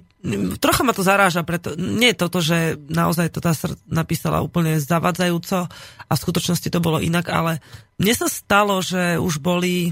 trocha 0.55 0.87
ma 0.87 0.95
to 0.95 1.03
zaráža, 1.03 1.43
preto, 1.43 1.75
nie 1.75 2.15
je 2.15 2.21
toto, 2.23 2.39
že 2.39 2.79
naozaj 2.87 3.27
to 3.27 3.43
tá 3.43 3.51
sr 3.51 3.75
napísala 3.91 4.39
úplne 4.39 4.79
zavadzajúco 4.79 5.67
a 6.07 6.11
v 6.15 6.23
skutočnosti 6.23 6.71
to 6.71 6.79
bolo 6.79 7.03
inak, 7.03 7.27
ale 7.27 7.59
mne 7.99 8.13
sa 8.15 8.31
stalo, 8.31 8.79
že 8.79 9.19
už 9.19 9.43
boli 9.43 9.91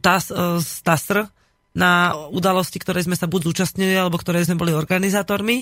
tá, 0.00 0.16
e, 0.24 0.60
tá 0.80 0.96
sr 0.96 1.28
na 1.76 2.16
udalosti, 2.32 2.80
ktoré 2.80 3.04
sme 3.04 3.12
sa 3.12 3.28
buď 3.28 3.52
zúčastnili, 3.52 3.92
alebo 3.92 4.16
ktoré 4.16 4.40
sme 4.40 4.56
boli 4.56 4.72
organizátormi 4.72 5.60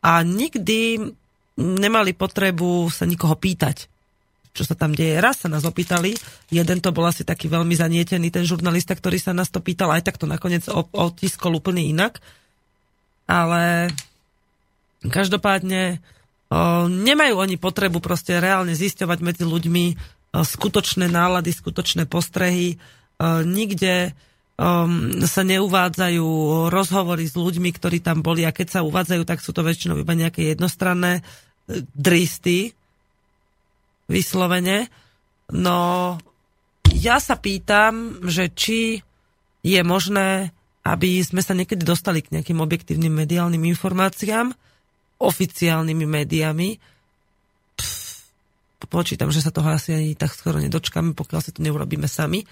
a 0.00 0.24
nikdy 0.24 0.96
nemali 1.60 2.16
potrebu 2.16 2.88
sa 2.88 3.04
nikoho 3.04 3.36
pýtať 3.36 3.89
čo 4.50 4.66
sa 4.66 4.74
tam 4.74 4.92
deje. 4.92 5.22
Raz 5.22 5.42
sa 5.42 5.48
nás 5.48 5.62
opýtali, 5.62 6.14
jeden 6.50 6.78
to 6.82 6.90
bol 6.90 7.06
asi 7.06 7.22
taký 7.22 7.46
veľmi 7.46 7.74
zanietený, 7.74 8.34
ten 8.34 8.42
žurnalista, 8.42 8.98
ktorý 8.98 9.18
sa 9.22 9.30
nás 9.30 9.48
to 9.48 9.62
pýtal, 9.62 9.94
aj 9.94 10.10
tak 10.10 10.18
to 10.18 10.26
nakoniec 10.26 10.66
otiskol 10.90 11.58
úplne 11.58 11.86
inak. 11.86 12.18
Ale 13.30 13.94
každopádne 15.06 16.02
nemajú 16.90 17.34
oni 17.38 17.56
potrebu 17.62 18.02
proste 18.02 18.42
reálne 18.42 18.74
zisťovať 18.74 19.18
medzi 19.22 19.44
ľuďmi 19.46 19.84
skutočné 20.34 21.06
nálady, 21.06 21.54
skutočné 21.54 22.10
postrehy. 22.10 22.74
Nikde 23.46 24.18
sa 25.24 25.42
neuvádzajú 25.46 26.26
rozhovory 26.68 27.24
s 27.24 27.34
ľuďmi, 27.38 27.70
ktorí 27.72 28.04
tam 28.04 28.20
boli 28.20 28.44
a 28.44 28.52
keď 28.52 28.68
sa 28.68 28.80
uvádzajú, 28.84 29.22
tak 29.24 29.40
sú 29.40 29.56
to 29.56 29.64
väčšinou 29.64 29.96
iba 29.96 30.12
nejaké 30.12 30.52
jednostranné 30.52 31.24
e, 31.24 31.80
dristy, 31.96 32.76
vyslovene. 34.10 34.90
No 35.54 36.18
ja 36.90 37.22
sa 37.22 37.38
pýtam, 37.38 38.18
že 38.26 38.50
či 38.50 39.06
je 39.62 39.80
možné, 39.86 40.50
aby 40.82 41.22
sme 41.22 41.44
sa 41.44 41.54
niekedy 41.54 41.86
dostali 41.86 42.24
k 42.24 42.34
nejakým 42.34 42.58
objektívnym 42.58 43.12
mediálnym 43.12 43.62
informáciám, 43.70 44.50
oficiálnymi 45.22 46.06
médiami. 46.08 46.68
Pff, 47.78 48.26
počítam, 48.90 49.30
že 49.30 49.44
sa 49.44 49.54
toho 49.54 49.70
asi 49.70 49.94
ani 49.94 50.18
tak 50.18 50.34
skoro 50.34 50.58
nedočkáme, 50.58 51.14
pokiaľ 51.14 51.40
si 51.40 51.54
to 51.54 51.62
neurobíme 51.62 52.10
sami. 52.10 52.42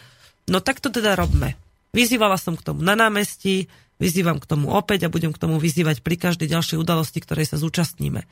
No 0.46 0.62
tak 0.62 0.78
to 0.78 0.92
teda 0.92 1.18
robme. 1.18 1.58
Vyzývala 1.90 2.36
som 2.36 2.54
k 2.54 2.62
tomu 2.62 2.84
na 2.84 2.92
námestí, 2.92 3.66
vyzývam 3.96 4.36
k 4.38 4.48
tomu 4.48 4.70
opäť 4.70 5.08
a 5.08 5.12
budem 5.12 5.32
k 5.32 5.40
tomu 5.40 5.56
vyzývať 5.56 6.04
pri 6.04 6.20
každej 6.20 6.52
ďalšej 6.52 6.76
udalosti, 6.78 7.18
ktorej 7.24 7.48
sa 7.48 7.56
zúčastníme. 7.56 8.28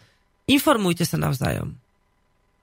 Informujte 0.46 1.08
sa 1.08 1.16
navzájom. 1.16 1.85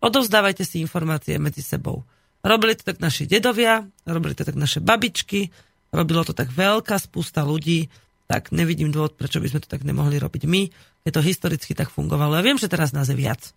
Odovzdávajte 0.03 0.67
si 0.67 0.83
informácie 0.83 1.39
medzi 1.39 1.63
sebou. 1.63 2.03
Robili 2.43 2.75
to 2.75 2.83
tak 2.83 2.99
naši 2.99 3.23
dedovia, 3.23 3.87
robili 4.03 4.35
to 4.35 4.43
tak 4.43 4.59
naše 4.59 4.83
babičky, 4.83 5.47
robilo 5.95 6.27
to 6.27 6.35
tak 6.35 6.51
veľká 6.51 6.99
spústa 6.99 7.47
ľudí, 7.47 7.87
tak 8.27 8.51
nevidím 8.51 8.91
dôvod, 8.91 9.15
prečo 9.15 9.39
by 9.39 9.47
sme 9.47 9.63
to 9.63 9.71
tak 9.71 9.87
nemohli 9.87 10.19
robiť 10.19 10.43
my. 10.43 10.61
Je 11.07 11.11
to 11.11 11.23
historicky 11.23 11.71
tak 11.71 11.87
fungovalo. 11.87 12.35
Ja 12.35 12.43
viem, 12.43 12.59
že 12.59 12.67
teraz 12.67 12.91
nás 12.91 13.07
je 13.07 13.15
viac. 13.15 13.55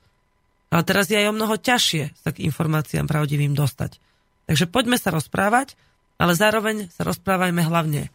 Ale 0.71 0.87
teraz 0.87 1.11
je 1.11 1.19
aj 1.19 1.31
o 1.31 1.37
mnoho 1.37 1.59
ťažšie 1.59 2.15
sa 2.15 2.31
k 2.31 2.47
informáciám 2.47 3.11
pravdivým 3.11 3.55
dostať. 3.55 3.99
Takže 4.47 4.71
poďme 4.71 4.99
sa 4.99 5.11
rozprávať, 5.11 5.75
ale 6.19 6.39
zároveň 6.39 6.91
sa 6.95 7.03
rozprávajme 7.03 7.63
hlavne 7.67 8.15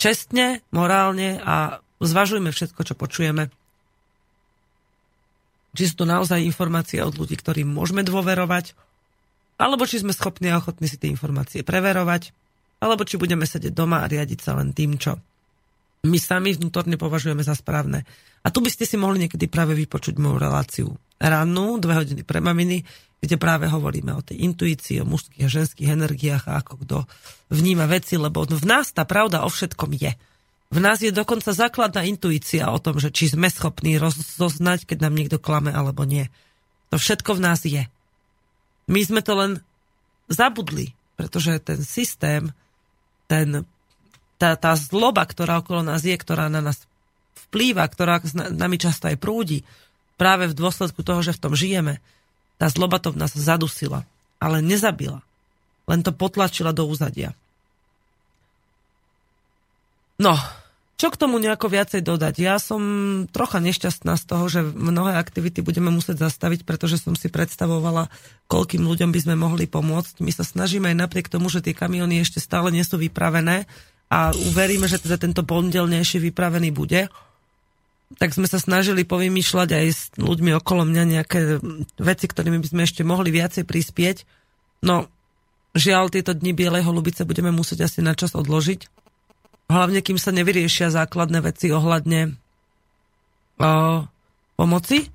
čestne, 0.00 0.64
morálne 0.72 1.40
a 1.44 1.80
zvažujme 2.00 2.52
všetko, 2.52 2.80
čo 2.84 2.94
počujeme 2.96 3.48
či 5.76 5.92
sú 5.92 6.02
to 6.02 6.06
naozaj 6.08 6.40
informácie 6.40 7.04
od 7.04 7.12
ľudí, 7.12 7.36
ktorým 7.36 7.68
môžeme 7.68 8.00
dôverovať, 8.00 8.72
alebo 9.60 9.84
či 9.84 10.00
sme 10.00 10.16
schopní 10.16 10.48
a 10.48 10.58
ochotní 10.58 10.88
si 10.88 10.96
tie 10.96 11.12
informácie 11.12 11.60
preverovať, 11.60 12.32
alebo 12.80 13.04
či 13.04 13.20
budeme 13.20 13.44
sedieť 13.44 13.72
doma 13.72 14.04
a 14.04 14.10
riadiť 14.10 14.40
sa 14.40 14.56
len 14.56 14.72
tým, 14.72 14.96
čo 14.96 15.20
my 16.06 16.18
sami 16.20 16.54
vnútorne 16.54 16.96
považujeme 16.96 17.42
za 17.42 17.56
správne. 17.56 18.06
A 18.46 18.52
tu 18.54 18.62
by 18.62 18.70
ste 18.70 18.86
si 18.86 18.94
mohli 18.94 19.26
niekedy 19.26 19.50
práve 19.50 19.74
vypočuť 19.74 20.16
moju 20.22 20.36
reláciu 20.38 20.88
rannú, 21.18 21.80
dve 21.82 21.98
hodiny 21.98 22.22
pre 22.22 22.38
maminy, 22.38 22.84
kde 23.18 23.36
práve 23.40 23.66
hovoríme 23.66 24.12
o 24.14 24.22
tej 24.22 24.44
intuícii, 24.44 25.02
o 25.02 25.08
mužských 25.08 25.48
a 25.48 25.50
ženských 25.50 25.88
energiách 25.88 26.44
a 26.46 26.62
ako 26.62 26.72
kto 26.84 26.96
vníma 27.50 27.88
veci, 27.88 28.20
lebo 28.20 28.44
v 28.44 28.64
nás 28.68 28.92
tá 28.92 29.08
pravda 29.08 29.42
o 29.42 29.50
všetkom 29.50 29.96
je. 29.96 30.12
V 30.66 30.78
nás 30.82 30.98
je 30.98 31.14
dokonca 31.14 31.54
základná 31.54 32.02
intuícia 32.02 32.66
o 32.74 32.82
tom, 32.82 32.98
že 32.98 33.14
či 33.14 33.30
sme 33.30 33.46
schopní 33.46 34.02
rozoznať, 34.02 34.84
keď 34.84 34.98
nám 35.06 35.14
niekto 35.14 35.38
klame 35.38 35.70
alebo 35.70 36.02
nie. 36.02 36.26
To 36.90 36.98
všetko 36.98 37.38
v 37.38 37.44
nás 37.44 37.62
je. 37.62 37.86
My 38.90 39.00
sme 39.02 39.22
to 39.22 39.34
len 39.38 39.52
zabudli, 40.26 40.94
pretože 41.14 41.62
ten 41.62 41.78
systém, 41.82 42.50
ten, 43.30 43.62
tá, 44.38 44.58
tá 44.58 44.74
zloba, 44.74 45.22
ktorá 45.22 45.62
okolo 45.62 45.86
nás 45.86 46.02
je, 46.02 46.14
ktorá 46.14 46.50
na 46.50 46.62
nás 46.62 46.82
vplýva, 47.50 47.86
ktorá 47.86 48.18
s 48.22 48.34
nami 48.34 48.76
často 48.78 49.06
aj 49.06 49.22
prúdi, 49.22 49.62
práve 50.18 50.50
v 50.50 50.58
dôsledku 50.58 51.06
toho, 51.06 51.22
že 51.22 51.34
v 51.34 51.42
tom 51.42 51.54
žijeme, 51.54 52.02
tá 52.58 52.66
zloba 52.72 52.98
to 52.98 53.14
v 53.14 53.20
nás 53.22 53.32
zadusila, 53.36 54.02
ale 54.42 54.64
nezabila. 54.64 55.22
Len 55.86 56.02
to 56.02 56.10
potlačila 56.10 56.74
do 56.74 56.88
úzadia. 56.88 57.36
No, 60.16 60.32
čo 60.96 61.12
k 61.12 61.20
tomu 61.20 61.36
nejako 61.36 61.68
viacej 61.68 62.00
dodať? 62.00 62.34
Ja 62.40 62.56
som 62.56 62.80
trocha 63.28 63.60
nešťastná 63.60 64.16
z 64.16 64.24
toho, 64.24 64.44
že 64.48 64.64
mnohé 64.64 65.20
aktivity 65.20 65.60
budeme 65.60 65.92
musieť 65.92 66.24
zastaviť, 66.24 66.64
pretože 66.64 66.96
som 66.96 67.12
si 67.12 67.28
predstavovala, 67.28 68.08
koľkým 68.48 68.80
ľuďom 68.80 69.12
by 69.12 69.20
sme 69.20 69.36
mohli 69.36 69.68
pomôcť. 69.68 70.24
My 70.24 70.32
sa 70.32 70.40
snažíme 70.40 70.88
aj 70.88 70.96
napriek 70.96 71.28
tomu, 71.28 71.52
že 71.52 71.60
tie 71.60 71.76
kamiony 71.76 72.24
ešte 72.24 72.40
stále 72.40 72.72
nie 72.72 72.80
sú 72.80 72.96
vypravené 72.96 73.68
a 74.08 74.32
uveríme, 74.32 74.88
že 74.88 74.96
teda 74.96 75.20
tento 75.20 75.44
pondelnejší 75.44 76.16
vypravený 76.32 76.72
bude. 76.72 77.12
tak 78.14 78.30
sme 78.32 78.46
sa 78.46 78.62
snažili 78.62 79.02
povymýšľať 79.02 79.68
aj 79.74 79.86
s 79.90 80.02
ľuďmi 80.14 80.54
okolo 80.62 80.86
mňa 80.86 81.02
nejaké 81.10 81.58
veci, 81.98 82.26
ktorými 82.30 82.62
by 82.62 82.68
sme 82.70 82.82
ešte 82.86 83.02
mohli 83.02 83.34
viacej 83.34 83.66
prispieť. 83.66 84.22
No, 84.86 85.10
žiaľ, 85.74 86.14
tieto 86.14 86.30
dni 86.30 86.54
Bielej 86.54 86.86
holubice 86.86 87.26
budeme 87.26 87.50
musieť 87.50 87.90
asi 87.90 88.00
na 88.06 88.14
čas 88.14 88.38
odložiť. 88.38 88.86
Hlavne, 89.66 89.98
kým 89.98 90.14
sa 90.14 90.30
nevyriešia 90.30 90.94
základné 90.94 91.42
veci 91.42 91.74
ohľadne 91.74 92.38
o, 93.58 93.68
pomoci. 94.54 95.10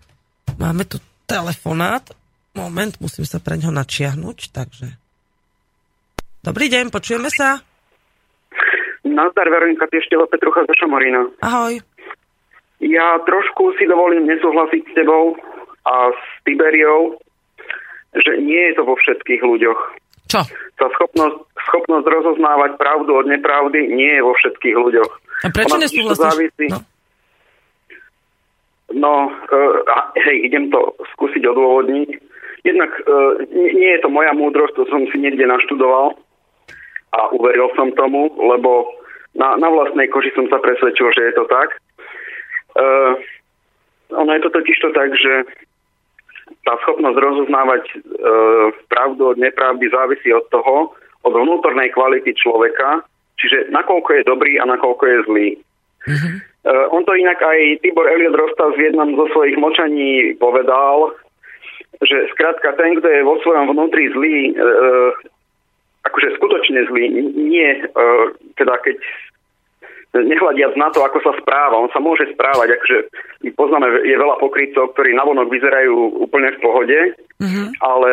Máme 0.59 0.83
tu 0.83 0.99
telefonát. 1.23 2.03
Moment, 2.51 2.91
musím 2.99 3.23
sa 3.23 3.39
pre 3.39 3.55
ňo 3.55 3.71
načiahnuť, 3.71 4.37
takže... 4.51 4.87
Dobrý 6.43 6.67
deň, 6.67 6.91
počujeme 6.91 7.31
sa? 7.31 7.63
Nazdar, 9.07 9.47
Veronika 9.47 9.87
Piešteho, 9.87 10.27
Petrucha 10.27 10.67
zo 10.67 10.75
Šamorína. 10.75 11.31
Ahoj. 11.39 11.79
Ja 12.83 13.21
trošku 13.23 13.77
si 13.79 13.87
dovolím 13.87 14.27
nesúhlasiť 14.27 14.83
s 14.83 14.93
tebou 14.97 15.37
a 15.87 16.11
s 16.11 16.21
Tiberiou, 16.43 17.15
že 18.19 18.41
nie 18.41 18.59
je 18.71 18.73
to 18.75 18.83
vo 18.83 18.99
všetkých 18.99 19.41
ľuďoch. 19.47 19.79
Čo? 20.27 20.41
Tá 20.81 20.89
schopnosť, 20.97 21.37
schopnosť 21.69 22.05
rozoznávať 22.09 22.81
pravdu 22.81 23.13
od 23.13 23.29
nepravdy 23.29 23.85
nie 23.85 24.17
je 24.17 24.25
vo 24.25 24.33
všetkých 24.33 24.75
ľuďoch. 24.81 25.11
A 25.45 25.47
prečo 25.53 25.77
nesúhlasíš? 25.77 26.25
závisí... 26.25 26.67
No. 26.73 26.79
No, 28.91 29.13
uh, 29.31 29.77
hej, 30.19 30.51
idem 30.51 30.67
to 30.73 30.97
skúsiť 31.15 31.45
odôvodniť. 31.47 32.09
Jednak 32.65 32.91
nie, 33.53 33.69
nie 33.77 33.91
je 33.95 34.01
to 34.03 34.09
moja 34.11 34.35
múdrosť, 34.35 34.75
to 34.77 34.83
som 34.91 35.05
si 35.09 35.17
niekde 35.17 35.47
naštudoval 35.47 36.13
a 37.11 37.19
uveril 37.33 37.71
som 37.73 37.89
tomu, 37.95 38.29
lebo 38.35 38.85
na, 39.33 39.55
na 39.57 39.67
vlastnej 39.71 40.11
koži 40.11 40.29
som 40.35 40.45
sa 40.51 40.59
presvedčil, 40.59 41.07
že 41.15 41.21
je 41.31 41.33
to 41.39 41.45
tak. 41.47 41.69
Uh, 42.75 43.15
ono 44.11 44.31
je 44.35 44.41
to 44.43 44.49
totiž 44.51 44.77
to 44.79 44.89
tak, 44.91 45.09
že 45.15 45.47
tá 46.61 46.77
schopnosť 46.85 47.17
rozoznávať 47.17 47.83
uh, 47.89 48.69
pravdu 48.89 49.33
od 49.33 49.37
nepravdy 49.41 49.89
závisí 49.89 50.29
od 50.29 50.45
toho, 50.53 50.93
od 51.25 51.33
vnútornej 51.33 51.89
kvality 51.93 52.33
človeka, 52.37 53.01
čiže 53.37 53.73
nakoľko 53.73 54.09
je 54.21 54.23
dobrý 54.29 54.61
a 54.61 54.69
nakoľko 54.69 55.03
je 55.05 55.17
zlý. 55.25 55.49
Uh, 56.61 56.85
on 56.93 57.01
to 57.05 57.17
inak 57.17 57.41
aj 57.41 57.81
Tibor 57.81 58.05
Eliot 58.05 58.37
Rostas 58.37 58.77
v 58.77 58.93
jednom 58.93 59.17
zo 59.17 59.25
svojich 59.33 59.57
močaní 59.57 60.37
povedal, 60.37 61.13
že 62.01 62.29
skrátka 62.33 62.73
ten, 62.77 62.97
kto 62.97 63.07
je 63.09 63.21
vo 63.25 63.37
svojom 63.41 63.73
vnútri 63.73 64.09
zlý, 64.13 64.53
uh, 64.57 65.13
akože 66.05 66.37
skutočne 66.37 66.85
zlý, 66.89 67.09
nie, 67.33 67.69
uh, 67.85 68.33
teda 68.57 68.77
keď 68.85 68.97
nehľadiac 70.11 70.75
na 70.75 70.91
to, 70.91 70.99
ako 71.07 71.23
sa 71.23 71.31
správa. 71.39 71.79
On 71.79 71.91
sa 71.95 72.03
môže 72.03 72.27
správať, 72.35 72.75
akože 72.75 72.97
my 73.47 73.49
poznáme, 73.55 73.87
je 74.03 74.15
veľa 74.19 74.35
pokrytcov, 74.43 74.91
ktorí 74.91 75.15
navonok 75.15 75.47
vyzerajú 75.47 76.19
úplne 76.19 76.51
v 76.51 76.61
pohode, 76.61 76.99
Mhm. 77.39 77.63
ale 77.79 78.11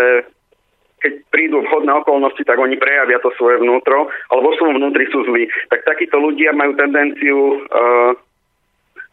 keď 0.98 1.12
prídu 1.30 1.62
vhodné 1.62 1.94
okolnosti, 1.94 2.42
tak 2.42 2.58
oni 2.58 2.74
prejavia 2.74 3.22
to 3.22 3.30
svoje 3.38 3.62
vnútro, 3.62 4.10
ale 4.34 4.40
vo 4.42 4.50
svojom 4.58 4.82
vnútri 4.82 5.06
sú 5.14 5.22
zlí. 5.30 5.46
Tak 5.70 5.86
takíto 5.86 6.18
ľudia 6.18 6.50
majú 6.50 6.74
tendenciu 6.74 7.38
uh, 7.54 8.18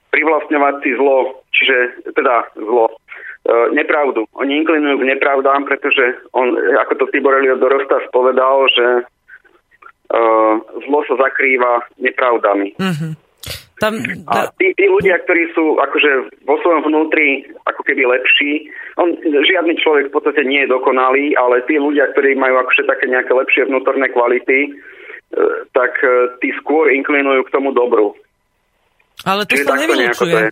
privlastňovať 0.10 0.76
si 0.82 0.98
zlo, 0.98 1.46
čiže 1.54 2.10
teda 2.18 2.50
zlo, 2.58 2.90
uh, 2.90 3.70
nepravdu. 3.70 4.26
Oni 4.34 4.66
inklinujú 4.66 4.98
k 4.98 5.10
nepravdám, 5.14 5.70
pretože 5.70 6.26
on, 6.34 6.58
ako 6.58 7.06
to 7.06 7.06
Tibor 7.14 7.38
Eliot 7.38 7.62
Dorostas 7.62 8.02
povedal, 8.10 8.66
že 8.74 9.06
zlo 10.86 11.00
sa 11.10 11.16
zakrýva 11.18 11.82
nepravdami. 11.98 12.78
Mhm. 12.78 13.10
Tam, 13.76 13.92
A 14.32 14.48
tí, 14.56 14.72
tí 14.80 14.88
ľudia, 14.88 15.20
ktorí 15.28 15.52
sú 15.52 15.76
akože 15.76 16.32
vo 16.48 16.56
svojom 16.64 16.88
vnútri 16.88 17.44
ako 17.68 17.84
keby 17.84 18.08
lepší, 18.08 18.72
on, 18.96 19.12
žiadny 19.20 19.76
človek 19.84 20.08
v 20.08 20.16
podstate 20.16 20.48
nie 20.48 20.64
je 20.64 20.72
dokonalý, 20.72 21.36
ale 21.36 21.60
tí 21.68 21.76
ľudia, 21.76 22.08
ktorí 22.16 22.40
majú 22.40 22.56
akože 22.64 22.88
také 22.88 23.12
nejaké 23.12 23.36
lepšie 23.36 23.68
vnútorné 23.68 24.08
kvality, 24.16 24.60
e, 24.64 24.70
tak 25.76 25.92
e, 26.00 26.40
tí 26.40 26.56
skôr 26.64 26.88
inklinujú 26.88 27.44
k 27.44 27.52
tomu 27.52 27.76
dobru. 27.76 28.16
ale 29.28 29.44
to 29.44 29.60
Čiže 29.60 29.68
sa 29.68 29.76
nevylučuje. 29.76 30.16
to 30.16 30.26
je. 30.40 30.50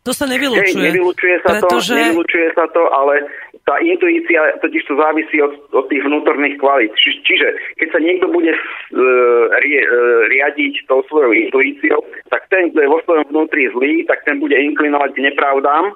To 0.00 0.16
sa 0.16 0.24
Hej, 0.24 0.32
nevylučuje. 0.40 0.80
nevylučuje 0.80 1.36
sa 1.44 1.60
pretože... 1.60 1.92
to, 1.92 2.00
nevylučuje 2.00 2.48
sa 2.56 2.64
to, 2.72 2.82
ale 2.88 3.28
tá 3.68 3.76
intuícia 3.84 4.56
totiž 4.64 4.82
to 4.88 4.96
závisí 4.96 5.36
od, 5.44 5.52
od 5.76 5.84
tých 5.92 6.00
vnútorných 6.00 6.56
kvalít. 6.56 6.96
Či, 6.96 7.20
čiže 7.20 7.46
keď 7.76 7.88
sa 7.92 8.00
niekto 8.00 8.26
bude 8.32 8.48
uh, 8.48 9.44
rie, 9.60 9.80
uh, 9.84 10.24
riadiť 10.32 10.88
tou 10.88 11.04
svojou 11.04 11.36
intuíciou, 11.36 12.00
tak 12.32 12.48
ten, 12.48 12.72
kto 12.72 12.80
je 12.80 12.88
vo 12.88 12.98
svojom 13.04 13.28
vnútri 13.28 13.68
zlý, 13.76 14.08
tak 14.08 14.24
ten 14.24 14.40
bude 14.40 14.56
inklinovať 14.56 15.12
k 15.12 15.24
nepravdám 15.28 15.92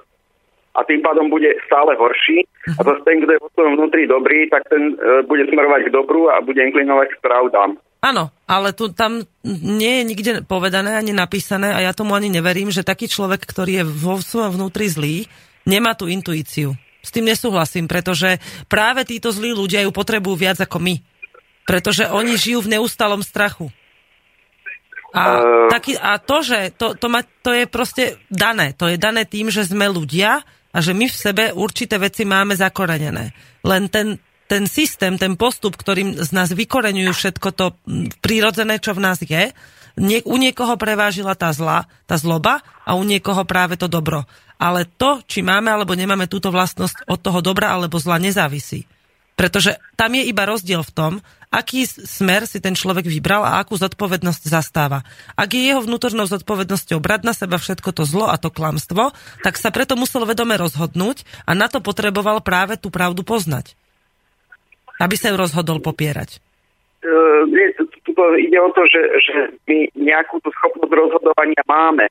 a 0.75 0.81
tým 0.85 1.01
pádom 1.01 1.33
bude 1.33 1.57
stále 1.65 1.97
horší. 1.97 2.45
A 2.77 2.81
zase 2.85 3.01
ten, 3.09 3.25
kto 3.25 3.31
je 3.33 3.41
vo 3.41 3.49
svojom 3.57 3.73
vnútri 3.81 4.05
dobrý, 4.05 4.53
tak 4.53 4.69
ten 4.69 5.01
uh, 5.01 5.25
bude 5.25 5.49
smerovať 5.49 5.89
k 5.89 5.95
dobru 5.97 6.29
a 6.29 6.45
bude 6.45 6.61
inklinovať 6.61 7.09
k 7.17 7.23
pravdám. 7.25 7.81
Áno, 8.05 8.29
ale 8.45 8.77
tu 8.77 8.93
tam 8.93 9.25
nie 9.49 9.93
je 10.01 10.05
nikde 10.05 10.33
povedané 10.45 10.93
ani 10.93 11.17
napísané 11.17 11.73
a 11.73 11.81
ja 11.81 11.97
tomu 11.97 12.13
ani 12.13 12.29
neverím, 12.29 12.69
že 12.69 12.85
taký 12.85 13.09
človek, 13.09 13.41
ktorý 13.49 13.81
je 13.81 13.85
vo 13.89 14.21
svojom 14.21 14.61
vnútri 14.61 14.93
zlý, 14.93 15.25
nemá 15.65 15.97
tú 15.97 16.05
intuíciu. 16.13 16.77
S 17.01 17.09
tým 17.09 17.25
nesúhlasím, 17.25 17.89
pretože 17.89 18.37
práve 18.69 19.09
títo 19.09 19.33
zlí 19.33 19.57
ľudia 19.57 19.89
ju 19.89 19.91
potrebujú 19.93 20.37
viac 20.37 20.61
ako 20.61 20.85
my. 20.85 21.01
Pretože 21.65 22.13
oni 22.13 22.37
žijú 22.37 22.69
v 22.69 22.77
neustalom 22.77 23.25
strachu. 23.25 23.73
A, 25.17 25.41
Eh. 25.41 25.69
taký, 25.73 25.97
a 25.97 26.21
to, 26.21 26.45
že 26.45 26.77
to, 26.77 26.93
to, 26.99 27.07
ma, 27.09 27.25
to 27.25 27.57
je 27.57 27.65
proste 27.65 28.21
dané. 28.29 28.77
To 28.77 28.91
je 28.93 29.01
dané 29.01 29.25
tým, 29.25 29.49
že 29.49 29.65
sme 29.65 29.89
ľudia 29.89 30.45
a 30.75 30.79
že 30.83 30.93
my 30.93 31.07
v 31.09 31.17
sebe 31.17 31.45
určité 31.55 31.97
veci 31.97 32.29
máme 32.29 32.53
zakorenené. 32.53 33.33
Len 33.63 33.83
ten, 33.89 34.19
ten 34.45 34.69
systém, 34.69 35.17
ten 35.17 35.35
postup, 35.41 35.75
ktorým 35.75 36.21
z 36.21 36.31
nás 36.37 36.53
vykoreňujú 36.53 37.13
všetko 37.17 37.49
to 37.57 37.67
prírodzené, 38.21 38.77
čo 38.79 38.93
v 38.93 39.03
nás 39.03 39.19
je, 39.25 39.53
nie, 39.95 40.19
u 40.27 40.35
niekoho 40.35 40.75
prevážila 40.75 41.39
tá 41.39 41.55
zla, 41.55 41.87
tá 42.11 42.19
zloba 42.19 42.67
a 42.83 42.99
u 42.99 43.07
niekoho 43.07 43.47
práve 43.47 43.79
to 43.79 43.87
dobro. 43.87 44.27
Ale 44.59 44.87
to, 44.87 45.23
či 45.27 45.43
máme 45.43 45.71
alebo 45.71 45.95
nemáme 45.95 46.27
túto 46.27 46.51
vlastnosť 46.51 47.07
od 47.07 47.19
toho 47.23 47.39
dobra 47.43 47.71
alebo 47.71 47.99
zla, 47.99 48.19
nezávisí. 48.19 48.91
Pretože 49.35 49.83
tam 49.99 50.15
je 50.15 50.31
iba 50.31 50.47
rozdiel 50.47 50.83
v 50.87 50.95
tom, 50.95 51.13
aký 51.51 51.87
smer 51.87 52.47
si 52.47 52.59
ten 52.59 52.75
človek 52.75 53.07
vybral 53.07 53.43
a 53.47 53.63
akú 53.63 53.79
zodpovednosť 53.79 54.43
zastáva. 54.47 55.07
Ak 55.35 55.55
je 55.55 55.63
jeho 55.63 55.83
vnútornou 55.83 56.27
zodpovednosťou 56.27 56.99
brať 56.99 57.21
na 57.23 57.35
seba 57.35 57.59
všetko 57.59 57.91
to 57.95 58.03
zlo 58.07 58.31
a 58.31 58.39
to 58.39 58.51
klamstvo, 58.51 59.15
tak 59.43 59.59
sa 59.59 59.71
preto 59.71 59.95
musel 59.95 60.27
vedome 60.27 60.55
rozhodnúť 60.59 61.27
a 61.47 61.55
na 61.55 61.67
to 61.71 61.79
potreboval 61.83 62.43
práve 62.43 62.79
tú 62.79 62.91
pravdu 62.95 63.23
poznať. 63.27 63.75
Aby 65.03 65.17
sa 65.19 65.31
ju 65.33 65.37
rozhodol 65.39 65.83
popierať. 65.83 66.39
Uh, 67.05 67.45
ide 68.41 68.59
o 68.61 68.71
to, 68.73 68.83
že, 68.89 69.03
že 69.21 69.37
my 69.69 69.79
nejakú 69.99 70.41
tú 70.41 70.49
schopnosť 70.55 70.93
rozhodovania 70.93 71.63
máme. 71.69 72.09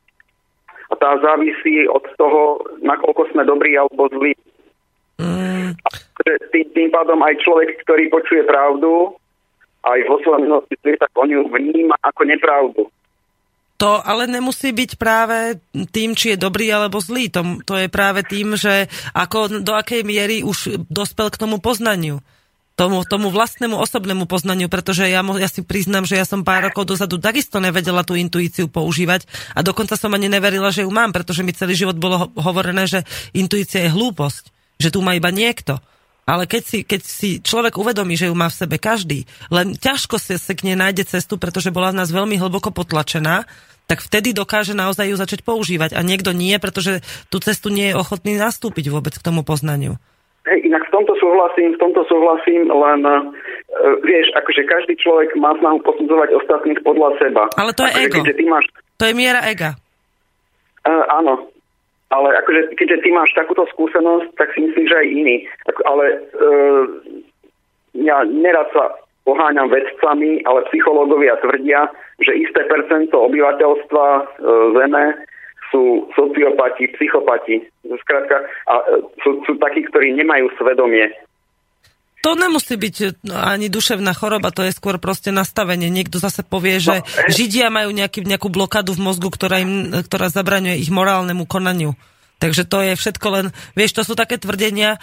A 0.92 0.94
tá 1.00 1.18
závisí 1.24 1.90
od 1.90 2.06
toho, 2.20 2.62
nakoľko 2.86 3.34
sme 3.34 3.48
dobrí 3.48 3.74
alebo 3.74 4.06
zlí. 4.14 4.38
Mm, 5.18 5.74
Tým, 6.54 6.66
tým 6.76 6.90
pádom 6.94 7.18
aj 7.26 7.42
človek, 7.42 7.82
ktorý 7.82 8.14
počuje 8.14 8.46
pravdu, 8.46 9.18
aj 9.84 10.00
vo 10.08 10.16
svojom 10.22 10.48
minulosti, 10.48 10.76
tak 10.80 11.12
on 11.18 11.28
ju 11.28 11.42
vníma 11.50 11.98
ako 12.00 12.22
nepravdu. 12.24 12.82
To 13.82 14.00
ale 14.00 14.32
nemusí 14.32 14.72
byť 14.72 14.92
práve 14.96 15.60
tým, 15.92 16.16
či 16.16 16.34
je 16.34 16.38
dobrý 16.40 16.72
alebo 16.72 17.04
zlý. 17.04 17.28
To, 17.36 17.60
to 17.68 17.76
je 17.84 17.92
práve 17.92 18.24
tým, 18.24 18.56
že 18.56 18.88
ako 19.12 19.60
do 19.60 19.76
akej 19.76 20.08
miery 20.08 20.40
už 20.40 20.88
dospel 20.88 21.28
k 21.28 21.42
tomu 21.42 21.60
poznaniu. 21.60 22.24
Tomu, 22.74 23.06
tomu 23.06 23.30
vlastnému 23.30 23.78
osobnému 23.78 24.26
poznaniu, 24.26 24.66
pretože 24.66 25.06
ja, 25.06 25.22
ja 25.22 25.46
si 25.46 25.62
priznám, 25.62 26.10
že 26.10 26.18
ja 26.18 26.26
som 26.26 26.42
pár 26.42 26.74
rokov 26.74 26.90
dozadu 26.90 27.22
takisto 27.22 27.62
nevedela 27.62 28.02
tú 28.02 28.18
intuíciu 28.18 28.66
používať 28.66 29.30
a 29.54 29.62
dokonca 29.62 29.94
som 29.94 30.10
ani 30.10 30.26
neverila, 30.26 30.74
že 30.74 30.82
ju 30.82 30.90
mám, 30.90 31.14
pretože 31.14 31.46
mi 31.46 31.54
celý 31.54 31.78
život 31.78 32.02
bolo 32.02 32.16
ho- 32.18 32.30
hovorené, 32.34 32.90
že 32.90 33.06
intuícia 33.30 33.86
je 33.86 33.94
hlúposť, 33.94 34.50
že 34.82 34.90
tu 34.90 35.06
má 35.06 35.14
iba 35.14 35.30
niekto. 35.30 35.78
Ale 36.24 36.48
keď 36.48 36.64
si, 36.64 36.80
keď 36.88 37.02
si 37.04 37.30
človek 37.44 37.76
uvedomí, 37.76 38.16
že 38.16 38.32
ju 38.32 38.36
má 38.36 38.48
v 38.48 38.58
sebe 38.58 38.80
každý, 38.80 39.28
len 39.52 39.76
ťažko 39.76 40.16
sa 40.18 40.40
k 40.40 40.66
nej 40.66 40.80
nájde 40.80 41.04
cestu, 41.04 41.36
pretože 41.36 41.70
bola 41.70 41.92
v 41.92 42.00
nás 42.00 42.10
veľmi 42.10 42.40
hlboko 42.40 42.72
potlačená, 42.72 43.44
tak 43.86 44.00
vtedy 44.00 44.32
dokáže 44.32 44.72
naozaj 44.72 45.12
ju 45.12 45.20
začať 45.20 45.44
používať. 45.44 45.92
A 45.94 46.02
niekto 46.02 46.32
nie, 46.32 46.56
pretože 46.56 47.04
tú 47.28 47.44
cestu 47.44 47.68
nie 47.68 47.92
je 47.92 48.00
ochotný 48.00 48.40
nastúpiť 48.40 48.88
vôbec 48.88 49.12
k 49.14 49.26
tomu 49.26 49.44
poznaniu. 49.44 50.00
Hej, 50.44 50.60
inak 50.68 50.84
v 50.88 50.92
tomto 50.92 51.16
súhlasím, 51.24 51.72
v 51.72 51.80
tomto 51.80 52.04
súhlasím, 52.12 52.68
len 52.68 53.00
uh, 53.08 53.32
vieš, 54.04 54.28
akože 54.36 54.68
každý 54.68 55.00
človek 55.00 55.32
má 55.40 55.56
snahu 55.56 55.80
posudzovať 55.88 56.36
ostatných 56.36 56.84
podľa 56.84 57.16
seba. 57.16 57.48
Ale 57.56 57.72
to 57.72 57.88
je 57.88 57.92
akože, 57.96 58.04
ego. 58.04 58.18
Keďže 58.20 58.36
ty 58.36 58.46
máš, 58.52 58.66
To 59.00 59.06
je 59.08 59.16
miera 59.16 59.42
ega. 59.48 59.72
uh, 60.84 61.04
áno, 61.16 61.48
ale 62.12 62.36
akože, 62.44 62.76
keďže 62.76 63.08
ty 63.08 63.10
máš 63.16 63.32
takúto 63.40 63.64
skúsenosť, 63.72 64.36
tak 64.36 64.52
si 64.52 64.68
myslím, 64.68 64.84
že 64.84 64.96
aj 65.00 65.08
iný. 65.08 65.36
Ako, 65.72 65.82
ale 65.88 66.06
uh, 66.36 66.84
ja 67.96 68.28
nerad 68.28 68.68
sa 68.76 69.00
poháňam 69.24 69.72
vedcami, 69.72 70.44
ale 70.44 70.68
psychológovia 70.68 71.40
tvrdia, 71.40 71.88
že 72.20 72.36
isté 72.36 72.68
percento 72.68 73.16
obyvateľstva 73.32 74.06
uh, 74.20 74.26
Zeme 74.76 75.24
sú 75.74 76.06
sociopati, 76.14 76.86
psychopati. 76.94 77.66
Skrátka, 77.82 78.46
a 78.70 78.74
e, 78.78 79.10
sú, 79.26 79.42
sú 79.42 79.58
takí, 79.58 79.82
ktorí 79.90 80.14
nemajú 80.14 80.54
svedomie. 80.62 81.10
To 82.24 82.40
nemusí 82.40 82.80
byť 82.80 83.26
no, 83.28 83.36
ani 83.36 83.68
duševná 83.68 84.16
choroba, 84.16 84.56
to 84.56 84.64
je 84.64 84.72
skôr 84.72 84.96
proste 85.02 85.34
nastavenie. 85.34 85.92
Niekto 85.92 86.22
zase 86.22 86.46
povie, 86.46 86.80
že 86.80 87.04
No. 87.04 87.06
Židia 87.28 87.68
majú 87.74 87.92
nejaký, 87.92 88.24
nejakú 88.24 88.48
blokádu 88.48 88.96
v 88.96 89.04
mozgu, 89.04 89.28
ktorá, 89.34 89.60
im, 89.60 89.92
ktorá 89.92 90.30
zabraňuje 90.32 90.80
ich 90.80 90.94
morálnemu 90.94 91.44
konaniu. 91.50 91.98
Takže 92.40 92.64
to 92.64 92.80
je 92.80 92.94
všetko 92.96 93.28
len, 93.34 93.46
vieš, 93.76 93.98
to 93.98 94.04
sú 94.04 94.14
také 94.16 94.36
tvrdenia, 94.36 95.00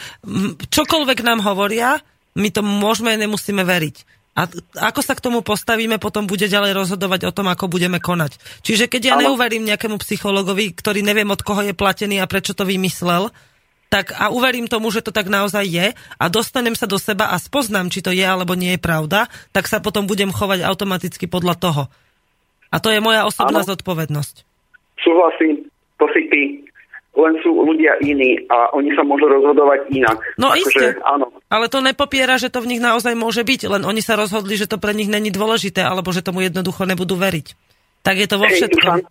čokoľvek 0.69 1.19
nám 1.25 1.41
hovoria, 1.45 2.01
my 2.37 2.49
tomu 2.53 2.69
môžeme, 2.69 3.17
nemusíme 3.17 3.65
veriť. 3.65 4.20
A 4.39 4.47
ako 4.91 5.03
sa 5.03 5.19
k 5.19 5.25
tomu 5.27 5.43
postavíme, 5.43 5.99
potom 5.99 6.25
bude 6.25 6.47
ďalej 6.47 6.73
rozhodovať 6.73 7.27
o 7.29 7.35
tom, 7.35 7.51
ako 7.51 7.67
budeme 7.67 7.99
konať. 7.99 8.39
Čiže 8.63 8.87
keď 8.87 9.03
ja 9.03 9.15
neuverím 9.19 9.67
nejakému 9.67 9.99
psychologovi, 9.99 10.71
ktorý 10.71 11.03
neviem, 11.03 11.27
od 11.29 11.43
koho 11.43 11.67
je 11.67 11.75
platený 11.75 12.23
a 12.23 12.31
prečo 12.31 12.55
to 12.55 12.63
vymyslel, 12.63 13.35
tak 13.91 14.15
a 14.15 14.31
uverím 14.31 14.71
tomu, 14.71 14.95
že 14.95 15.03
to 15.03 15.11
tak 15.11 15.27
naozaj 15.27 15.67
je 15.67 15.87
a 15.99 16.25
dostanem 16.31 16.79
sa 16.79 16.87
do 16.87 16.95
seba 16.95 17.35
a 17.35 17.37
spoznám, 17.43 17.91
či 17.91 18.07
to 18.07 18.15
je 18.15 18.23
alebo 18.23 18.55
nie 18.55 18.79
je 18.79 18.81
pravda, 18.81 19.27
tak 19.51 19.67
sa 19.67 19.83
potom 19.83 20.07
budem 20.07 20.31
chovať 20.31 20.63
automaticky 20.63 21.27
podľa 21.27 21.59
toho. 21.59 21.83
A 22.71 22.79
to 22.79 22.95
je 22.95 23.03
moja 23.03 23.27
osobná 23.27 23.67
Áno. 23.67 23.71
zodpovednosť. 23.75 24.47
Súhlasím, 25.03 25.67
to 25.99 26.07
si 26.15 26.23
ty. 26.31 26.43
Len 27.19 27.35
sú 27.43 27.51
ľudia 27.51 27.99
iní 28.07 28.39
a 28.47 28.71
oni 28.71 28.95
sa 28.95 29.03
môžu 29.03 29.27
rozhodovať 29.27 29.91
inak. 29.91 30.23
No 30.39 30.55
Akože, 30.55 30.63
iste. 30.63 30.87
Áno. 31.03 31.27
Ale 31.51 31.67
to 31.67 31.83
nepopiera, 31.83 32.39
že 32.39 32.47
to 32.47 32.63
v 32.63 32.71
nich 32.77 32.83
naozaj 32.83 33.19
môže 33.19 33.43
byť, 33.43 33.67
len 33.67 33.83
oni 33.83 33.99
sa 33.99 34.15
rozhodli, 34.15 34.55
že 34.55 34.71
to 34.71 34.79
pre 34.79 34.95
nich 34.95 35.11
není 35.11 35.35
dôležité, 35.35 35.83
alebo 35.83 36.15
že 36.15 36.23
tomu 36.23 36.47
jednoducho 36.47 36.87
nebudú 36.87 37.19
veriť. 37.19 37.47
Tak 38.07 38.15
je 38.17 38.29
to 38.31 38.37
vo 38.39 38.47
Hej, 38.47 38.55
všetkom. 38.55 39.03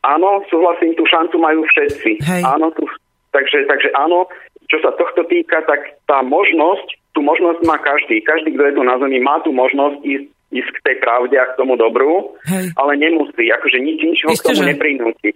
Áno, 0.00 0.28
súhlasím, 0.48 0.96
tú 0.96 1.04
šancu 1.04 1.36
majú 1.36 1.60
všetci. 1.68 2.24
Hej. 2.24 2.42
Áno, 2.42 2.72
tu, 2.72 2.88
takže, 3.36 3.68
takže 3.68 3.92
áno, 3.92 4.32
čo 4.72 4.80
sa 4.80 4.96
tohto 4.96 5.28
týka, 5.28 5.60
tak 5.68 6.00
tá 6.08 6.24
možnosť, 6.24 6.96
tú 7.12 7.20
možnosť 7.20 7.60
má 7.68 7.76
každý. 7.80 8.24
Každý, 8.24 8.56
kto 8.56 8.62
je 8.64 8.74
tu 8.78 8.82
na 8.88 8.96
Zemi, 8.96 9.20
má 9.20 9.36
tú 9.44 9.52
možnosť 9.52 10.00
ísť, 10.00 10.26
ísť 10.48 10.70
k 10.72 10.82
tej 10.88 10.96
pravde 11.04 11.36
a 11.36 11.52
k 11.52 11.56
tomu 11.60 11.76
dobru, 11.76 12.32
Hej. 12.48 12.72
ale 12.80 12.96
nemusí. 12.96 13.52
Akože 13.52 13.76
nič, 13.76 14.00
nič 14.00 14.20
ho 14.24 14.32
k 14.32 14.44
tomu 14.44 14.64
že. 14.64 14.68
neprinúti. 14.72 15.30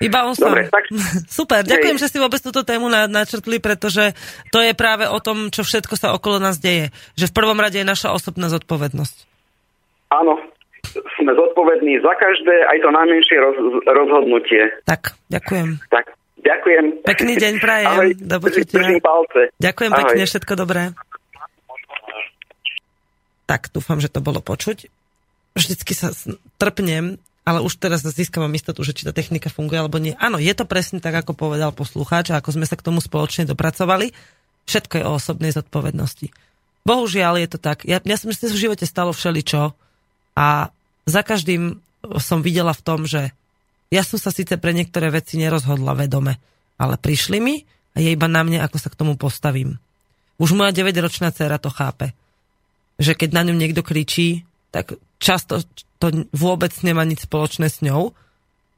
Iba 0.00 0.24
on 0.24 0.32
sám. 0.32 0.56
Dobre, 0.56 0.72
tak- 0.72 0.88
Super, 1.38 1.60
ďakujem, 1.60 1.96
Hej. 2.00 2.02
že 2.08 2.10
si 2.10 2.16
vôbec 2.16 2.40
túto 2.40 2.64
tému 2.64 2.88
na, 2.88 3.04
načrtli, 3.04 3.60
pretože 3.60 4.16
to 4.48 4.64
je 4.64 4.72
práve 4.72 5.04
o 5.04 5.20
tom, 5.20 5.52
čo 5.52 5.60
všetko 5.60 5.94
sa 6.00 6.16
okolo 6.16 6.40
nás 6.40 6.56
deje. 6.56 6.88
Že 7.20 7.28
v 7.28 7.36
prvom 7.36 7.60
rade 7.60 7.76
je 7.76 7.84
naša 7.84 8.16
osobná 8.16 8.48
zodpovednosť. 8.48 9.28
Áno, 10.10 10.40
sme 11.20 11.32
zodpovední 11.36 12.00
za 12.00 12.16
každé, 12.16 12.54
aj 12.66 12.78
to 12.80 12.88
najmenšie 12.88 13.36
roz, 13.38 13.56
rozhodnutie. 13.84 14.62
Tak, 14.88 15.14
ďakujem. 15.28 15.78
Tak, 15.92 16.16
ďakujem. 16.40 16.84
Pekný 17.04 17.32
deň 17.36 17.54
prajem. 17.60 17.92
Ahoj, 17.92 18.10
Do 18.16 18.36
palce. 19.04 19.40
Ďakujem 19.60 19.92
Ahoj. 19.92 20.00
pekne, 20.00 20.24
všetko 20.24 20.52
dobré. 20.56 20.82
Tak, 23.44 23.68
dúfam, 23.74 24.00
že 24.00 24.08
to 24.08 24.24
bolo 24.24 24.40
počuť. 24.40 24.88
Vždycky 25.58 25.92
sa 25.92 26.14
trpnem, 26.56 27.18
ale 27.44 27.64
už 27.64 27.80
teraz 27.80 28.04
získavam 28.04 28.52
istotu, 28.52 28.84
že 28.84 28.92
či 28.92 29.08
tá 29.08 29.12
technika 29.16 29.48
funguje 29.48 29.80
alebo 29.80 29.96
nie. 29.96 30.12
Áno, 30.20 30.36
je 30.36 30.52
to 30.52 30.68
presne 30.68 31.00
tak, 31.00 31.16
ako 31.16 31.32
povedal 31.32 31.72
poslucháč 31.72 32.30
a 32.30 32.38
ako 32.38 32.60
sme 32.60 32.66
sa 32.68 32.76
k 32.76 32.84
tomu 32.84 33.00
spoločne 33.00 33.48
dopracovali. 33.48 34.12
Všetko 34.68 34.94
je 35.00 35.04
o 35.08 35.16
osobnej 35.16 35.50
zodpovednosti. 35.56 36.30
Bohužiaľ 36.84 37.40
je 37.40 37.48
to 37.48 37.58
tak. 37.60 37.84
Ja, 37.88 38.00
ja 38.00 38.16
si 38.16 38.28
myslím, 38.28 38.46
že 38.52 38.56
v 38.56 38.64
živote 38.68 38.84
stalo 38.84 39.12
všeličo 39.16 39.72
a 40.36 40.46
za 41.08 41.22
každým 41.24 41.80
som 42.20 42.40
videla 42.40 42.72
v 42.72 42.84
tom, 42.84 43.04
že 43.04 43.32
ja 43.90 44.06
som 44.06 44.16
sa 44.16 44.30
síce 44.30 44.54
pre 44.56 44.70
niektoré 44.70 45.10
veci 45.10 45.36
nerozhodla 45.36 45.98
vedome, 45.98 46.38
ale 46.78 46.94
prišli 46.96 47.42
mi 47.42 47.66
a 47.92 47.98
je 47.98 48.14
iba 48.14 48.30
na 48.30 48.46
mne, 48.46 48.62
ako 48.62 48.76
sa 48.78 48.88
k 48.88 48.98
tomu 49.00 49.18
postavím. 49.18 49.76
Už 50.40 50.56
moja 50.56 50.72
9-ročná 50.72 51.34
dcera 51.34 51.60
to 51.60 51.68
chápe. 51.68 52.16
Že 52.96 53.12
keď 53.16 53.30
na 53.34 53.42
ňu 53.44 53.54
niekto 53.58 53.84
kričí, 53.84 54.46
tak 54.70 54.96
často 55.18 55.60
to 56.00 56.24
vôbec 56.32 56.72
nemá 56.80 57.04
nič 57.04 57.28
spoločné 57.28 57.68
s 57.68 57.84
ňou 57.84 58.16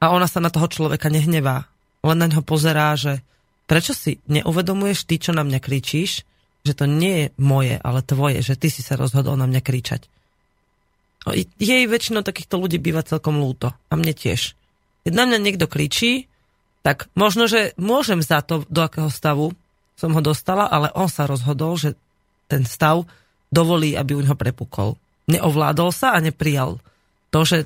a 0.02 0.10
ona 0.10 0.26
sa 0.26 0.42
na 0.42 0.50
toho 0.50 0.66
človeka 0.66 1.06
nehnevá. 1.06 1.70
Len 2.02 2.18
na 2.18 2.26
ňo 2.26 2.42
pozerá, 2.42 2.98
že 2.98 3.22
prečo 3.70 3.94
si 3.94 4.18
neuvedomuješ 4.26 5.06
ty, 5.06 5.22
čo 5.22 5.30
na 5.30 5.46
mňa 5.46 5.62
kričíš, 5.62 6.26
že 6.66 6.72
to 6.74 6.90
nie 6.90 7.14
je 7.14 7.26
moje, 7.38 7.78
ale 7.78 8.02
tvoje, 8.02 8.42
že 8.42 8.58
ty 8.58 8.68
si 8.74 8.82
sa 8.82 8.98
rozhodol 8.98 9.38
na 9.38 9.46
mňa 9.46 9.62
kričať. 9.62 10.10
No, 11.22 11.38
Jej 11.38 11.86
väčšinou 11.86 12.26
takýchto 12.26 12.58
ľudí 12.58 12.82
býva 12.82 13.06
celkom 13.06 13.38
lúto. 13.38 13.70
A 13.90 13.94
mne 13.94 14.10
tiež. 14.10 14.58
Keď 15.06 15.12
na 15.14 15.26
mňa 15.26 15.38
niekto 15.38 15.70
kričí, 15.70 16.26
tak 16.82 17.06
možno, 17.14 17.46
že 17.46 17.78
môžem 17.78 18.18
za 18.18 18.42
to, 18.42 18.66
do 18.66 18.82
akého 18.82 19.06
stavu 19.06 19.54
som 19.94 20.10
ho 20.10 20.22
dostala, 20.22 20.66
ale 20.66 20.90
on 20.98 21.06
sa 21.06 21.30
rozhodol, 21.30 21.78
že 21.78 21.94
ten 22.50 22.66
stav 22.66 23.06
dovolí, 23.54 23.94
aby 23.94 24.18
u 24.18 24.22
neho 24.26 24.34
prepukol. 24.34 24.98
Neovládol 25.30 25.94
sa 25.94 26.18
a 26.18 26.18
neprijal 26.18 26.82
to, 27.32 27.40
že 27.48 27.58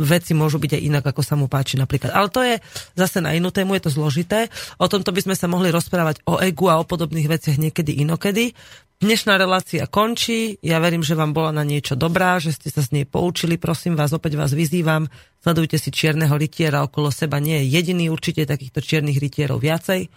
veci 0.00 0.32
môžu 0.32 0.56
byť 0.56 0.80
aj 0.80 0.82
inak, 0.82 1.04
ako 1.04 1.20
sa 1.20 1.36
mu 1.36 1.46
páči 1.46 1.76
napríklad. 1.76 2.12
Ale 2.12 2.28
to 2.32 2.40
je 2.40 2.56
zase 2.96 3.20
na 3.20 3.36
inú 3.36 3.52
tému, 3.52 3.76
je 3.76 3.84
to 3.84 3.92
zložité. 3.92 4.48
O 4.80 4.88
tomto 4.88 5.12
by 5.12 5.20
sme 5.20 5.36
sa 5.36 5.44
mohli 5.44 5.68
rozprávať 5.68 6.24
o 6.24 6.40
egu 6.40 6.72
a 6.72 6.80
o 6.80 6.88
podobných 6.88 7.28
veciach 7.28 7.60
niekedy 7.60 8.00
inokedy. 8.00 8.56
Dnešná 9.04 9.36
relácia 9.36 9.84
končí. 9.84 10.56
Ja 10.64 10.80
verím, 10.80 11.04
že 11.04 11.12
vám 11.12 11.36
bola 11.36 11.52
na 11.52 11.60
niečo 11.60 11.92
dobrá, 11.92 12.40
že 12.40 12.56
ste 12.56 12.72
sa 12.72 12.80
z 12.80 12.96
nej 12.96 13.04
poučili. 13.04 13.60
Prosím 13.60 14.00
vás, 14.00 14.16
opäť 14.16 14.40
vás 14.40 14.56
vyzývam. 14.56 15.12
Sledujte 15.44 15.76
si 15.76 15.92
čierneho 15.92 16.32
rytiera 16.32 16.80
okolo 16.80 17.12
seba. 17.12 17.36
Nie 17.36 17.60
je 17.60 17.76
jediný, 17.76 18.08
určite 18.08 18.48
takýchto 18.48 18.80
čiernych 18.80 19.20
rytierov 19.20 19.60
viacej. 19.60 20.08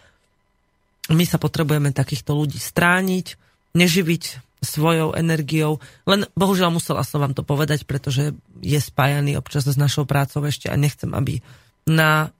My 1.11 1.23
sa 1.27 1.35
potrebujeme 1.35 1.91
takýchto 1.91 2.31
ľudí 2.35 2.59
strániť, 2.59 3.35
neživiť 3.75 4.23
svojou 4.61 5.13
energiou. 5.13 5.77
Len 6.09 6.25
bohužiaľ 6.33 6.73
musela 6.73 7.05
som 7.05 7.21
vám 7.21 7.37
to 7.37 7.45
povedať, 7.45 7.85
pretože 7.85 8.33
je 8.61 8.79
spájaný 8.81 9.37
občas 9.37 9.69
s 9.69 9.77
našou 9.77 10.09
prácou 10.09 10.41
ešte 10.45 10.67
a 10.67 10.75
nechcem, 10.75 11.13
aby 11.13 11.39
na, 11.85 12.33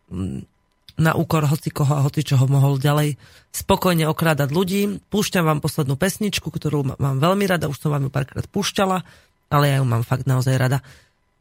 na 0.98 1.12
úkor 1.14 1.46
hocikoho 1.46 1.94
a 1.94 2.04
hocičoho 2.04 2.50
mohol 2.50 2.82
ďalej 2.82 3.16
spokojne 3.54 4.10
okrádať 4.10 4.50
ľudí. 4.50 4.82
Púšťam 5.14 5.46
vám 5.46 5.60
poslednú 5.62 5.96
pesničku, 5.96 6.50
ktorú 6.50 6.94
má- 6.94 7.00
mám 7.00 7.22
veľmi 7.22 7.46
rada, 7.46 7.70
už 7.70 7.78
som 7.78 7.94
vám 7.94 8.10
ju 8.10 8.12
párkrát 8.12 8.46
púšťala, 8.50 9.06
ale 9.48 9.66
ja 9.72 9.76
ju 9.80 9.86
mám 9.88 10.04
fakt 10.04 10.26
naozaj 10.26 10.58
rada. 10.58 10.82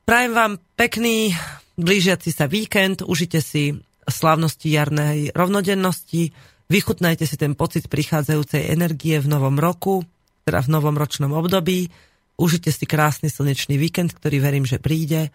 Prajem 0.07 0.33
vám 0.37 0.53
pekný 0.79 1.35
blížiaci 1.75 2.31
sa 2.31 2.47
víkend, 2.47 3.03
užite 3.03 3.43
si 3.43 3.75
slávnosti 4.07 4.71
jarnej 4.71 5.35
rovnodennosti, 5.35 6.31
vychutnajte 6.71 7.27
si 7.27 7.35
ten 7.35 7.59
pocit 7.59 7.91
prichádzajúcej 7.91 8.71
energie 8.71 9.19
v 9.19 9.27
novom 9.27 9.59
roku, 9.59 10.07
teda 10.47 10.63
v 10.63 10.79
novom 10.79 10.95
ročnom 10.95 11.35
období, 11.35 11.91
užite 12.39 12.71
si 12.71 12.87
krásny 12.87 13.27
slnečný 13.27 13.75
víkend, 13.75 14.15
ktorý 14.15 14.39
verím, 14.39 14.63
že 14.63 14.79
príde 14.79 15.35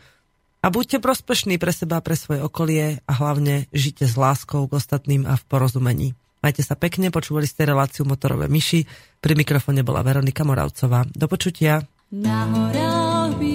a 0.64 0.72
buďte 0.72 1.04
prospešní 1.04 1.60
pre 1.60 1.76
seba, 1.76 2.00
pre 2.00 2.16
svoje 2.16 2.40
okolie 2.40 3.04
a 3.04 3.12
hlavne 3.20 3.68
žite 3.76 4.08
s 4.08 4.16
láskou 4.16 4.72
k 4.72 4.80
ostatným 4.80 5.28
a 5.28 5.36
v 5.36 5.44
porozumení. 5.52 6.08
Majte 6.40 6.64
sa 6.64 6.80
pekne, 6.80 7.12
počúvali 7.12 7.44
ste 7.44 7.68
reláciu 7.68 8.08
Motorové 8.08 8.48
myši, 8.48 8.88
pri 9.20 9.36
mikrofóne 9.36 9.84
bola 9.84 10.00
Veronika 10.00 10.48
Moravcová. 10.48 11.04
Do 11.12 11.28
počutia. 11.28 11.84
Na 12.16 12.48
horách 12.48 13.36
býva 13.36 13.51